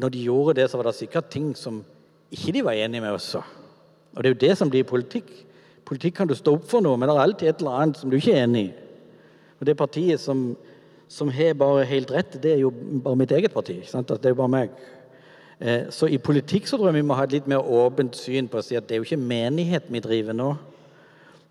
når 0.01 0.13
de 0.13 0.27
gjorde 0.27 0.57
det, 0.61 0.69
så 0.71 0.81
var 0.81 0.89
det 0.89 0.97
sikkert 0.97 1.31
ting 1.33 1.53
som 1.57 1.83
ikke 2.33 2.57
de 2.57 2.65
var 2.65 2.77
enige 2.81 3.05
med 3.05 3.17
også. 3.17 3.41
Og 4.13 4.21
det 4.21 4.29
er 4.29 4.35
jo 4.35 4.43
det 4.47 4.59
som 4.61 4.73
blir 4.73 4.89
politikk. 4.89 5.33
Politikk 5.89 6.21
kan 6.21 6.29
du 6.29 6.37
stå 6.37 6.57
opp 6.57 6.69
for 6.69 6.85
noe, 6.85 6.97
men 6.97 7.09
det 7.09 7.17
er 7.17 7.25
alltid 7.27 7.49
et 7.49 7.65
eller 7.65 7.81
annet 7.81 8.01
som 8.01 8.13
du 8.13 8.17
ikke 8.17 8.37
er 8.37 8.47
enig 8.47 8.67
i. 8.71 8.75
Og 9.61 9.69
det 9.69 9.77
partiet 9.79 10.21
som 10.21 10.53
som 11.13 11.31
har 11.33 11.55
bare 11.61 11.85
helt 11.89 12.11
rett, 12.15 12.39
det 12.43 12.55
er 12.55 12.63
jo 12.63 12.73
bare 12.73 13.19
mitt 13.21 13.33
eget 13.37 13.53
parti. 13.53 13.79
Sant? 13.89 14.09
Det 14.09 14.31
er 14.31 14.33
jo 14.33 14.41
bare 14.41 14.55
meg. 14.55 14.77
Eh, 15.61 15.91
så 15.93 16.09
i 16.09 16.19
politikk 16.19 16.67
så 16.67 16.79
tror 16.79 16.89
jeg 16.89 17.03
vi 17.03 17.07
må 17.07 17.17
ha 17.19 17.27
et 17.29 17.37
litt 17.37 17.51
mer 17.51 17.63
åpent 17.63 18.17
syn 18.19 18.49
på 18.51 18.59
å 18.59 18.65
si 18.65 18.79
at 18.79 18.89
det 18.89 18.97
er 18.97 19.03
jo 19.03 19.07
ikke 19.07 19.21
menighet 19.21 19.91
vi 19.93 20.03
driver 20.03 20.37
nå. 20.37 20.49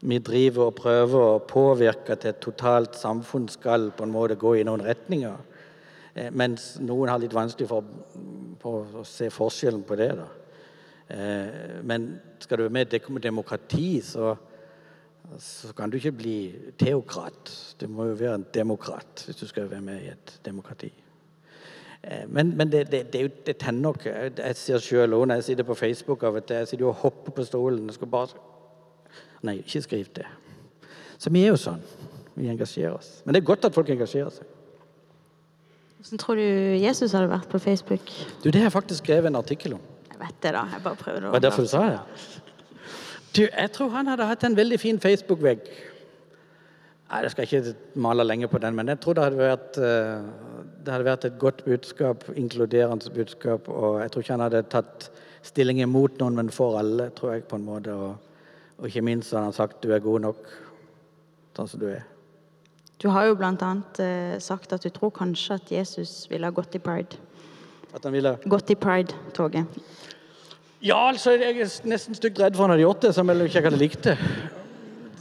Vi 0.02 0.18
driver 0.18 0.72
og 0.72 0.80
prøver 0.80 1.28
å 1.28 1.44
påvirke 1.46 2.18
til 2.18 2.34
et 2.34 2.42
totalt 2.42 2.98
samfunn 2.98 3.46
skal 3.54 3.92
på 3.94 4.08
en 4.08 4.14
måte 4.14 4.40
gå 4.42 4.56
i 4.58 4.66
noen 4.66 4.82
retninger. 4.84 5.38
Eh, 6.16 6.32
mens 6.34 6.74
noen 6.82 7.14
har 7.14 7.22
litt 7.22 7.38
vanskelig 7.38 7.70
for 7.70 8.98
å 9.00 9.06
se 9.08 9.30
forskjellen 9.32 9.86
på 9.88 10.00
det. 10.02 10.12
da. 10.18 10.30
Eh, 11.12 11.78
men 11.86 12.16
skal 12.42 12.58
du 12.58 12.66
være 12.66 12.80
med 12.80 12.94
i 12.98 13.20
demokrati, 13.22 14.02
så 14.02 14.34
så 15.40 15.74
kan 15.74 15.90
du 15.90 15.98
ikke 15.98 16.12
bli 16.12 16.36
teokrat. 16.80 17.52
Du 17.80 17.88
må 17.88 18.10
jo 18.10 18.18
være 18.20 18.36
en 18.36 18.46
demokrat 18.54 19.24
hvis 19.26 19.40
du 19.40 19.48
skal 19.48 19.70
være 19.72 19.82
med 19.82 20.02
i 20.02 20.12
et 20.12 20.34
demokrati. 20.46 20.92
Eh, 22.04 22.28
men, 22.28 22.58
men 22.58 22.72
det, 22.72 22.92
det, 22.92 23.14
det, 23.14 23.46
det, 23.46 23.58
tenner 23.58 23.82
nok. 23.82 24.06
Jeg 24.06 24.56
ser 24.56 24.82
sjøl 24.84 25.14
òg 25.14 25.28
når 25.28 25.42
jeg 25.42 25.52
sitter 25.52 25.68
på 25.68 25.78
Facebook 25.78 26.24
av 26.24 26.40
og 26.40 26.46
til, 26.46 26.64
jeg 26.64 26.72
sitter 26.74 26.90
og 26.90 27.00
hopper 27.04 27.36
på 27.38 27.46
stolen 27.48 27.88
og 27.88 27.98
skal 27.98 28.12
bare 28.12 28.48
Nei, 29.42 29.56
ikke 29.58 29.82
skriv 29.82 30.10
det. 30.14 30.28
Så 31.18 31.32
vi 31.34 31.42
er 31.42 31.50
jo 31.50 31.58
sånn. 31.58 31.80
Vi 32.36 32.46
engasjerer 32.52 32.94
oss. 32.94 33.24
Men 33.26 33.34
det 33.34 33.42
er 33.42 33.48
godt 33.48 33.66
at 33.66 33.74
folk 33.74 33.90
engasjerer 33.90 34.30
seg. 34.36 34.52
Hvordan 36.02 36.22
tror 36.22 36.38
du 36.38 36.46
Jesus 36.82 37.16
hadde 37.18 37.30
vært 37.30 37.50
på 37.50 37.58
Facebook? 37.62 38.14
Du, 38.44 38.52
Det 38.52 38.60
har 38.60 38.70
jeg 38.70 38.76
faktisk 38.76 39.04
skrevet 39.04 39.30
en 39.30 39.40
artikkel 39.42 39.74
om. 39.80 39.82
Jeg 40.12 40.20
vet 40.20 40.38
det, 40.46 40.54
da. 40.54 40.64
Jeg 40.76 40.84
bare 40.86 41.00
prøvde 41.02 41.28
å 41.30 41.34
Var 41.34 41.42
det 41.42 41.48
derfor 41.50 41.66
du 41.66 41.72
sa 41.74 41.82
det? 41.90 42.00
Du, 43.36 43.46
jeg 43.48 43.72
tror 43.72 43.94
han 43.96 44.12
hadde 44.12 44.28
hatt 44.28 44.44
en 44.44 44.58
veldig 44.58 44.80
fin 44.80 45.00
Facebook-vegg. 45.00 45.68
Nei, 47.12 47.22
Jeg 47.24 47.32
skal 47.32 47.48
ikke 47.48 47.76
male 47.96 48.24
lenge 48.24 48.48
på 48.48 48.60
den, 48.60 48.76
men 48.76 48.88
jeg 48.88 49.00
tror 49.00 49.16
det 49.16 49.24
hadde 49.24 49.40
vært, 49.40 49.78
eh, 49.78 50.24
det 50.84 50.94
hadde 50.94 51.08
vært 51.08 51.26
et 51.26 51.40
godt 51.40 51.64
budskap, 51.66 52.24
inkluderende 52.36 53.12
budskap. 53.12 53.70
Og 53.70 54.02
jeg 54.02 54.12
tror 54.12 54.24
ikke 54.24 54.34
han 54.34 54.46
hadde 54.48 54.64
tatt 54.72 55.10
stilling 55.44 55.82
imot 55.82 56.20
noen, 56.20 56.36
men 56.36 56.50
for 56.50 56.80
alle, 56.80 57.10
tror 57.16 57.34
jeg 57.34 57.48
på 57.48 57.60
en 57.60 57.66
måte. 57.66 57.96
Og, 57.96 58.16
og 58.78 58.88
ikke 58.88 59.04
minst 59.04 59.32
hadde 59.32 59.50
han 59.50 59.54
sagt 59.54 59.84
du 59.84 59.92
er 59.92 60.04
god 60.04 60.28
nok 60.28 60.48
sånn 61.56 61.68
som 61.68 61.80
du 61.80 61.90
er. 61.92 62.04
Du 63.02 63.10
har 63.10 63.26
jo 63.26 63.38
annet 63.42 64.00
eh, 64.00 64.40
sagt 64.40 64.74
at 64.74 64.84
du 64.84 64.90
tror 64.90 65.10
kanskje 65.10 65.56
at 65.58 65.72
Jesus 65.72 66.30
ville 66.30 66.46
ha 66.46 66.52
gått 66.52 66.76
i 66.76 66.80
pride. 66.80 67.18
At 67.96 68.04
han 68.04 68.14
ville 68.14 68.38
Gått 68.46 68.70
i 68.70 68.76
pride-toget. 68.76 69.66
Ja, 70.82 70.98
altså, 71.08 71.36
jeg 71.38 71.60
er 71.62 71.74
nesten 71.86 72.18
stygt 72.18 72.40
redd 72.42 72.56
for 72.58 72.66
han 72.66 72.74
hadde 72.74 72.82
gjort 72.88 73.04
det, 73.06 73.14
som 73.14 73.30
jeg 73.30 73.52
ikke 73.52 73.62
hadde 73.68 73.78
likt 73.78 74.02
det. 74.08 74.16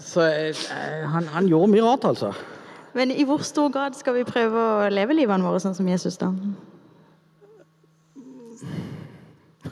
Så 0.01 0.25
jeg, 0.25 0.55
jeg, 0.57 1.09
han, 1.12 1.29
han 1.29 1.49
gjorde 1.51 1.68
mye 1.75 1.85
rart, 1.85 2.07
altså. 2.09 2.33
Men 2.96 3.12
i 3.12 3.27
hvor 3.29 3.44
stor 3.46 3.68
grad 3.70 3.94
skal 3.99 4.16
vi 4.16 4.25
prøve 4.27 4.57
å 4.57 4.88
leve 4.90 5.14
livene 5.14 5.44
våre 5.44 5.61
sånn 5.62 5.77
som 5.77 5.88
Jesus, 5.88 6.16
da? 6.18 6.33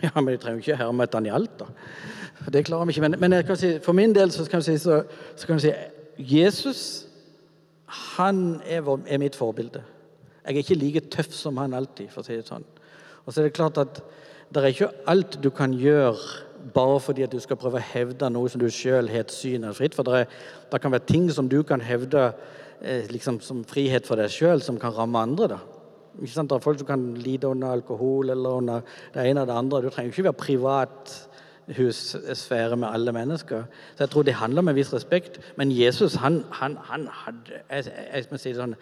Ja, 0.04 0.12
men 0.20 0.34
jeg 0.34 0.42
trenger 0.42 0.60
jo 0.60 0.66
ikke 0.66 0.78
herme 0.78 1.08
etter 1.08 1.22
han 1.22 1.30
i 1.30 1.32
alt, 1.34 1.56
da. 1.58 1.70
Det 2.52 2.66
klarer 2.68 2.86
vi 2.86 2.94
ikke. 2.94 3.06
Men, 3.08 3.16
men 3.24 3.38
jeg 3.38 3.48
kan 3.48 3.58
si, 3.58 3.72
for 3.82 3.96
min 3.96 4.12
del 4.14 4.30
så 4.30 4.44
kan 4.46 4.60
vi 4.62 4.68
si, 4.68 4.76
så, 4.84 5.00
så 5.40 5.48
kan 5.48 5.58
vi 5.58 5.66
si 5.66 5.72
Jesus, 6.36 6.82
han 8.18 8.60
er, 8.68 8.84
vår, 8.84 9.00
er 9.08 9.24
mitt 9.24 9.36
forbilde. 9.36 9.82
Jeg 10.44 10.54
er 10.54 10.62
ikke 10.62 10.78
like 10.78 11.06
tøff 11.16 11.32
som 11.34 11.56
han 11.60 11.74
alltid, 11.76 12.12
for 12.12 12.20
å 12.20 12.28
si 12.28 12.36
det 12.36 12.46
sånn. 12.46 12.68
Og 13.24 13.32
så 13.32 13.40
er 13.40 13.48
det 13.48 13.56
klart 13.56 13.80
at 13.80 14.04
det 14.54 14.62
er 14.62 14.72
ikke 14.72 14.92
alt 15.06 15.38
du 15.44 15.50
kan 15.54 15.74
gjøre 15.76 16.46
bare 16.74 17.00
fordi 17.00 17.24
at 17.24 17.32
du 17.32 17.40
skal 17.40 17.58
prøve 17.60 17.80
å 17.80 17.88
hevde 17.92 18.28
noe 18.32 18.48
som 18.50 18.60
du 18.60 18.68
sjøl 18.72 19.08
har 19.12 19.24
et 19.24 19.32
syn 19.32 19.66
av 19.68 19.76
fritt. 19.78 19.96
For 19.96 20.06
det, 20.06 20.22
er, 20.22 20.38
det 20.72 20.80
kan 20.82 20.92
være 20.92 21.08
ting 21.08 21.28
som 21.32 21.48
du 21.50 21.60
kan 21.66 21.82
hevde 21.84 22.30
eh, 22.82 23.08
liksom 23.12 23.40
som 23.44 23.64
frihet 23.68 24.08
for 24.08 24.20
deg 24.20 24.32
sjøl, 24.32 24.62
som 24.64 24.80
kan 24.80 24.94
ramme 24.96 25.20
andre. 25.20 25.50
da. 25.54 25.60
Ikke 26.18 26.34
sant? 26.34 26.50
Det 26.50 26.58
er 26.58 26.64
folk 26.64 26.80
som 26.80 26.88
kan 26.88 27.06
lide 27.20 27.50
under 27.50 27.76
alkohol 27.76 28.32
eller 28.34 28.60
under 28.62 28.80
det 29.14 29.26
ene 29.28 29.44
og 29.44 29.50
det 29.50 29.58
andre. 29.60 29.82
Du 29.84 29.90
trenger 29.90 30.12
ikke 30.12 30.28
være 30.30 30.42
privat 30.44 31.14
hussfære 31.76 32.76
med 32.76 32.88
alle 32.88 33.12
mennesker. 33.12 33.62
Så 33.94 34.04
jeg 34.04 34.10
tror 34.10 34.22
det 34.22 34.34
handler 34.34 34.64
om 34.64 34.68
en 34.68 34.76
viss 34.76 34.92
respekt. 34.94 35.40
Men 35.56 35.72
Jesus, 35.72 36.14
han, 36.14 36.44
han, 36.50 36.76
han 36.82 37.08
hadde 37.12 37.60
jeg, 37.70 37.92
jeg 38.14 38.28
må 38.30 38.40
si 38.40 38.52
det 38.52 38.62
sånn, 38.62 38.76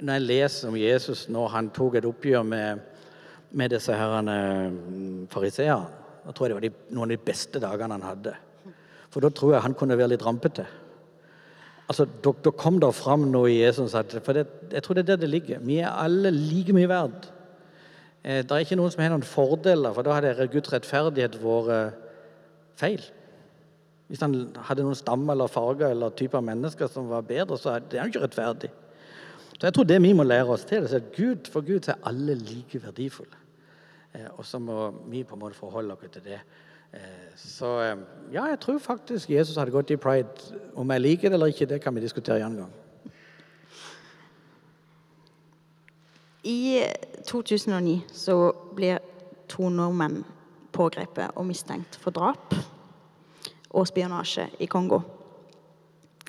Når 0.00 0.12
jeg 0.12 0.26
leser 0.28 0.68
om 0.68 0.76
Jesus 0.76 1.28
når 1.32 1.48
han 1.48 1.70
tok 1.72 1.94
et 1.96 2.04
oppgjør 2.04 2.42
med, 2.44 2.80
med 3.52 3.70
disse 3.74 3.94
herrene 3.94 5.26
fariseerne, 5.30 6.02
da 6.26 6.34
tror 6.34 6.46
jeg 6.46 6.50
det 6.50 6.58
var 6.58 6.66
de, 6.66 6.72
noen 6.90 7.06
av 7.06 7.14
de 7.14 7.24
beste 7.28 7.60
dagene 7.62 7.94
han 7.94 8.08
hadde. 8.08 8.32
For 9.14 9.22
da 9.22 9.30
tror 9.30 9.54
jeg 9.54 9.64
han 9.64 9.76
kunne 9.78 9.96
være 9.98 10.10
litt 10.16 10.24
rampete. 10.26 10.66
Altså, 11.86 12.08
da, 12.24 12.32
da 12.42 12.50
kom 12.58 12.80
det 12.82 12.90
fram 12.98 13.28
noe 13.30 13.52
i 13.52 13.60
Jesus. 13.60 13.94
For 13.94 14.34
det, 14.34 14.46
jeg 14.74 14.82
tror 14.82 14.98
det 14.98 15.04
er 15.04 15.12
der 15.12 15.20
det 15.22 15.30
ligger. 15.30 15.62
Vi 15.62 15.78
er 15.78 15.94
alle 15.94 16.32
like 16.34 16.74
mye 16.74 16.90
verd. 16.90 17.28
Eh, 18.26 18.42
det 18.42 18.50
er 18.50 18.64
ikke 18.64 18.78
noen 18.80 18.90
som 18.90 19.04
har 19.04 19.14
noen 19.14 19.26
fordeler, 19.26 19.94
for 19.94 20.06
da 20.06 20.16
hadde 20.16 20.48
Guds 20.50 20.72
rettferdighet 20.74 21.38
vært 21.44 21.70
eh, 21.76 22.00
feil. 22.80 23.06
Hvis 24.10 24.22
han 24.22 24.34
hadde 24.66 24.86
noen 24.86 24.98
stamme 24.98 25.30
eller 25.34 25.50
farger 25.50 25.94
eller 25.94 26.14
typer 26.18 26.42
mennesker 26.42 26.90
som 26.90 27.08
var 27.10 27.26
bedre, 27.26 27.58
så 27.58 27.78
er 27.78 27.86
jo 27.94 28.10
ikke 28.10 28.26
rettferdig. 28.26 28.72
Så 29.56 29.66
jeg 29.66 29.74
tror 29.74 29.84
det 29.84 30.02
vi 30.02 30.12
må 30.12 30.22
lære 30.22 30.52
oss 30.52 30.64
til, 30.64 30.84
er 30.84 30.96
at 30.96 31.12
Gud, 31.16 31.50
for 31.52 31.60
Gud 31.64 31.88
er 31.88 31.94
alle 32.04 32.34
like 32.34 32.82
verdifulle. 32.82 33.36
Eh, 34.14 34.26
og 34.36 34.44
så 34.44 34.58
må 34.58 34.90
vi 35.08 35.24
på 35.24 35.34
en 35.34 35.40
måte 35.40 35.56
forholde 35.56 35.92
oss 35.92 36.12
til 36.12 36.24
det. 36.24 36.40
Eh, 36.92 37.00
så 37.36 37.80
eh, 37.80 37.96
ja, 38.32 38.44
jeg 38.44 38.60
tror 38.60 38.78
faktisk 38.78 39.30
Jesus 39.30 39.56
hadde 39.56 39.70
gått 39.70 39.90
i 39.90 39.96
pride. 39.96 40.28
Om 40.74 40.90
jeg 40.90 41.00
liker 41.00 41.28
det 41.28 41.34
eller 41.34 41.46
ikke, 41.46 41.66
det 41.66 41.80
kan 41.80 41.94
vi 41.94 42.00
diskutere 42.00 42.36
en 42.36 42.42
annen 42.42 42.58
gang. 42.58 42.72
I 46.44 46.84
2009 47.26 48.02
så 48.12 48.52
blir 48.76 48.98
to 49.48 49.68
nordmenn 49.68 50.24
pågrepet 50.72 51.34
og 51.34 51.46
mistenkt 51.46 51.96
for 51.98 52.14
drap 52.14 52.54
og 53.70 53.86
spionasje 53.88 54.46
i 54.60 54.68
Kongo. 54.70 55.00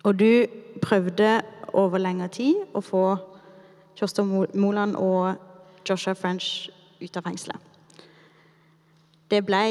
Og 0.04 0.20
du 0.20 0.46
prøvde 0.82 1.42
over 1.78 2.02
lengre 2.02 2.30
tid 2.34 2.76
å 2.76 2.82
få 2.84 3.04
Kjøster 3.98 4.26
Moland 4.58 4.98
og 5.02 5.38
Joshua 5.88 6.14
French 6.18 6.70
ut 7.02 7.18
av 7.18 7.26
fengselet. 7.26 7.62
Det 9.28 9.42
ble 9.46 9.64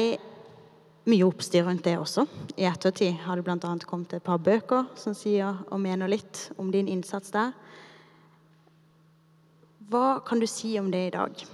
mye 1.07 1.25
oppstyr 1.27 1.63
rundt 1.65 1.85
det 1.87 1.95
også. 1.97 2.25
I 2.59 2.67
ettertid 2.67 3.15
har 3.23 3.39
det 3.39 3.45
bl.a. 3.47 3.75
kommet 3.87 4.17
et 4.17 4.25
par 4.25 4.41
bøker 4.43 4.89
som 4.99 5.15
sier 5.15 5.61
og 5.71 5.79
mener 5.81 6.11
litt 6.11 6.49
om 6.59 6.71
din 6.73 6.89
innsats 6.91 7.31
der. 7.31 7.53
Hva 9.87 10.19
kan 10.27 10.41
du 10.43 10.47
si 10.51 10.73
om 10.79 10.91
det 10.91 11.05
i 11.07 11.13
dag? 11.15 11.45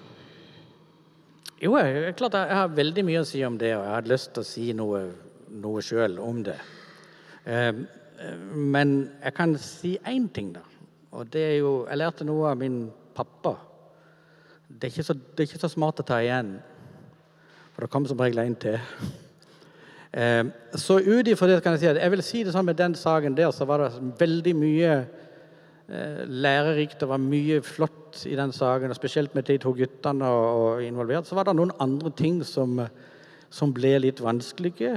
Jo, 1.61 1.75
jeg, 1.77 2.15
klart 2.17 2.33
jeg 2.35 2.57
har 2.57 2.73
veldig 2.73 3.03
mye 3.05 3.21
å 3.21 3.27
si 3.27 3.43
om 3.45 3.59
det, 3.61 3.75
og 3.77 3.85
jeg 3.85 3.93
hadde 3.93 4.11
lyst 4.11 4.33
til 4.33 4.41
å 4.41 4.47
si 4.47 4.65
noe, 4.75 5.03
noe 5.63 5.83
sjøl 5.85 6.17
om 6.19 6.41
det. 6.43 6.57
Eh, 7.45 7.69
men 8.53 9.09
jeg 9.23 9.33
kan 9.33 9.57
si 9.57 9.97
én 10.07 10.29
ting, 10.33 10.53
da. 10.55 10.63
Og 11.13 11.29
det 11.33 11.41
er 11.41 11.57
jo 11.61 11.85
Jeg 11.89 11.97
lærte 11.97 12.25
noe 12.25 12.49
av 12.49 12.57
min 12.57 12.91
pappa. 13.15 13.57
Det 14.67 14.87
er 14.87 14.93
ikke 14.93 15.05
så, 15.05 15.13
er 15.13 15.45
ikke 15.45 15.61
så 15.61 15.69
smart 15.69 15.99
å 16.01 16.05
ta 16.07 16.17
igjen, 16.23 16.55
for 17.73 17.85
det 17.85 17.91
kommer 17.93 18.09
som 18.09 18.21
regel 18.21 18.41
en 18.41 18.55
til. 18.57 18.79
Eh, 20.13 20.45
så 20.77 20.99
ut 21.01 21.27
ifra 21.29 21.47
det 21.49 21.59
kan 21.65 21.73
jeg 21.73 21.83
si 21.83 21.89
at 21.89 21.97
jeg 22.01 22.13
vil 22.13 22.21
si 22.25 22.41
det 22.45 22.53
sånn 22.53 22.65
med 22.65 22.77
den 22.77 22.93
saken 22.97 23.33
der, 23.37 23.51
så 23.53 23.65
var 23.65 23.81
det 23.81 24.11
veldig 24.19 24.53
mye 24.57 24.91
eh, 24.93 26.23
lærerikt. 26.25 26.99
Det 27.01 27.09
var 27.09 27.21
mye 27.21 27.61
flott 27.65 28.23
i 28.29 28.35
den 28.37 28.53
saken, 28.53 28.93
og 28.93 28.97
spesielt 28.97 29.33
med 29.37 29.45
de 29.49 29.59
to 29.61 29.73
guttene 29.77 30.29
og, 30.29 30.45
og 30.57 30.85
involvert. 30.85 31.29
Så 31.29 31.37
var 31.37 31.49
det 31.49 31.57
noen 31.57 31.73
andre 31.81 32.13
ting 32.17 32.41
som, 32.45 32.81
som 33.53 33.73
ble 33.73 33.95
litt 34.01 34.21
vanskelige. 34.21 34.95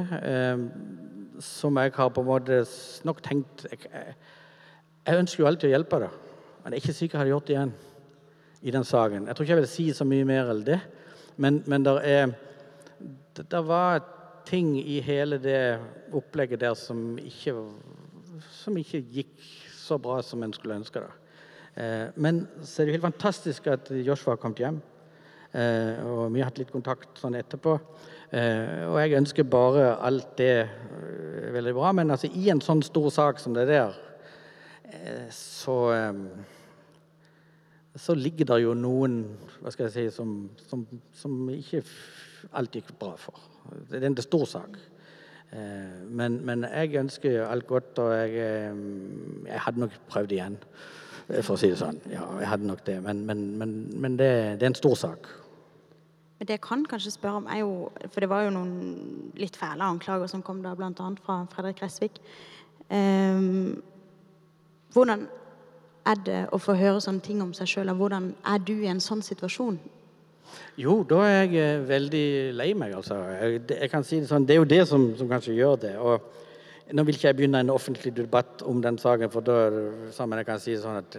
Som 1.42 1.76
jeg 1.80 1.92
har 1.96 2.08
på 2.10 2.22
en 2.22 2.28
måte 2.28 2.62
nok 3.04 3.22
tenkt 3.24 3.66
Jeg, 3.70 3.90
jeg 5.06 5.20
ønsker 5.20 5.42
jo 5.42 5.48
alltid 5.48 5.68
å 5.68 5.74
hjelpe 5.74 6.00
det, 6.02 6.08
men 6.64 6.74
jeg 6.74 6.80
er 6.80 6.82
ikke 6.82 6.96
sikker 6.96 7.14
jeg 7.14 7.20
hadde 7.20 7.34
gjort 7.34 7.46
det 7.46 7.54
igjen 7.54 7.74
i 8.66 8.72
den 8.74 8.86
saken. 8.86 9.26
Jeg 9.28 9.36
tror 9.36 9.46
ikke 9.46 9.54
jeg 9.54 9.60
vil 9.60 9.70
si 9.70 9.84
så 9.94 10.06
mye 10.08 10.26
mer 10.26 10.50
enn 10.50 10.64
det, 10.66 10.80
men, 11.38 11.60
men 11.70 11.84
der 11.86 12.00
er, 12.02 12.32
det 13.36 13.60
var 13.68 14.00
ting 14.48 14.72
i 14.80 14.96
hele 15.04 15.38
det 15.42 15.60
opplegget 16.14 16.64
der 16.64 16.74
som 16.78 17.20
ikke, 17.22 17.54
som 18.50 18.80
ikke 18.80 19.04
gikk 19.14 19.46
så 19.76 19.98
bra 20.02 20.18
som 20.26 20.42
en 20.42 20.54
skulle 20.56 20.80
ønske. 20.80 21.02
det. 21.04 21.14
Eh, 21.76 22.06
men 22.16 22.46
så 22.62 22.82
er 22.82 22.86
det 22.86 22.94
jo 22.94 22.98
helt 22.98 23.08
fantastisk 23.10 23.66
at 23.70 23.90
Joshua 23.90 24.34
har 24.34 24.42
kommet 24.42 24.62
hjem. 24.64 24.80
Eh, 25.52 26.02
og 26.06 26.32
vi 26.34 26.40
har 26.40 26.50
hatt 26.50 26.58
litt 26.60 26.72
kontakt 26.74 27.20
sånn 27.20 27.38
etterpå. 27.38 27.76
Eh, 28.36 28.82
og 28.90 28.98
jeg 29.00 29.16
ønsker 29.16 29.48
bare 29.48 29.94
alt 30.04 30.36
det 30.38 30.68
veldig 31.56 31.74
bra. 31.76 31.94
Men 31.96 32.12
altså, 32.12 32.28
i 32.28 32.50
en 32.52 32.60
sånn 32.64 32.84
stor 32.84 33.08
sak 33.14 33.40
som 33.40 33.56
det 33.56 33.68
der, 33.70 33.96
så 35.32 35.78
så 37.96 38.14
ligger 38.14 38.50
det 38.50 38.58
jo 38.62 38.74
noen 38.76 39.22
hva 39.62 39.72
skal 39.72 39.88
jeg 39.88 39.94
si, 39.94 40.04
som, 40.14 40.34
som, 40.68 40.84
som 41.16 41.48
ikke 41.52 41.80
alt 42.56 42.76
gikk 42.76 42.92
bra 43.00 43.14
for. 43.18 43.40
Det 43.88 43.98
er 43.98 44.08
en 44.10 44.18
stor 44.20 44.44
sak. 44.50 44.76
Eh, 45.50 46.04
men, 46.04 46.38
men, 46.46 46.66
jeg 46.68 47.00
ønsker 47.00 47.40
alt 47.46 47.66
godt, 47.66 47.98
og 48.02 48.12
jeg, 48.14 48.36
eh, 48.42 49.48
jeg, 49.48 49.62
hadde 49.64 49.82
nok 49.84 49.96
prøvd 50.10 50.36
igjen, 50.36 50.58
eh, 51.30 51.40
for 51.40 51.56
å 51.56 51.60
si 51.60 51.72
det 51.72 51.80
sånn. 51.80 52.00
Ja, 52.12 52.26
jeg 52.42 52.50
hadde 52.52 52.68
nok 52.68 52.84
det. 52.86 52.98
Men, 53.04 53.24
men, 53.28 53.42
men 53.96 54.20
det, 54.20 54.30
det, 54.60 54.66
er 54.66 54.74
en 54.74 54.78
stor 54.78 54.96
sak. 55.06 55.30
Men 56.38 56.48
det 56.48 56.58
jeg 56.58 56.64
kan 56.66 56.84
kanskje 56.84 57.14
spørre 57.14 57.40
om, 57.40 57.46
er 57.48 57.62
jo 57.62 57.90
For 58.12 58.20
det 58.20 58.28
var 58.28 58.44
jo 58.44 58.52
noen 58.52 59.32
litt 59.40 59.56
fæle 59.56 59.84
anklager 59.84 60.28
som 60.28 60.42
kom 60.44 60.62
da, 60.64 60.74
bl.a. 60.76 61.10
fra 61.24 61.40
Fredrik 61.52 61.82
Resvik. 61.82 62.20
Um, 62.90 63.82
hvordan 64.92 65.26
er 66.06 66.22
det 66.26 66.40
å 66.54 66.58
få 66.62 66.76
høre 66.78 67.00
sånne 67.02 67.24
ting 67.24 67.42
om 67.42 67.52
seg 67.56 67.70
sjøl? 67.70 67.90
Hvordan 67.98 68.30
er 68.46 68.62
du 68.62 68.74
i 68.76 68.90
en 68.90 69.02
sånn 69.02 69.24
situasjon? 69.26 69.78
Jo, 70.78 71.00
da 71.08 71.22
er 71.26 71.34
jeg 71.34 71.56
eh, 71.58 71.84
veldig 71.88 72.26
lei 72.54 72.68
meg, 72.78 72.94
altså. 72.94 73.18
Jeg, 73.34 73.62
jeg 73.72 73.90
kan 73.90 74.04
si 74.06 74.20
Det 74.22 74.30
sånn, 74.30 74.46
det 74.46 74.54
er 74.54 74.60
jo 74.60 74.68
det 74.70 74.82
som, 74.88 75.08
som, 75.18 75.28
kanskje 75.28 75.56
gjør 75.56 75.80
det. 75.82 75.94
og 75.98 76.92
Nå 76.94 77.02
vil 77.02 77.18
ikke 77.18 77.32
jeg 77.32 77.38
begynne 77.40 77.64
en 77.64 77.74
offentlig 77.74 78.12
debatt 78.14 78.62
om 78.62 78.78
den 78.82 78.98
saken, 79.02 79.32
for 79.32 79.42
da 79.42 79.56
sammen 80.14 80.38
jeg 80.38 80.46
kan 80.46 80.62
si 80.62 80.76
sånn 80.78 81.00
at 81.00 81.16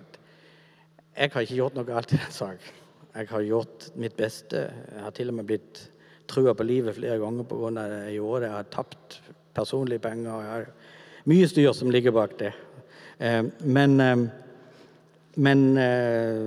jeg 1.17 1.33
har 1.33 1.43
ikke 1.43 1.57
gjort 1.57 1.75
noe 1.75 1.87
galt 1.87 2.13
i 2.13 2.19
den 2.21 2.31
saken. 2.31 2.86
Jeg 3.15 3.29
har 3.29 3.45
gjort 3.45 3.91
mitt 3.95 4.17
beste. 4.17 4.67
Jeg 4.67 5.03
har 5.03 5.13
til 5.15 5.31
og 5.31 5.39
med 5.39 5.47
blitt 5.49 5.83
trua 6.27 6.53
på 6.53 6.65
livet 6.67 6.97
flere 6.97 7.19
ganger 7.21 7.47
pga. 7.47 7.69
det 7.77 8.01
jeg 8.07 8.17
gjorde. 8.19 8.45
Jeg 8.45 8.55
har 8.55 8.73
tapt 8.73 9.21
personlige 9.55 9.99
penger. 9.99 10.41
Jeg 10.41 10.49
har 10.51 10.67
mye 11.25 11.47
styr 11.47 11.71
som 11.73 11.91
ligger 11.91 12.11
bak 12.11 12.37
det. 12.39 12.53
Eh, 13.19 13.43
men 13.63 13.99
eh, 14.01 14.27
men 15.37 15.77
eh, 15.77 16.37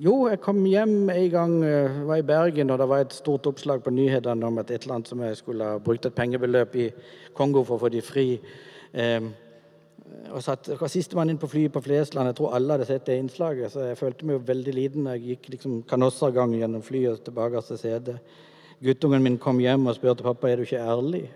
jo, 0.00 0.14
jeg 0.30 0.40
kom 0.40 0.62
hjem 0.64 1.10
en 1.12 1.26
gang, 1.28 1.56
jeg 1.60 2.06
var 2.08 2.16
i 2.16 2.24
Bergen, 2.24 2.70
og 2.72 2.78
det 2.80 2.86
var 2.88 3.02
et 3.04 3.12
stort 3.12 3.44
oppslag 3.50 3.82
på 3.84 3.92
nyhetene 3.92 4.48
om 4.48 4.60
at 4.62 4.70
et 4.72 4.86
annet 4.88 5.10
som 5.10 5.20
jeg 5.20 5.36
skulle 5.36 5.66
ha 5.74 5.76
brukt 5.76 6.08
et 6.08 6.16
pengebeløp 6.16 6.76
i 6.80 6.86
Kongo 7.36 7.66
for 7.68 7.76
å 7.76 7.82
få 7.82 7.90
de 7.92 8.00
fri. 8.00 8.40
Og 10.32 10.40
satt, 10.44 10.68
jeg 10.70 10.80
var 10.80 10.90
sistemann 10.92 11.32
inn 11.32 11.40
på 11.40 11.48
flyet 11.50 11.72
på 11.74 11.82
Flesland. 11.84 12.30
Jeg 12.30 12.38
tror 12.38 12.54
alle 12.56 12.76
hadde 12.76 12.86
sett 12.88 13.04
det 13.08 13.18
innslaget. 13.20 13.72
Så 13.74 13.84
jeg 13.86 13.98
følte 14.00 14.28
meg 14.28 14.46
veldig 14.48 14.74
liten. 14.76 15.10
Jeg 15.14 15.24
gikk 15.26 15.50
liksom 15.54 15.82
kanossergang 15.88 16.54
gjennom 16.56 16.84
flyet 16.84 17.18
og 17.18 17.26
tilbake 17.26 17.62
til 17.66 17.80
setet. 17.80 18.38
Guttungen 18.82 19.22
min 19.22 19.38
kom 19.38 19.60
hjem 19.62 19.86
og 19.86 19.94
spurte 19.98 20.24
pappa 20.26 20.50
er 20.50 20.58
du 20.58 20.64
ikke 20.66 20.80
ærlig. 20.80 21.26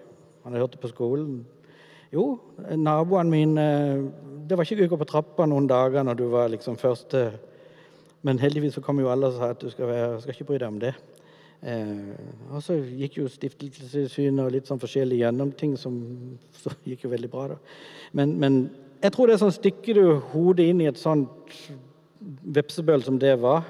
Han 0.42 0.54
hadde 0.54 0.64
hørt 0.64 0.74
det 0.76 0.82
på 0.82 0.90
skolen. 0.90 1.44
Jo, 2.14 2.38
naboene 2.78 3.30
mine 3.30 3.66
Det 4.48 4.56
var 4.56 4.62
ikke 4.62 4.86
gå 4.86 4.98
på 5.00 5.08
trappa 5.10 5.46
noen 5.46 5.66
dager 5.66 6.04
når 6.06 6.14
du 6.14 6.28
var 6.30 6.48
liksom 6.48 6.76
første 6.78 7.32
Men 8.22 8.38
heldigvis 8.38 8.74
så 8.78 8.80
kom 8.80 9.00
jo 9.00 9.10
alle 9.10 9.26
og 9.26 9.34
sa 9.34 9.50
at 9.50 9.60
du 9.60 9.70
skal, 9.70 9.86
være, 9.90 10.20
skal 10.20 10.34
ikke 10.34 10.44
bry 10.44 10.58
deg 10.58 10.68
om 10.68 10.78
det. 10.82 10.94
Eh, 11.62 12.50
og 12.52 12.60
så 12.62 12.76
gikk 12.76 13.20
jo 13.22 13.30
Stiftelsessynet 13.32 14.44
og 14.44 14.52
litt 14.52 14.68
sånn 14.68 14.80
forskjellig 14.82 15.22
gjennom 15.22 15.54
ting 15.56 15.76
som 15.80 15.96
så 16.56 16.74
gikk 16.88 17.06
jo 17.06 17.12
veldig 17.14 17.30
bra, 17.32 17.48
da. 17.54 17.56
Men, 18.16 18.36
men 18.42 18.60
jeg 19.02 19.14
tror 19.14 19.28
det 19.28 19.36
er 19.36 19.42
sånn 19.44 19.56
stikker 19.56 19.98
du 19.98 20.04
hodet 20.32 20.68
inn 20.70 20.84
i 20.84 20.90
et 20.90 21.00
sånt 21.00 21.56
vepsebøl 22.56 23.04
som 23.06 23.18
det 23.20 23.34
var, 23.42 23.66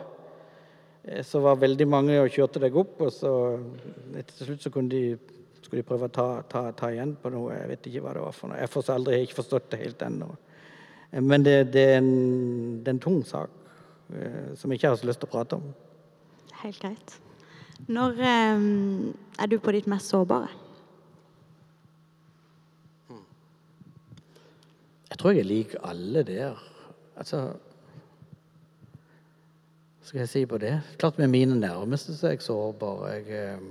eh, 1.04 1.22
så 1.26 1.42
var 1.44 1.62
veldig 1.62 1.88
mange 1.90 2.18
og 2.20 2.32
kjørte 2.34 2.62
deg 2.62 2.76
opp, 2.78 3.00
og 3.06 3.14
så 3.14 3.32
til 4.16 4.50
slutt 4.50 4.66
så 4.66 4.74
kunne 4.74 4.92
de 4.92 5.04
skulle 5.66 5.82
de 5.82 5.88
prøve 5.88 6.06
å 6.06 6.14
ta, 6.14 6.28
ta, 6.46 6.68
ta, 6.78 6.92
igjen 6.94 7.16
på 7.18 7.30
noe. 7.34 7.50
Jeg 7.56 7.70
vet 7.72 7.86
ikke 7.90 8.02
hva 8.04 8.12
det 8.14 8.22
var 8.22 8.34
for 8.36 8.52
noe. 8.52 8.60
Jeg 8.60 8.70
har 8.70 8.90
aldri 8.94 9.16
ikke 9.24 9.40
forstått 9.40 9.72
det 9.72 9.80
helt 9.80 10.04
ennå. 10.06 10.28
Men 11.26 11.42
det, 11.42 11.56
det, 11.74 11.84
er 11.90 11.98
en, 11.98 12.10
det, 12.84 12.86
er 12.86 12.94
en, 12.94 13.02
tung 13.02 13.18
sak 13.26 13.50
eh, 14.14 14.54
som 14.58 14.70
jeg 14.70 14.78
ikke 14.78 14.92
har 14.92 15.00
så 15.00 15.08
lyst 15.08 15.22
til 15.22 15.30
å 15.30 15.32
prate 15.32 15.58
om. 15.58 15.66
Helt 16.62 16.78
greit. 16.82 17.16
Når 17.88 18.20
eh, 18.24 18.66
er 19.38 19.46
du 19.46 19.58
på 19.60 19.72
ditt 19.72 19.86
mest 19.86 20.08
sårbare? 20.08 20.48
Jeg 25.10 25.18
tror 25.18 25.30
jeg 25.30 25.46
liker 25.46 25.84
alle 25.86 26.22
der. 26.26 26.62
Altså 27.16 27.52
skal 30.06 30.18
jeg 30.18 30.28
si 30.28 30.46
på 30.46 30.58
det? 30.58 30.82
Klart 30.98 31.18
med 31.18 31.28
mine 31.28 31.60
nærmeste 31.60 32.16
så 32.16 32.26
er 32.26 32.30
jeg 32.30 32.42
sårbar. 32.42 33.06
Jeg 33.08 33.24
eh, 33.28 33.62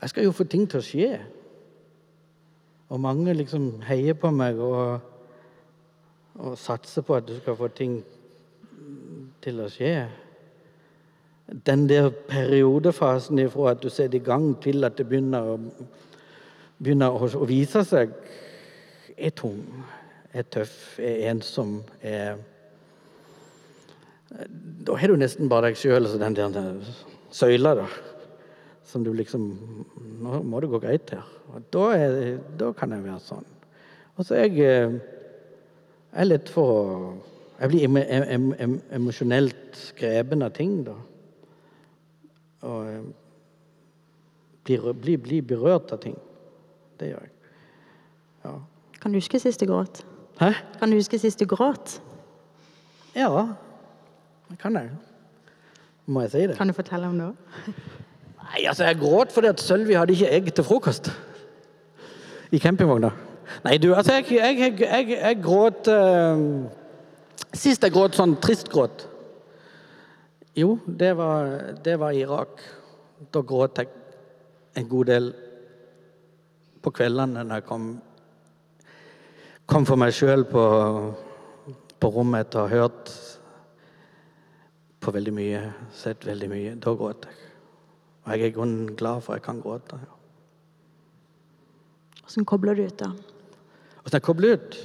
jeg 0.00 0.10
skal 0.10 0.24
jo 0.24 0.32
få 0.32 0.44
ting 0.44 0.68
til 0.70 0.78
å 0.78 0.86
skje. 0.86 1.08
Og 2.88 3.00
mange 3.02 3.34
liksom 3.34 3.82
heier 3.84 4.14
på 4.14 4.30
meg 4.30 4.60
og, 4.62 5.00
og 6.38 6.54
satser 6.58 7.02
på 7.02 7.18
at 7.18 7.26
du 7.26 7.34
skal 7.40 7.58
få 7.58 7.68
ting 7.74 7.98
til 9.42 9.60
å 9.60 9.66
skje. 9.72 10.06
Den 11.48 11.86
der 11.88 12.10
periodefasen 12.28 13.38
ifra 13.38 13.70
at 13.70 13.82
du 13.82 13.88
setter 13.88 14.18
i 14.18 14.24
gang 14.24 14.50
til 14.62 14.84
at 14.84 14.98
det 14.98 15.08
begynner 15.08 15.56
begynner 16.78 17.10
å, 17.10 17.26
å 17.26 17.46
vise 17.48 17.82
seg, 17.88 18.12
er 19.18 19.32
tung, 19.34 19.64
er 20.30 20.44
tøff, 20.46 20.98
er 21.02 21.30
ensom, 21.32 21.80
er 22.02 22.38
Da 24.28 24.94
har 25.00 25.08
du 25.08 25.16
nesten 25.16 25.48
bare 25.48 25.70
deg 25.70 25.80
sjøl 25.80 26.04
altså 26.04 26.20
den 26.20 26.36
der 26.36 26.92
søyla, 27.32 27.74
da 27.80 27.88
som 28.88 29.04
du 29.04 29.12
liksom 29.12 29.48
Nå 30.18 30.42
må 30.42 30.60
det 30.60 30.70
gå 30.72 30.80
greit 30.82 31.12
her. 31.14 31.26
Da, 31.70 31.84
er, 31.94 32.38
da 32.58 32.72
kan 32.76 32.90
jeg 32.90 33.04
være 33.04 33.20
sånn. 33.22 33.44
Og 34.18 34.26
så 34.26 34.34
er 34.34 34.48
jeg, 34.48 34.64
eh, 34.66 34.96
jeg 36.10 36.24
er 36.24 36.26
litt 36.26 36.50
for 36.50 37.12
Jeg 37.58 37.70
blir 37.72 37.84
em, 37.86 37.96
em, 37.98 38.48
em, 38.54 38.74
emosjonelt 38.94 39.78
grepen 39.98 40.44
av 40.46 40.52
ting, 40.54 40.76
da. 40.86 40.94
Og 42.66 42.88
eh, 42.90 43.02
blir, 44.64 44.92
blir, 44.92 45.18
blir, 45.18 45.42
berørt 45.42 45.92
av 45.94 46.02
ting. 46.02 46.16
Det 47.00 47.12
gjør 47.12 47.26
jeg. 47.26 47.34
Ja. 48.44 48.54
Kan 49.02 49.14
du 49.14 49.20
huske 49.20 49.40
sist 49.40 49.60
du 49.60 49.66
gråt? 49.70 50.02
Hæ? 50.40 50.52
Kan 50.78 50.90
du 50.90 50.98
huske 50.98 51.18
sist 51.18 51.40
du 51.40 51.46
gråt? 51.46 52.00
Ja, 53.14 53.46
det 54.50 54.58
kan 54.58 54.76
jeg. 54.76 54.90
Må 56.06 56.24
jeg 56.24 56.30
si 56.30 56.44
det? 56.48 56.56
Kan 56.56 56.70
du 56.70 56.72
fortelle 56.72 57.06
om 57.06 57.18
det? 57.18 57.30
Nei, 58.48 58.64
altså 58.64 58.84
Jeg 58.84 58.96
gråt 58.98 59.32
fordi 59.32 59.50
at 59.52 59.60
Sølvi 59.60 59.96
hadde 59.98 60.14
ikke 60.14 60.30
egg 60.32 60.54
til 60.54 60.64
frokost 60.64 61.10
i 62.50 62.58
campingvogna. 62.58 63.10
Nei, 63.64 63.76
du, 63.76 63.92
altså 63.94 64.12
Jeg, 64.12 64.26
jeg, 64.30 64.80
jeg, 64.80 65.08
jeg 65.10 65.38
gråt 65.42 65.88
uh, 65.92 66.64
Sist 67.52 67.84
jeg 67.84 67.92
gråt 67.92 68.16
sånn 68.16 68.36
trist 68.40 68.70
gråt 68.72 69.04
Jo, 70.58 70.78
det 70.86 71.12
var, 71.14 71.52
det 71.84 71.94
var 72.00 72.16
Irak. 72.16 72.62
Da 73.30 73.42
gråt 73.46 73.78
jeg 73.78 73.88
en 74.74 74.88
god 74.90 75.06
del 75.06 75.28
på 76.82 76.90
kveldene 76.94 77.44
når 77.46 77.60
jeg 77.60 77.66
kom, 77.68 77.84
kom 79.70 79.86
for 79.86 80.00
meg 80.00 80.14
sjøl 80.16 80.42
på, 80.50 80.64
på 82.02 82.10
rommet 82.10 82.48
etter 82.48 82.64
å 82.64 82.64
ha 82.64 82.80
hørt 82.80 83.12
på 84.98 85.14
veldig 85.14 85.34
mye, 85.36 85.60
sett 85.94 86.26
veldig 86.26 86.48
mye. 86.50 86.72
Da 86.82 86.94
gråt 86.98 87.28
jeg. 87.28 87.36
Og 88.24 88.32
jeg 88.32 88.42
er 88.42 88.50
i 88.50 88.56
grunnen 88.56 88.96
glad 88.98 89.22
for 89.22 89.36
at 89.36 89.38
jeg 89.38 89.46
kan 89.46 89.60
gråte. 89.62 90.00
Åssen 92.24 92.48
kobler 92.48 92.74
du 92.74 92.82
ut, 92.82 92.98
da? 92.98 93.12
Hvordan 94.00 94.18
jeg 94.18 94.26
kobler 94.26 94.58
ut? 94.58 94.80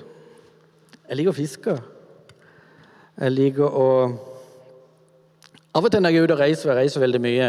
Jeg 1.09 1.17
liker 1.17 1.33
å 1.33 1.39
fiske. 1.39 1.75
Jeg 3.17 3.33
liker 3.33 3.81
å 3.81 3.89
Av 5.73 5.85
og 5.85 5.89
til 5.89 6.03
når 6.03 6.13
jeg 6.13 6.21
er 6.21 6.27
ute 6.27 6.35
og 6.35 6.41
reiser, 6.43 6.69
og 6.69 6.75
jeg 6.75 6.83
reiser 6.83 7.01
veldig 7.01 7.21
mye, 7.23 7.47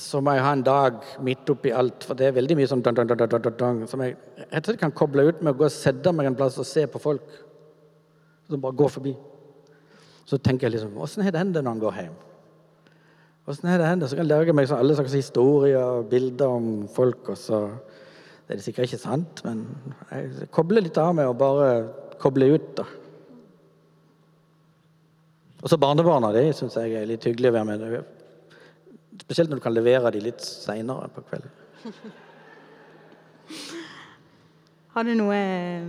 så 0.00 0.20
må 0.24 0.32
jeg 0.32 0.44
ha 0.46 0.52
en 0.56 0.64
dag 0.64 1.02
midt 1.24 1.50
oppi 1.52 1.72
alt. 1.76 2.06
For 2.08 2.16
det 2.16 2.30
er 2.30 2.36
veldig 2.38 2.56
mye 2.56 2.68
sånn 2.70 2.84
dun, 2.84 2.96
dun, 2.96 3.48
dun, 3.60 3.82
som 3.90 4.04
jeg 4.04 4.16
rett 4.46 4.62
og 4.62 4.70
slett 4.70 4.80
kan 4.80 4.94
koble 4.96 5.26
ut 5.28 5.42
med 5.42 5.52
å 5.52 5.58
gå 5.58 5.66
og 5.68 5.74
sette 5.74 6.14
meg 6.16 6.30
en 6.30 6.38
plass 6.38 6.56
og 6.62 6.68
se 6.68 6.86
på 6.88 7.02
folk. 7.02 7.34
Som 8.48 8.62
bare 8.64 8.78
går 8.78 8.94
forbi. 8.96 9.12
Så 10.28 10.38
tenker 10.40 10.68
jeg 10.68 10.78
liksom 10.78 10.96
Åssen 11.02 11.24
har 11.26 11.34
den 11.34 11.52
det 11.52 11.64
når 11.64 11.74
han 11.74 11.82
går 11.82 11.98
hjem? 12.00 12.16
Åssen 13.52 13.68
er 13.68 13.82
det 13.82 13.90
hen? 13.90 14.04
Så 14.06 14.16
kan 14.16 14.24
jeg 14.24 14.32
lage 14.32 14.54
meg 14.56 14.72
alle 14.72 14.96
slags 14.96 15.18
historier 15.18 15.82
og 15.82 16.08
bilder 16.12 16.56
om 16.60 16.70
folk, 16.88 17.34
og 17.34 17.38
så 17.38 17.66
Det 18.42 18.56
er 18.56 18.58
det 18.58 18.64
sikkert 18.64 18.88
ikke 18.88 18.98
sant, 18.98 19.40
men 19.46 19.60
jeg 20.10 20.48
kobler 20.52 20.82
litt 20.82 20.98
av 20.98 21.12
med 21.14 21.28
å 21.30 21.36
bare 21.38 21.68
koble 22.20 22.48
ut, 22.52 22.64
da. 22.76 22.84
Og 25.62 25.70
så 25.70 25.78
barnebarna. 25.78 26.32
Det 26.34 26.48
syns 26.58 26.76
jeg 26.78 26.96
er 26.98 27.06
litt 27.08 27.24
hyggelig 27.28 27.52
å 27.52 27.56
være 27.56 27.68
med. 27.70 27.78
Spesielt 29.22 29.50
når 29.52 29.60
du 29.60 29.64
kan 29.64 29.76
levere 29.76 30.10
de 30.14 30.20
litt 30.24 30.42
seinere 30.42 31.08
på 31.14 31.22
kvelden. 31.28 31.50
Har 34.92 35.06
du 35.08 35.14
noe 35.16 35.36
eh, 35.38 35.86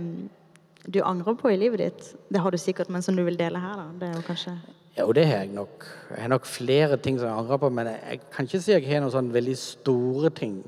du 0.88 1.02
angrer 1.04 1.36
på 1.36 1.50
i 1.52 1.58
livet 1.60 1.82
ditt? 1.82 2.06
Det 2.32 2.40
har 2.40 2.50
du 2.52 2.58
sikkert, 2.60 2.88
men 2.92 3.02
som 3.04 3.16
du 3.16 3.22
vil 3.24 3.36
dele 3.36 3.60
her, 3.60 3.76
da? 3.76 3.84
Det 4.00 4.06
er 4.08 4.16
jo 4.16 4.24
kanskje 4.24 4.54
jo, 4.94 5.10
det 5.10 5.24
har 5.26 5.40
jeg 5.42 5.50
nok. 5.50 5.84
Jeg 6.12 6.22
har 6.22 6.30
nok 6.30 6.44
flere 6.46 6.96
ting 7.02 7.16
som 7.18 7.26
jeg 7.26 7.34
angrer 7.34 7.58
på, 7.58 7.68
men 7.74 7.88
jeg, 7.90 8.20
kan 8.30 8.46
ikke 8.46 8.60
si 8.62 8.70
jeg 8.70 8.84
har 8.86 9.00
noen 9.02 9.10
sånn 9.10 9.32
veldig 9.34 9.54
store 9.58 10.30
ting 10.30 10.60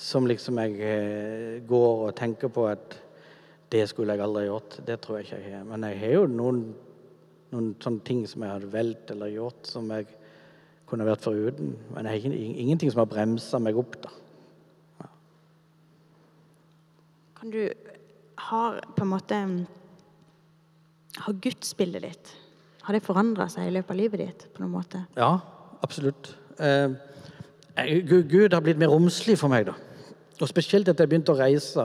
som 0.00 0.24
liksom 0.30 0.56
jeg 0.62 0.78
eh, 0.80 1.58
går 1.68 2.06
og 2.06 2.14
tenker 2.16 2.48
på 2.48 2.64
at 2.70 2.96
det 3.68 3.82
skulle 3.90 4.16
jeg 4.16 4.24
aldri 4.24 4.46
gjort. 4.46 4.78
Det 4.86 4.96
tror 5.04 5.18
jeg 5.18 5.26
ikke 5.26 5.40
jeg 5.42 5.58
har. 5.58 5.66
Men 5.68 5.84
jeg 5.90 6.00
har 6.00 6.14
jo 6.14 6.22
noen, 6.38 6.62
noen 7.52 7.74
sånne 7.82 8.04
ting 8.06 8.24
som 8.28 8.44
jeg 8.44 8.54
hadde 8.54 8.72
valgt 8.72 9.12
eller 9.14 9.32
gjort, 9.32 9.68
som 9.68 9.88
jeg 9.94 10.08
kunne 10.88 11.06
vært 11.08 11.24
foruten. 11.24 11.74
Men 11.94 12.08
jeg 12.08 12.24
har 12.24 12.36
ingenting 12.38 12.92
som 12.92 13.02
har 13.02 13.10
bremsa 13.10 13.60
meg 13.62 13.78
opp, 13.80 13.96
da. 14.04 14.12
Ja. 15.02 15.08
Kan 17.40 17.54
du 17.54 17.62
ha 18.48 18.62
på 18.94 19.04
en 19.04 19.10
måte 19.10 19.38
Har 21.18 21.34
gudsbildet 21.42 22.04
ditt 22.04 22.36
har 22.88 22.96
det 22.96 23.04
forandra 23.04 23.44
seg 23.52 23.68
i 23.68 23.72
løpet 23.74 23.92
av 23.92 23.98
livet 24.00 24.20
ditt? 24.22 24.44
på 24.54 24.62
noen 24.62 24.72
måte? 24.72 25.02
Ja, 25.12 25.34
absolutt. 25.84 26.30
Eh, 26.56 26.94
Gud 28.08 28.54
har 28.54 28.62
blitt 28.64 28.80
mer 28.80 28.88
romslig 28.88 29.36
for 29.36 29.52
meg, 29.52 29.66
da. 29.68 29.74
Og 30.40 30.48
spesielt 30.48 30.88
etter 30.88 31.04
jeg 31.04 31.10
begynte 31.12 31.34
å 31.34 31.36
reise 31.36 31.84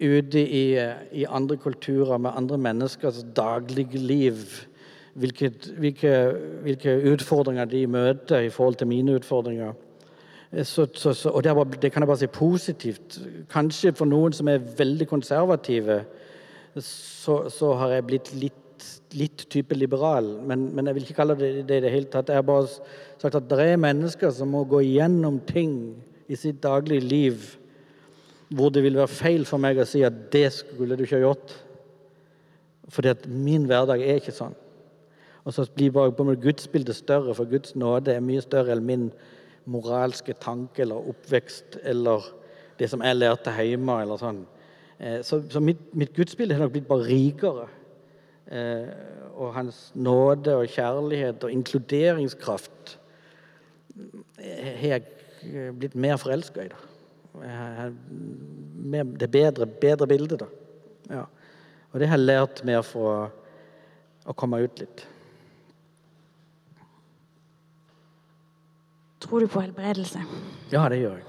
ute 0.00 0.40
i, 0.40 0.64
i, 1.12 1.24
andre 1.28 1.56
kulturer 1.56 2.18
med 2.18 2.30
andre 2.36 2.58
menneskers 2.58 3.24
dagligliv. 3.36 4.34
Hvilke, 5.14 5.50
hvilke, 5.78 6.12
hvilke, 6.62 6.96
utfordringer 7.12 7.64
de 7.64 7.86
møter 7.86 8.46
i 8.46 8.50
forhold 8.50 8.74
til 8.78 8.86
mine 8.86 9.18
utfordringer. 9.18 9.72
Eh, 10.52 10.64
så, 10.64 10.86
så, 10.94 11.12
så, 11.12 11.30
og 11.30 11.44
det, 11.44 11.54
bare, 11.54 11.80
det, 11.82 11.92
kan 11.92 12.02
jeg 12.02 12.08
bare 12.08 12.22
si 12.22 12.26
positivt. 12.26 13.20
Kanskje 13.50 13.92
for 13.92 14.08
noen 14.08 14.32
som 14.32 14.48
er 14.48 14.62
veldig 14.78 15.08
konservative, 15.08 16.04
så, 16.78 17.72
har 17.74 17.96
jeg 17.96 18.06
blitt 18.06 18.34
litt 18.34 18.56
litt 19.12 19.42
type 19.50 19.74
liberal, 19.74 20.24
men, 20.46 20.68
men, 20.74 20.86
jeg 20.86 20.94
vil 20.94 21.04
ikke 21.04 21.16
kalle 21.18 21.34
det 21.36 21.64
det 21.68 21.80
i 21.80 21.82
det 21.84 21.90
hele 21.92 22.06
tatt. 22.08 22.30
Jeg 22.30 22.38
har 22.38 22.46
bare 22.46 22.68
sagt 23.18 23.34
at 23.34 23.48
det 23.50 23.64
er 23.72 23.80
mennesker 23.82 24.30
som 24.32 24.52
må 24.54 24.62
gå 24.64 24.80
igjennom 24.86 25.40
ting 25.48 25.74
i 26.30 26.38
sitt 26.38 26.62
daglige 26.62 27.02
liv 27.04 27.48
hvor 28.54 28.72
det 28.74 28.82
vil 28.82 28.98
være 28.98 29.12
feil 29.12 29.44
for 29.46 29.62
meg 29.62 29.78
å 29.78 29.86
si 29.86 30.02
at 30.06 30.16
det 30.32 30.48
skulle 30.54 30.96
du 30.98 31.04
ikke 31.04 31.20
ha 31.20 31.28
gjort. 31.28 31.54
Fordi 32.90 33.12
at 33.12 33.28
min 33.30 33.68
hverdag 33.70 34.02
er 34.02 34.18
ikke 34.18 34.34
sånn. 34.34 34.56
Og 35.46 35.54
så 35.54 35.64
blir 35.74 35.92
bare 35.94 36.12
på 36.12 36.26
gudsbildet 36.42 36.98
større, 36.98 37.34
for 37.34 37.48
Guds 37.48 37.76
nåde 37.78 38.12
er 38.12 38.24
mye 38.24 38.42
større 38.44 38.74
enn 38.74 38.86
min 38.86 39.06
moralske 39.70 40.34
tanke 40.40 40.82
eller 40.82 41.10
oppvekst 41.12 41.78
eller 41.86 42.26
det 42.80 42.90
som 42.90 43.02
jeg 43.04 43.18
lærte 43.18 43.54
hjemme. 43.54 44.00
eller 44.02 44.20
sånn. 44.20 44.42
Eh, 44.98 45.20
så, 45.22 45.40
så 45.50 45.62
mitt, 45.64 45.80
mitt, 45.96 46.12
gudsbilde 46.16 46.56
har 46.56 46.64
nok 46.64 46.74
blitt 46.74 46.88
bare 46.88 47.06
rikere. 47.08 47.68
Eh, 48.50 48.90
og 49.40 49.54
hans 49.54 49.90
nåde 49.94 50.56
og 50.58 50.68
kjærlighet 50.68 51.44
og 51.46 51.52
inkluderingskraft 51.54 52.96
eh, 54.42 54.72
har 54.82 54.98
jeg 54.98 55.72
blitt 55.78 55.94
mer 55.94 56.18
forelska 56.20 56.66
i. 56.66 56.72
da. 56.72 56.88
Det 57.34 59.00
er 59.00 59.30
bedre, 59.30 59.66
bedre 59.66 60.08
bilde, 60.10 60.40
da. 60.40 60.48
Ja. 61.10 61.24
Og 61.90 62.00
det 62.00 62.08
har 62.10 62.18
jeg 62.18 62.26
lært 62.26 62.62
mer 62.66 62.82
for 62.86 63.10
å, 63.10 63.16
å 64.30 64.36
komme 64.38 64.60
ut 64.62 64.82
litt. 64.82 65.04
Tror 69.20 69.44
du 69.44 69.50
på 69.52 69.62
helbredelse? 69.62 70.22
Ja, 70.72 70.86
det 70.90 71.02
gjør 71.02 71.18
jeg. 71.20 71.26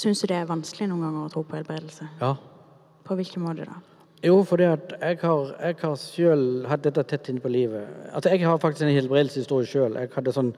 Syns 0.00 0.20
du 0.22 0.28
det 0.30 0.36
er 0.38 0.46
vanskelig 0.46 0.86
noen 0.86 1.02
ganger 1.02 1.26
å 1.26 1.32
tro 1.32 1.42
på 1.46 1.58
helbredelse? 1.58 2.06
Ja. 2.20 2.34
På 3.04 3.16
hvilken 3.18 3.42
måte 3.42 3.66
da? 3.66 3.80
Jo, 4.22 4.42
fordi 4.44 4.66
at 4.68 4.92
jeg 5.00 5.18
har, 5.22 5.54
jeg 5.64 5.76
har 5.80 5.94
selv 5.98 6.66
hatt 6.68 6.84
dette 6.84 7.02
tett 7.08 7.30
innpå 7.32 7.48
livet. 7.48 7.88
Altså, 8.12 8.30
Jeg 8.30 8.44
har 8.46 8.58
faktisk 8.60 8.84
en 8.84 8.94
helbredelseshistorie 8.94 9.66
sjøl. 9.66 9.96
Jeg 9.96 10.12
hadde 10.14 10.34
sånn 10.36 10.52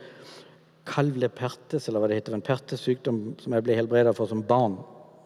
kalv 0.88 1.18
lepertes, 1.20 1.86
eller 1.88 2.02
hva 2.02 2.10
det 2.10 2.20
heter, 2.20 2.36
en 2.36 2.44
pertesykdom 2.44 3.20
som 3.42 3.54
jeg 3.54 3.66
ble 3.66 3.76
helbreda 3.78 4.14
for 4.16 4.30
som 4.30 4.42
barn. 4.46 4.78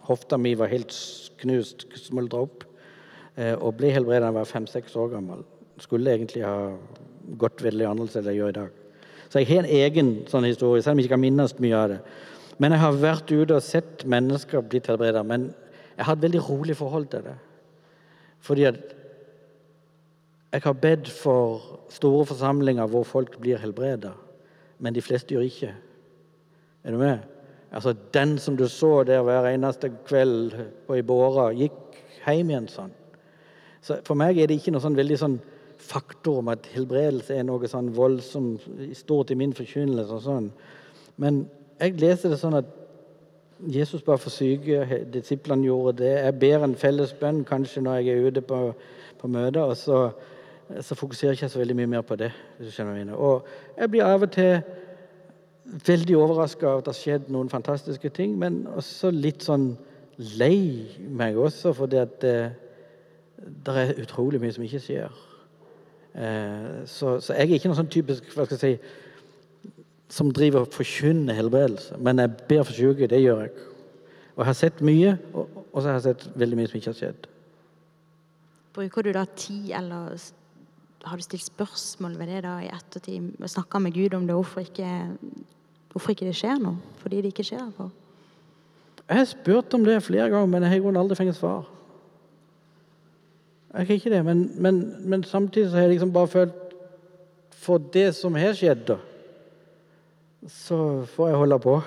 Hofta 0.07 0.39
mi 0.39 0.55
var 0.59 0.71
helt 0.71 0.95
knust, 1.41 1.87
smuldra 1.99 2.45
opp. 2.47 2.67
Eh, 3.37 3.55
og 3.55 3.77
ble 3.77 3.91
helbreda 3.93 4.27
da 4.27 4.31
jeg 4.31 4.39
var 4.39 4.51
fem-seks 4.51 4.97
år 4.97 5.13
gammel. 5.17 5.45
Skulle 5.83 6.15
egentlig 6.15 6.45
ha 6.47 6.73
gått 7.41 7.65
veldig 7.65 7.89
annerledes 7.89 8.17
enn 8.21 8.31
jeg 8.31 8.41
gjør 8.41 8.53
i 8.53 8.59
dag. 8.61 8.83
Så 9.27 9.43
jeg 9.43 9.51
har 9.51 9.65
en 9.65 9.77
egen 9.81 10.13
sånn 10.31 10.47
historie, 10.47 10.85
selv 10.85 10.95
om 10.95 11.01
jeg 11.01 11.09
ikke 11.09 11.17
kan 11.17 11.25
minnes 11.25 11.57
mye 11.61 11.77
av 11.77 11.89
det. 11.93 12.01
Men 12.63 12.73
jeg 12.73 12.85
har 12.85 13.01
vært 13.03 13.33
ute 13.33 13.59
og 13.59 13.65
sett 13.65 14.07
mennesker 14.09 14.65
bli 14.65 14.81
helbreda. 14.87 15.25
Men 15.27 15.51
jeg 15.97 16.07
har 16.09 16.17
et 16.17 16.25
veldig 16.25 16.45
rolig 16.47 16.77
forhold 16.79 17.11
til 17.13 17.27
det. 17.27 17.35
Fordi 18.47 18.69
at 18.69 18.95
jeg 20.55 20.63
har 20.65 20.79
bedt 20.81 21.11
for 21.13 21.81
store 21.93 22.25
forsamlinger 22.31 22.89
hvor 22.89 23.05
folk 23.05 23.35
blir 23.43 23.61
helbreda, 23.61 24.15
men 24.79 24.95
de 24.95 25.03
fleste 25.03 25.35
gjør 25.35 25.47
ikke. 25.47 25.72
Er 26.85 26.95
du 26.95 26.99
med? 26.99 27.18
Altså, 27.72 27.95
Den 28.14 28.39
som 28.39 28.57
du 28.57 28.68
så 28.68 29.03
der 29.05 29.22
hver 29.22 29.47
eneste 29.47 29.91
kveld 30.07 30.55
på 30.87 30.95
i 30.95 31.03
båra, 31.03 31.51
gikk 31.53 31.99
hjem 32.27 32.51
igjen 32.51 32.68
sånn. 32.70 32.95
Så 33.83 34.01
For 34.05 34.18
meg 34.18 34.39
er 34.39 34.47
det 34.47 34.59
ikke 34.61 34.72
noe 34.74 34.83
sånn 34.83 34.99
veldig 34.99 35.18
sånn 35.18 35.37
faktor 35.79 36.41
om 36.41 36.49
at 36.49 36.66
helbredelse 36.72 37.37
er 37.37 37.45
noe 37.47 37.68
sånn 37.68 37.93
voldsomt 37.95 38.64
stort 38.97 39.31
i 39.31 39.39
min 39.39 39.53
forkynnelse. 39.55 40.12
og 40.12 40.22
sånn. 40.22 40.51
Men 41.16 41.47
jeg 41.81 42.01
leser 42.01 42.33
det 42.33 42.41
sånn 42.41 42.59
at 42.59 42.72
Jesus 43.72 44.03
bare 44.03 44.18
for 44.18 44.31
syke, 44.31 45.05
disiplene 45.12 45.64
gjorde 45.64 45.99
det. 46.03 46.14
Jeg 46.24 46.39
ber 46.39 46.64
en 46.64 46.74
felles 46.77 47.12
bønn 47.16 47.45
kanskje 47.45 47.83
når 47.83 48.01
jeg 48.01 48.09
er 48.09 48.27
ute 48.27 48.43
på, 48.45 48.59
på 49.18 49.29
møter, 49.29 49.62
og 49.62 49.77
så, 49.77 50.01
så, 50.81 50.95
fokuserer 50.95 51.33
jeg 51.33 51.39
ikke 51.41 51.53
så 51.53 51.59
veldig 51.59 51.77
mye 51.77 51.87
mer 51.87 52.05
på 52.07 52.17
det. 52.17 52.33
hvis 52.57 52.69
du 52.69 52.75
skjønner 52.75 52.95
mine. 52.95 53.17
Og 53.17 53.47
jeg 53.79 53.91
blir 53.91 54.05
av 54.05 54.23
og 54.23 54.33
til 54.33 54.61
veldig 55.87 56.17
overraska 56.17 56.67
av 56.67 56.79
at 56.79 56.87
det 56.87 56.93
har 56.95 57.01
skjedd 57.01 57.31
noen 57.35 57.51
fantastiske 57.51 58.11
ting, 58.14 58.37
men 58.39 58.67
også 58.67 59.11
litt 59.11 59.43
sånn 59.47 59.73
lei 60.39 60.87
meg 61.09 61.37
også, 61.37 61.73
fordi 61.77 61.99
at 62.01 62.21
det, 62.23 62.37
det 63.67 63.75
er 63.83 63.99
utrolig 64.03 64.41
mye 64.41 64.55
som 64.55 64.64
ikke 64.67 64.83
skjer. 64.83 65.17
Eh, 66.17 66.87
så, 66.89 67.19
så, 67.21 67.35
jeg 67.35 67.51
er 67.51 67.59
ikke 67.59 67.71
noen 67.71 67.83
sånn 67.83 67.93
typisk 67.93 68.31
hva 68.33 68.47
skal 68.47 68.57
jeg 68.57 68.79
si, 68.79 69.75
som 70.17 70.31
driver 70.33 70.64
og 70.64 70.75
forkynner 70.75 71.37
helbredelse. 71.37 71.99
Men 71.99 72.23
jeg 72.23 72.37
ber 72.49 72.62
for 72.62 72.79
syke. 72.79 73.11
Det 73.11 73.19
gjør 73.21 73.47
jeg. 73.47 73.55
Og 74.37 74.43
jeg 74.43 74.49
har 74.49 74.59
sett 74.59 74.83
mye, 74.85 75.17
og, 75.35 75.64
og 75.73 75.81
så 75.81 75.89
har 75.89 75.99
jeg 75.99 76.07
sett 76.07 76.29
veldig 76.39 76.59
mye 76.61 76.71
som 76.71 76.79
ikke 76.79 76.93
har 76.93 77.01
skjedd. 77.01 77.27
Bruker 78.77 79.07
du 79.07 79.12
da 79.17 79.25
tid, 79.37 79.71
eller 79.79 80.14
har 81.07 81.17
du 81.17 81.23
stilt 81.23 81.45
spørsmål 81.47 82.17
ved 82.19 82.33
det 82.33 82.43
da 82.47 82.57
i 82.65 82.71
ettertid? 82.73 83.31
Snakka 83.47 83.79
med 83.79 83.95
Gud 83.95 84.15
om 84.15 84.27
det, 84.27 84.35
hvorfor 84.35 84.61
ikke, 84.61 84.91
hvorfor 85.93 86.13
ikke 86.13 86.27
det 86.27 86.37
skjer 86.39 86.59
noe? 86.63 86.77
Fordi 87.03 87.23
det 87.23 87.33
ikke 87.33 87.47
skjer 87.47 87.71
for? 87.77 87.93
Jeg 89.07 89.21
har 89.21 89.29
spurt 89.31 89.75
om 89.75 89.85
det 89.87 90.03
flere 90.03 90.31
ganger, 90.31 90.47
men 90.51 90.67
jeg 90.67 90.83
har 90.83 90.99
aldri 90.99 91.19
fått 91.19 91.39
svar. 91.39 91.67
Jeg 93.77 93.87
har 93.87 93.99
ikke 94.01 94.11
det, 94.11 94.23
men, 94.25 94.47
men, 94.63 94.81
men, 95.05 95.25
samtidig 95.25 95.71
så 95.71 95.77
har 95.77 95.87
jeg 95.87 95.97
liksom 95.97 96.13
bare 96.13 96.33
følt 96.33 96.63
For 97.51 97.79
det 97.79 98.15
som 98.15 98.35
har 98.39 98.55
skjedd, 98.55 98.93
så 100.49 100.79
får 101.11 101.29
jeg 101.29 101.39
holde 101.41 101.59
på. 101.59 101.81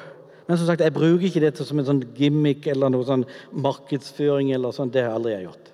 Men 0.47 0.57
som 0.57 0.67
sagt, 0.67 0.81
jeg 0.81 0.93
bruker 0.93 1.27
ikke 1.27 1.43
det 1.43 1.53
som 1.61 1.79
en 1.79 1.87
sånn 1.87 2.01
gimmick 2.17 2.67
eller 2.67 2.91
noe 2.91 3.05
sånn 3.07 3.23
markedsføring. 3.53 4.51
eller 4.51 4.73
sånn, 4.75 4.91
Det 4.91 5.03
har 5.03 5.11
jeg 5.11 5.15
aldri 5.15 5.35
gjort. 5.43 5.71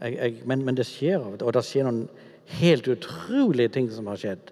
Jeg, 0.00 0.16
jeg, 0.16 0.42
men, 0.46 0.64
men, 0.64 0.74
det 0.74 0.86
skjer 0.88 1.22
og 1.22 1.52
det 1.54 1.62
skjer 1.62 1.86
noen 1.86 2.08
helt 2.46 2.88
utrolige 2.88 3.68
ting 3.68 3.92
som 3.92 4.06
har 4.10 4.16
skjedd. 4.20 4.50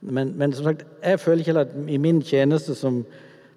Men, 0.00 0.38
men 0.38 0.52
som 0.52 0.64
sagt, 0.64 0.86
jeg 1.02 1.20
føler 1.20 1.38
ikke 1.42 1.60
at 1.60 1.68
i 1.88 1.96
min 1.98 2.22
tjeneste 2.22 2.74
som 2.78 3.04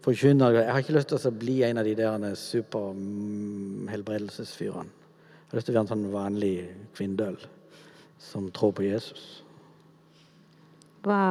forkynner 0.03 0.51
Jeg 0.55 0.71
har 0.71 0.79
ikke 0.79 0.93
lyst 0.95 1.07
til 1.11 1.27
å 1.27 1.31
bli 1.35 1.63
en 1.67 1.77
av 1.77 1.85
de 1.85 1.95
der 1.95 2.35
superhelbredelsesfyrene. 2.39 4.89
Jeg 4.89 4.95
har 5.51 5.57
lyst 5.57 5.65
til 5.67 5.73
å 5.73 5.75
være 5.77 5.87
en 5.87 5.93
sånn 5.93 6.13
vanlig 6.13 6.55
kvinndøl 6.95 7.37
som 8.19 8.51
tror 8.55 8.71
på 8.77 8.83
Jesus. 8.87 9.43
Hva 11.03 11.21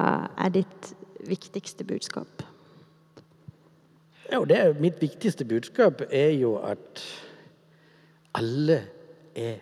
er 0.41 0.51
ditt 0.55 0.95
viktigste 1.29 1.85
budskap? 1.85 2.43
Jo, 4.33 4.45
det 4.45 4.57
er, 4.59 4.81
mitt 4.81 5.01
viktigste 5.01 5.45
budskap 5.49 6.03
er 6.11 6.31
jo 6.37 6.57
at 6.61 7.03
alle 8.37 8.83
er 9.39 9.57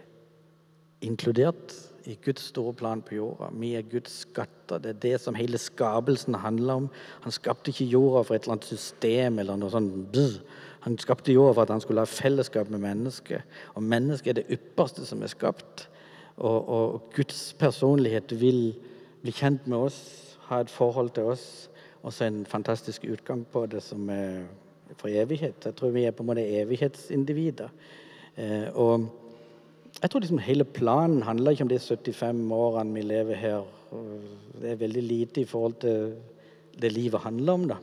inkludert 1.07 1.75
i 2.07 2.15
Guds 2.25 2.49
store 2.53 2.75
plan 2.75 3.03
på 3.03 3.17
jorda. 3.17 3.49
Vi 3.59 3.73
er 3.75 3.87
Guds 3.91 4.21
skatter. 4.23 4.79
Det 4.83 4.93
er 4.93 5.01
det 5.03 5.17
som 5.21 5.35
hele 5.35 5.59
skapelsen 5.59 6.35
handler 6.39 6.83
om. 6.83 6.89
Han 7.25 7.35
skapte 7.35 7.73
ikke 7.73 7.89
jorda 7.91 8.23
for 8.27 8.37
et 8.37 8.47
eller 8.47 8.57
annet 8.57 8.71
system 8.71 9.41
eller 9.43 9.59
noe 9.59 9.73
sånt. 9.75 10.19
Han 10.87 10.99
skapte 11.03 11.35
jorda 11.35 11.57
for 11.57 11.67
at 11.67 11.75
han 11.75 11.83
skulle 11.83 12.05
ha 12.05 12.11
fellesskap 12.11 12.71
med 12.71 12.85
mennesket. 12.85 13.43
Og 13.75 13.83
mennesket 13.83 14.33
er 14.33 14.41
det 14.41 14.59
ypperste 14.59 15.07
som 15.09 15.25
er 15.27 15.33
skapt. 15.33 15.89
Og, 16.37 16.69
og, 16.69 17.11
Guds 17.17 17.55
personlighet 17.59 18.35
vil 18.41 18.77
bli 19.23 19.33
kjent 19.35 19.67
med 19.67 19.89
oss, 19.89 20.01
ha 20.51 20.61
et 20.63 20.71
forhold 20.71 21.11
til 21.17 21.33
oss. 21.33 21.69
Og 22.07 22.13
så 22.15 22.29
en 22.29 22.45
fantastisk 22.47 23.09
utgang 23.11 23.43
på 23.51 23.65
det 23.67 23.83
som 23.83 24.07
er 24.13 24.45
for 24.95 25.11
evighet. 25.11 25.59
Jeg 25.65 25.75
tror 25.75 25.91
vi 25.91 26.05
er 26.07 26.15
på 26.15 26.23
en 26.23 26.31
måte 26.31 26.45
evighetsindivider. 26.61 27.73
Eh, 28.37 28.69
og 28.79 29.09
jeg 30.03 30.11
tror 30.11 30.21
liksom 30.21 30.39
hele 30.45 30.65
planen 30.65 31.23
handler 31.23 31.51
ikke 31.51 31.65
om 31.65 31.69
de 31.73 31.79
75 31.79 32.53
årene 32.53 32.95
vi 32.95 33.03
lever 33.03 33.35
her. 33.35 33.67
Det 34.61 34.71
er 34.71 34.81
veldig 34.81 35.03
lite 35.03 35.41
i 35.41 35.49
forhold 35.49 35.79
til 35.81 36.17
det 36.81 36.93
livet 36.93 37.21
handler 37.21 37.53
om. 37.53 37.69
da. 37.69 37.77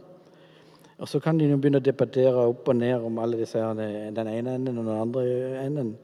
Og 0.98 1.08
så 1.08 1.20
kan 1.20 1.40
de 1.40 1.50
jo 1.50 1.58
begynne 1.58 1.82
å 1.82 1.84
debattere 1.84 2.46
opp 2.48 2.68
og 2.70 2.76
ned 2.78 3.02
om 3.04 3.18
alle 3.20 3.40
disse 3.42 3.60
den 3.60 4.28
ene 4.30 4.54
enden 4.56 4.78
og 4.78 4.86
den 4.86 5.00
andre 5.00 5.24
enden. 5.64 5.96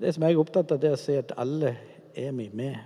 Det 0.00 0.14
som 0.14 0.22
jeg 0.22 0.36
er 0.36 0.40
opptatt 0.40 0.72
av, 0.72 0.80
det 0.80 0.90
er 0.90 0.96
å 0.96 1.00
se 1.00 1.16
at 1.18 1.34
alle 1.36 1.74
er 2.14 2.30
vi 2.36 2.46
med. 2.54 2.76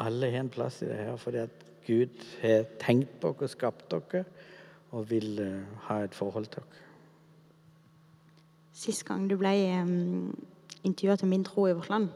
Alle 0.00 0.30
har 0.32 0.42
en 0.42 0.50
plass 0.50 0.80
i 0.82 0.88
det 0.88 0.96
her 0.98 1.20
fordi 1.20 1.42
at 1.44 1.62
Gud 1.84 2.24
har 2.40 2.64
tenkt 2.80 3.20
på 3.20 3.34
dere, 3.36 3.50
skapt 3.52 3.92
dere 3.92 4.24
og 4.94 5.10
vil 5.10 5.38
uh, 5.42 5.78
ha 5.88 6.00
et 6.06 6.14
forhold 6.16 6.48
til 6.48 6.64
dere. 6.64 6.82
Sist 8.74 9.04
gang 9.06 9.28
du 9.30 9.36
ble 9.38 9.52
um, 9.82 10.32
intervjua 10.84 11.16
til 11.16 11.28
Min 11.28 11.44
tro 11.44 11.66
i 11.68 11.74
vårt 11.74 11.90
land, 11.90 12.08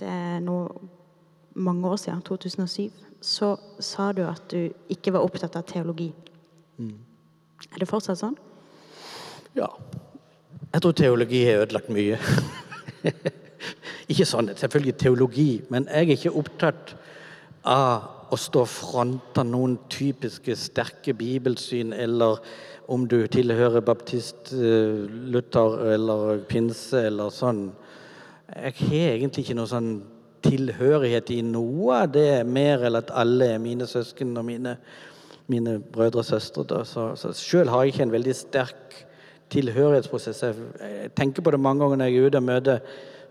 det 0.00 0.08
er 0.08 0.40
nå 0.42 0.58
mange 1.54 1.88
år 1.88 1.96
siden, 1.96 2.22
2007, 2.22 2.90
så 3.20 3.56
sa 3.80 4.12
du 4.12 4.24
at 4.26 4.42
du 4.50 4.72
ikke 4.90 5.12
var 5.14 5.24
opptatt 5.24 5.56
av 5.56 5.64
teologi. 5.68 6.10
Mm. 6.76 6.98
Er 7.72 7.78
det 7.80 7.88
fortsatt 7.88 8.20
sånn? 8.20 8.36
Ja. 9.56 9.70
Jeg 10.74 10.82
tror 10.82 10.96
teologi 10.98 11.44
har 11.46 11.62
ødelagt 11.62 11.92
mye. 11.94 12.18
ikke 14.10 14.26
sånn, 14.26 14.50
selvfølgelig 14.58 14.96
teologi, 15.00 15.48
men 15.70 15.86
jeg 15.86 16.08
er 16.08 16.18
ikke 16.18 16.34
opptatt 16.40 16.96
av 17.64 18.10
å 18.34 18.38
stå 18.40 18.64
fronta 18.66 19.44
noen 19.46 19.76
typiske 19.92 20.56
sterke 20.58 21.14
bibelsyn, 21.16 21.92
eller 21.94 22.42
om 22.90 23.06
du 23.08 23.22
tilhører 23.30 23.84
baptist, 23.84 24.52
eh, 24.52 25.06
Luther 25.32 25.78
eller 25.94 26.42
pinse 26.48 27.06
eller 27.06 27.30
sånn. 27.32 27.68
Jeg 28.54 28.76
har 28.78 29.16
egentlig 29.16 29.44
ikke 29.44 29.56
noe 29.58 29.70
sånn 29.70 29.94
tilhørighet 30.44 31.30
i 31.34 31.40
noe 31.42 32.04
av 32.04 32.12
det, 32.14 32.44
mer 32.46 32.84
enn 32.86 33.00
at 33.00 33.10
alle 33.16 33.54
er 33.54 33.62
mine 33.62 33.88
søsken 33.88 34.36
og 34.38 34.46
mine 34.46 34.76
mine 35.46 35.78
brødre 35.92 36.18
og 36.18 36.24
søstre. 36.24 36.84
Så, 36.84 37.16
så 37.16 37.32
Sjøl 37.32 37.68
har 37.68 37.82
jeg 37.82 37.94
ikke 37.94 38.02
en 38.02 38.12
veldig 38.12 38.34
sterk 38.36 38.94
tilhørighetsprosess. 39.52 40.42
Jeg 40.42 41.10
tenker 41.16 41.42
på 41.42 41.50
det 41.50 41.60
mange 41.60 41.84
ganger 41.84 42.00
når 42.00 42.10
jeg 42.10 42.16
er 42.16 42.26
ute 42.26 42.40
og 42.40 42.42
møter 42.42 42.78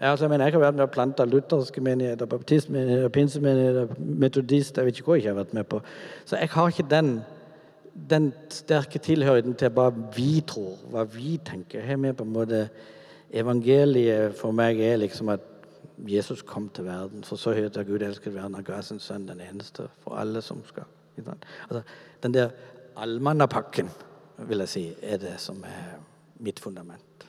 jeg, 0.02 0.10
altså, 0.10 0.26
jeg, 0.26 0.30
mener, 0.30 0.46
jeg 0.46 0.54
har 0.54 0.60
vært 0.60 0.76
med 0.76 0.84
og 0.84 0.92
planta 0.92 1.26
lutherske 1.26 1.82
menigheter, 1.82 2.28
baptistmenigheter, 2.28 3.10
pinsemenigheter, 3.14 3.94
metodist 4.00 4.78
Jeg 4.78 4.86
vet 4.86 4.98
ikke 5.00 5.14
hva 5.14 5.16
jeg 5.16 5.30
har 5.30 5.38
vært 5.38 5.54
med 5.56 5.64
på. 5.70 5.80
Så 6.26 6.36
jeg 6.42 6.50
har 6.52 6.74
ikke 6.74 6.86
den, 6.92 7.12
den 8.10 8.34
sterke 8.52 9.00
tilhørigheten 9.00 9.56
til 9.56 9.72
hva 9.72 9.86
vi 10.16 10.42
tror, 10.48 10.82
hva 10.92 11.06
vi 11.08 11.38
tenker. 11.46 11.80
Jeg 11.80 11.96
er 11.96 12.02
med 12.04 12.18
på 12.20 12.28
en 12.28 12.34
måte 12.36 12.66
Evangeliet 13.34 14.36
for 14.38 14.54
meg 14.56 14.80
er 14.84 15.00
liksom 15.02 15.32
at 15.34 15.50
Jesus 16.10 16.42
kom 16.46 16.68
til 16.74 16.86
verden, 16.86 17.24
for 17.26 17.40
så 17.40 17.54
høyt 17.58 17.78
har 17.78 17.86
Gud 17.88 18.04
elsket 18.06 18.34
verden 18.36 18.58
og 18.60 18.66
ga 18.68 18.82
sin 18.86 19.02
sønn 19.02 19.28
den 19.28 19.42
eneste 19.42 19.88
for 20.04 20.18
alle 20.22 20.42
som 20.42 20.62
skal. 20.68 20.88
Altså, 21.18 21.82
den 22.24 22.34
der 22.34 22.54
allmannapakken, 22.98 23.90
vil 24.38 24.64
jeg 24.66 24.70
si, 24.70 24.84
er 25.02 25.22
det 25.22 25.36
som 25.42 25.62
er 25.66 25.98
mitt 26.44 26.60
fundament. 26.60 27.28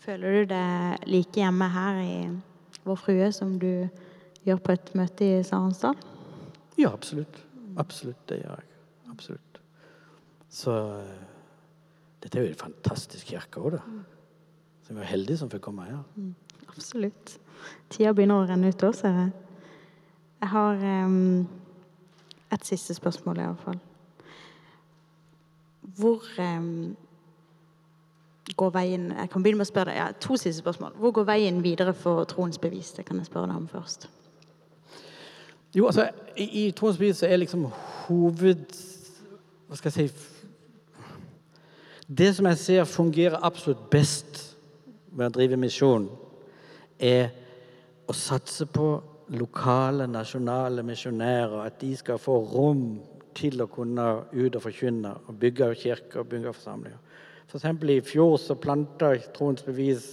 Føler 0.00 0.40
du 0.40 0.52
deg 0.54 1.08
like 1.10 1.42
hjemme 1.42 1.66
her 1.70 1.98
i 2.00 2.14
Vår 2.86 2.96
Frue 2.96 3.32
som 3.36 3.58
du 3.60 3.88
gjør 4.46 4.62
på 4.64 4.72
et 4.72 4.94
møte 4.96 5.26
i 5.26 5.42
Sarensdal? 5.44 5.98
Ja, 6.78 6.92
absolutt. 6.92 7.42
Absolutt. 7.78 8.22
Det 8.28 8.40
gjør 8.40 8.56
jeg. 8.56 8.70
Absolutt. 9.10 9.60
Så 10.50 10.76
eh, 10.96 11.20
dette 12.22 12.38
er 12.38 12.46
jo 12.46 12.54
en 12.54 12.62
fantastisk 12.64 13.34
kirke 13.34 13.60
òg, 13.60 13.76
da. 13.76 13.82
Så 14.90 14.94
vi 14.94 15.00
er 15.00 15.06
heldige 15.06 15.38
som 15.38 15.50
fikk 15.50 15.60
komme 15.62 15.84
her. 15.86 15.98
Mm, 16.16 16.34
absolutt. 16.68 17.36
Tida 17.94 18.10
begynner 18.10 18.40
å 18.42 18.46
renne 18.48 18.72
ut 18.72 18.82
òg, 18.82 18.96
ser 18.98 19.14
jeg. 19.14 19.28
Jeg 20.40 20.50
har 20.50 20.82
um, 21.06 21.44
et 22.50 22.66
siste 22.66 22.96
spørsmål, 22.98 23.38
i 23.38 23.44
alle 23.44 23.60
fall. 23.62 23.78
Hvor 26.00 26.26
um, 26.42 26.96
går 28.56 28.74
veien 28.74 29.06
Jeg 29.12 29.30
kan 29.30 29.46
begynne 29.46 29.62
med 29.62 29.68
å 29.68 29.70
spørre 29.70 29.92
deg, 29.92 30.00
ja, 30.00 30.10
To 30.26 30.34
siste 30.34 30.64
spørsmål. 30.64 30.98
Hvor 30.98 31.14
går 31.20 31.30
veien 31.30 31.62
videre 31.62 31.94
for 31.94 32.26
troens 32.26 32.58
bevis? 32.58 32.90
Det 32.98 33.06
kan 33.06 33.22
jeg 33.22 33.30
spørre 33.30 33.46
deg 33.46 33.62
om 33.62 33.70
først. 33.70 34.10
Jo, 35.70 35.86
altså, 35.86 36.10
I, 36.34 36.50
i 36.66 36.70
troens 36.74 36.98
bevis 36.98 37.22
er 37.22 37.38
liksom 37.38 37.70
hoved... 38.08 38.66
Hva 39.70 39.78
skal 39.78 39.94
jeg 39.94 40.10
si 40.10 40.14
Det 42.10 42.34
som 42.34 42.50
jeg 42.50 42.58
ser 42.58 42.84
fungerer 42.98 43.38
absolutt 43.38 43.86
best 43.94 44.49
med 45.12 45.28
å 45.30 45.34
drive 45.34 45.58
misjon, 45.60 46.08
er 46.98 47.30
å 48.08 48.14
satse 48.16 48.66
på 48.70 48.88
lokale, 49.36 50.06
nasjonale 50.10 50.82
misjonærer. 50.86 51.60
At 51.66 51.80
de 51.80 51.94
skal 51.96 52.20
få 52.20 52.38
rom 52.52 52.84
til 53.36 53.62
å 53.62 53.68
kunne 53.70 54.06
ut 54.32 54.56
og 54.56 54.64
forkynne 54.64 55.14
og 55.26 55.38
bygge 55.40 55.70
kirker 55.84 56.22
og 56.22 56.30
bygge 56.32 56.54
forsamlinger. 56.56 56.98
For 57.50 57.90
i 57.90 58.00
fjor 58.06 58.36
så 58.38 58.54
planta 58.54 59.14
Troens 59.34 59.62
Bevis 59.66 60.06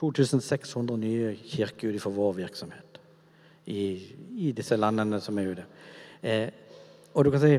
2600 0.00 0.96
nye 0.96 1.34
kirker 1.36 1.92
ut 1.92 2.00
for 2.02 2.16
vår 2.16 2.32
virksomhet 2.40 2.98
i, 3.66 3.82
i, 4.38 4.52
disse 4.56 4.76
landene 4.76 5.20
som 5.20 5.38
er 5.38 5.52
ute. 5.52 5.66
Eh, 6.22 6.48
og 7.14 7.24
du 7.24 7.30
kan 7.30 7.42
si 7.42 7.52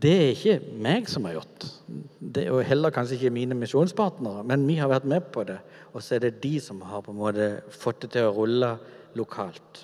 det 0.00 0.12
er 0.14 0.30
ikke 0.32 0.78
meg 0.80 1.08
som 1.10 1.26
har 1.26 1.36
gjort 1.36 1.64
det, 2.18 2.46
og 2.50 2.62
heller 2.64 2.94
kanskje 2.94 3.18
ikke 3.18 3.34
mine 3.34 3.56
misjonspartnere, 3.58 4.44
men 4.46 4.66
vi 4.68 4.78
har 4.78 4.90
vært 4.92 5.08
med 5.10 5.26
på 5.34 5.44
det. 5.48 5.58
Og 5.92 6.02
så 6.02 6.16
er 6.16 6.26
det 6.26 6.42
de 6.42 6.54
som 6.62 6.80
har 6.86 7.02
på 7.04 7.12
en 7.12 7.18
måte 7.18 7.48
fått 7.74 8.04
det 8.04 8.12
til 8.14 8.28
å 8.28 8.34
rulle 8.36 8.70
lokalt. 9.18 9.82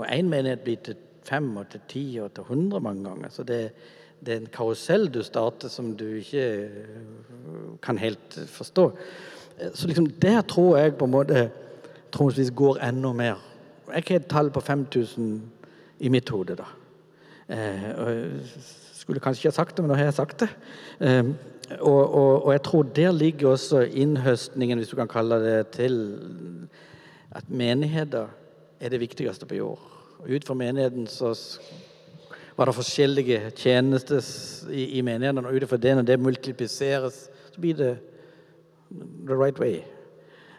Og 0.00 0.06
én 0.08 0.30
menighet 0.32 0.64
blir 0.64 0.80
til 0.82 0.96
fem 1.26 1.50
og 1.60 1.68
til 1.70 1.84
ti 1.88 2.04
og 2.22 2.32
til 2.34 2.48
hundre 2.48 2.80
mange 2.82 3.04
ganger. 3.06 3.30
Så 3.30 3.44
det, 3.46 3.60
det 4.24 4.34
er 4.34 4.42
en 4.42 4.52
karusell 4.54 5.06
du 5.12 5.20
starter 5.22 5.70
som 5.70 5.92
du 5.96 6.06
ikke 6.18 6.46
øh, 6.66 7.78
kan 7.84 8.00
helt 8.00 8.38
forstå. 8.48 8.90
Så 9.74 9.86
liksom 9.86 10.08
der 10.22 10.40
tror 10.48 10.78
jeg 10.78 10.96
på 10.96 11.06
en 11.06 11.14
måte 11.14 11.48
troensvis 12.12 12.50
går 12.56 12.80
enda 12.88 13.12
mer. 13.12 13.42
Jeg 13.92 14.04
har 14.08 14.22
et 14.22 14.30
tall 14.30 14.50
på 14.50 14.60
5000 14.60 15.42
i 16.00 16.08
mitt 16.08 16.30
hode, 16.32 16.56
da. 16.58 16.66
Eh, 17.52 17.88
og 17.98 18.91
skulle 19.02 19.22
kanskje 19.22 19.42
ikke 19.42 19.52
ha 19.52 19.58
sagt 19.58 19.76
det, 19.76 19.84
men 19.84 19.92
nå 19.92 19.98
har 19.98 20.08
jeg 20.08 20.18
sagt 20.20 20.44
det. 20.44 20.50
Eh, 21.02 21.32
og, 21.80 22.02
og, 22.02 22.44
og, 22.44 22.50
jeg 22.52 22.62
tror 22.66 22.90
der 22.96 23.14
ligger 23.16 23.54
også 23.54 23.86
innhøstningen, 23.86 24.78
hvis 24.78 24.92
du 24.92 24.98
kan 24.98 25.10
kalle 25.10 25.40
det, 25.42 25.56
til 25.74 25.96
at 27.32 27.48
menigheter 27.48 28.28
er 28.80 28.92
det 28.92 29.00
viktigste 29.00 29.48
på 29.48 29.58
jord. 29.58 29.88
Og 30.20 30.30
ut 30.30 30.46
fra 30.46 30.54
menigheten 30.54 31.06
så 31.10 31.32
var 32.56 32.68
det 32.68 32.76
forskjellige 32.76 33.40
tjenester 33.56 34.20
i, 34.70 34.98
i 34.98 35.02
menighetene, 35.02 35.48
og 35.48 35.56
ut 35.56 35.68
fra 35.68 35.80
det, 35.80 35.96
når 35.96 36.06
det 36.06 36.20
multipliseres, 36.20 37.24
så 37.52 37.60
blir 37.60 37.74
det 37.78 37.92
the 39.26 39.34
right 39.34 39.58
way. 39.58 39.80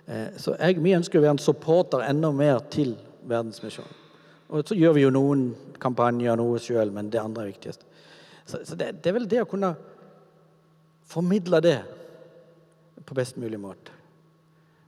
Eh, 0.07 0.33
så 0.37 0.57
jeg, 0.59 0.81
vi 0.83 0.95
ønsker 0.97 1.19
å 1.19 1.23
være 1.23 1.37
en 1.37 1.45
supporter 1.45 2.03
enda 2.09 2.31
mer 2.35 2.63
til 2.73 2.97
verdensmisjonen. 3.29 4.01
Og 4.53 4.67
så 4.67 4.75
gjør 4.77 4.97
vi 4.97 5.05
jo 5.05 5.13
noen 5.13 5.47
kampanjer, 5.81 6.33
og 6.33 6.41
noe 6.41 6.59
sjøl, 6.61 6.91
men 6.93 7.09
det 7.09 7.21
andre 7.21 7.45
er 7.45 7.53
viktigst. 7.53 7.85
Så, 8.45 8.59
så 8.65 8.75
det, 8.75 8.91
det, 9.01 9.09
er 9.09 9.17
vel 9.17 9.27
det 9.29 9.41
å 9.43 9.49
kunne 9.49 9.73
formidle 11.07 11.59
det 11.63 11.77
på 13.03 13.15
best 13.17 13.37
mulig 13.39 13.59
måte. 13.59 13.91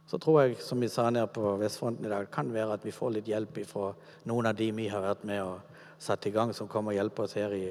Så 0.06 0.20
tror 0.22 0.44
jeg, 0.44 0.60
som 0.62 0.80
vi 0.82 0.90
sa 0.92 1.10
nede 1.10 1.28
på 1.34 1.56
Vestfronten 1.60 2.06
i 2.06 2.12
dag, 2.12 2.28
kan 2.32 2.52
være 2.54 2.78
at 2.78 2.86
vi 2.86 2.94
får 2.94 3.16
litt 3.16 3.30
hjelp 3.32 3.58
fra 3.66 3.90
noen 4.30 4.52
av 4.52 4.58
de 4.58 4.70
vi 4.76 4.88
har 4.92 5.02
vært 5.02 5.26
med 5.26 5.42
og 5.42 5.60
satt 6.02 6.28
i 6.30 6.34
gang, 6.36 6.54
som 6.54 6.70
kommer 6.70 6.94
og 6.94 7.00
hjelper 7.00 7.26
oss 7.26 7.38
her 7.40 7.56
i, 7.58 7.68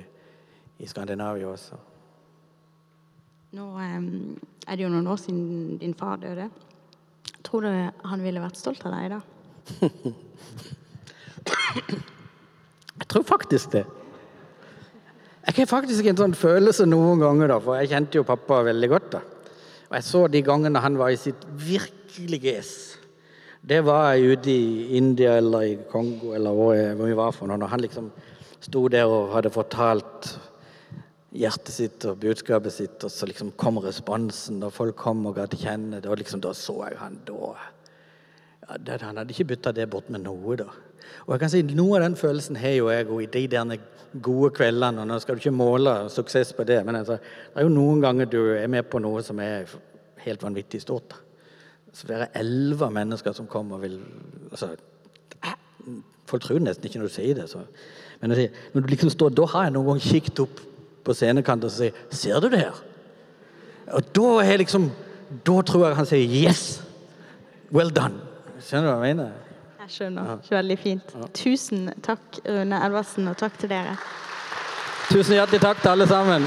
i 0.83 0.89
Skandinavia 0.91 1.47
også. 1.53 1.79
Nå 3.55 3.69
um, 3.79 4.39
er 4.67 4.75
det 4.75 4.83
jo 4.83 4.91
noen 4.91 5.07
år 5.13 5.21
siden 5.23 5.79
din 5.79 5.95
far 5.95 6.19
døde. 6.23 6.49
Tror 7.47 7.61
du 7.63 7.71
han 8.11 8.25
ville 8.25 8.43
vært 8.43 8.59
stolt 8.59 8.83
av 8.89 8.97
deg 8.97 9.13
da? 9.15 9.21
jeg 12.99 13.07
tror 13.13 13.25
faktisk 13.29 13.77
det. 13.77 13.85
Jeg 15.55 15.69
har 15.69 15.71
faktisk 15.71 16.07
en 16.11 16.19
sånn 16.19 16.33
følelse 16.35 16.83
noen 16.89 17.21
ganger, 17.23 17.53
da, 17.53 17.61
for 17.63 17.79
jeg 17.79 17.93
kjente 17.93 18.19
jo 18.19 18.25
pappa 18.27 18.57
veldig 18.67 18.89
godt. 18.91 19.05
da. 19.13 19.21
Og 19.87 19.93
jeg 19.95 20.07
så 20.09 20.23
de 20.27 20.41
gangene 20.43 20.81
han 20.83 20.97
var 20.99 21.13
i 21.15 21.21
sitt 21.21 21.45
virkelige 21.55 22.57
ess. 22.59 22.73
Det 23.63 23.79
var 23.87 24.17
jeg 24.17 24.35
ute 24.35 24.51
i 24.51 24.97
India 24.99 25.37
eller 25.39 25.63
i 25.69 25.77
Kongo 25.93 26.33
eller 26.35 26.59
hvor, 26.59 26.73
jeg, 26.75 26.97
hvor 26.99 27.07
vi 27.07 27.21
var 27.21 27.31
for 27.37 27.47
noe. 27.47 27.61
Når 27.63 27.71
han 27.71 27.85
liksom 27.85 28.11
sto 28.67 28.83
der 28.91 29.07
og 29.07 29.31
hadde 29.37 29.55
fortalt 29.55 30.33
hjertet 31.39 31.73
sitt 31.77 32.09
og 32.11 32.19
budskapet 32.27 32.75
sitt, 32.75 32.99
og 33.07 33.15
så 33.15 33.31
liksom 33.31 33.55
kom 33.55 33.79
responsen, 33.79 34.59
og 34.59 34.75
folk 34.75 34.99
kom 34.99 35.23
og 35.31 35.39
ga 35.39 35.47
til 35.47 35.63
kjenne 35.69 36.03
det, 36.03 36.11
og 36.11 36.19
liksom 36.19 36.43
da 36.43 36.51
så 36.51 36.81
jeg 36.89 36.99
han 36.99 37.23
da 37.31 37.55
det, 38.87 39.03
Han 39.03 39.17
hadde 39.17 39.35
ikke 39.35 39.45
bytta 39.45 39.73
det 39.73 39.91
bort 39.91 40.11
med 40.11 40.25
noe, 40.25 40.57
da. 40.57 40.71
Og 41.27 41.35
jeg 41.35 41.41
kan 41.41 41.53
si 41.53 41.63
Noe 41.63 41.99
av 41.99 42.07
den 42.07 42.17
følelsen 42.17 42.57
har 42.57 42.77
jo 42.79 42.91
jeg 42.93 43.09
i 43.23 43.27
de 43.27 43.47
der 43.49 43.77
gode 44.23 44.51
kveldene. 44.55 45.01
og 45.01 45.09
Nå 45.09 45.19
skal 45.19 45.35
du 45.35 45.43
ikke 45.43 45.57
måle 45.57 45.95
suksess 46.11 46.53
på 46.53 46.65
det, 46.65 46.85
men 46.87 46.97
altså, 46.97 47.19
det 47.19 47.61
er 47.61 47.67
jo 47.67 47.75
noen 47.75 48.01
ganger 48.01 48.31
du 48.31 48.41
er 48.55 48.67
med 48.71 48.87
på 48.91 49.01
noe 49.03 49.23
som 49.23 49.41
er 49.41 49.69
helt 50.25 50.43
vanvittig 50.43 50.81
stort. 50.83 51.15
så 51.93 52.07
det 52.07 52.17
er 52.17 52.41
elleve 52.41 52.91
mennesker 52.91 53.33
som 53.33 53.47
kommer 53.47 53.77
og 53.77 53.83
vil 53.83 54.01
altså, 54.51 54.75
Folk 56.27 56.43
tror 56.43 56.59
nesten 56.59 56.87
ikke 56.89 56.99
når 56.99 57.11
du 57.11 57.13
sier 57.13 57.35
det. 57.37 57.51
Så. 57.51 57.61
Men 58.21 58.31
når 58.73 58.81
du 58.81 58.87
liksom 58.89 59.11
står, 59.11 59.35
da 59.37 59.45
har 59.45 59.67
jeg 59.67 59.75
noen 59.75 59.91
gang 59.91 60.01
kikket 60.01 60.41
opp 60.41 60.63
på 61.05 61.13
scenekanten 61.13 61.69
og 61.69 61.71
sier 61.71 61.93
'Ser 62.11 62.41
du 62.41 62.49
det 62.49 62.59
her?' 62.59 62.83
Og 63.93 64.03
da 64.15 64.57
liksom 64.57 64.91
Da 65.45 65.63
tror 65.63 65.87
jeg 65.87 65.97
han 65.97 66.07
sier 66.07 66.27
'Yes! 66.27 66.83
Well 67.71 67.91
done'. 67.91 68.24
Skjønner 68.65 68.89
du 68.89 68.93
hva 68.97 69.09
jeg 69.09 69.17
mener? 69.17 69.33
Jeg 69.85 69.93
skjønner. 69.93 70.29
Ja. 70.31 70.37
Veldig 70.57 70.77
fint. 70.81 71.11
Ja. 71.13 71.27
Tusen 71.37 71.89
takk, 72.05 72.39
Rune 72.49 72.79
Elversen, 72.87 73.29
og 73.29 73.37
takk 73.37 73.59
til 73.61 73.69
dere. 73.75 73.99
Tusen 75.11 75.37
hjertelig 75.37 75.61
takk 75.61 75.83
til 75.83 75.93
alle 75.93 76.07
sammen. 76.09 76.47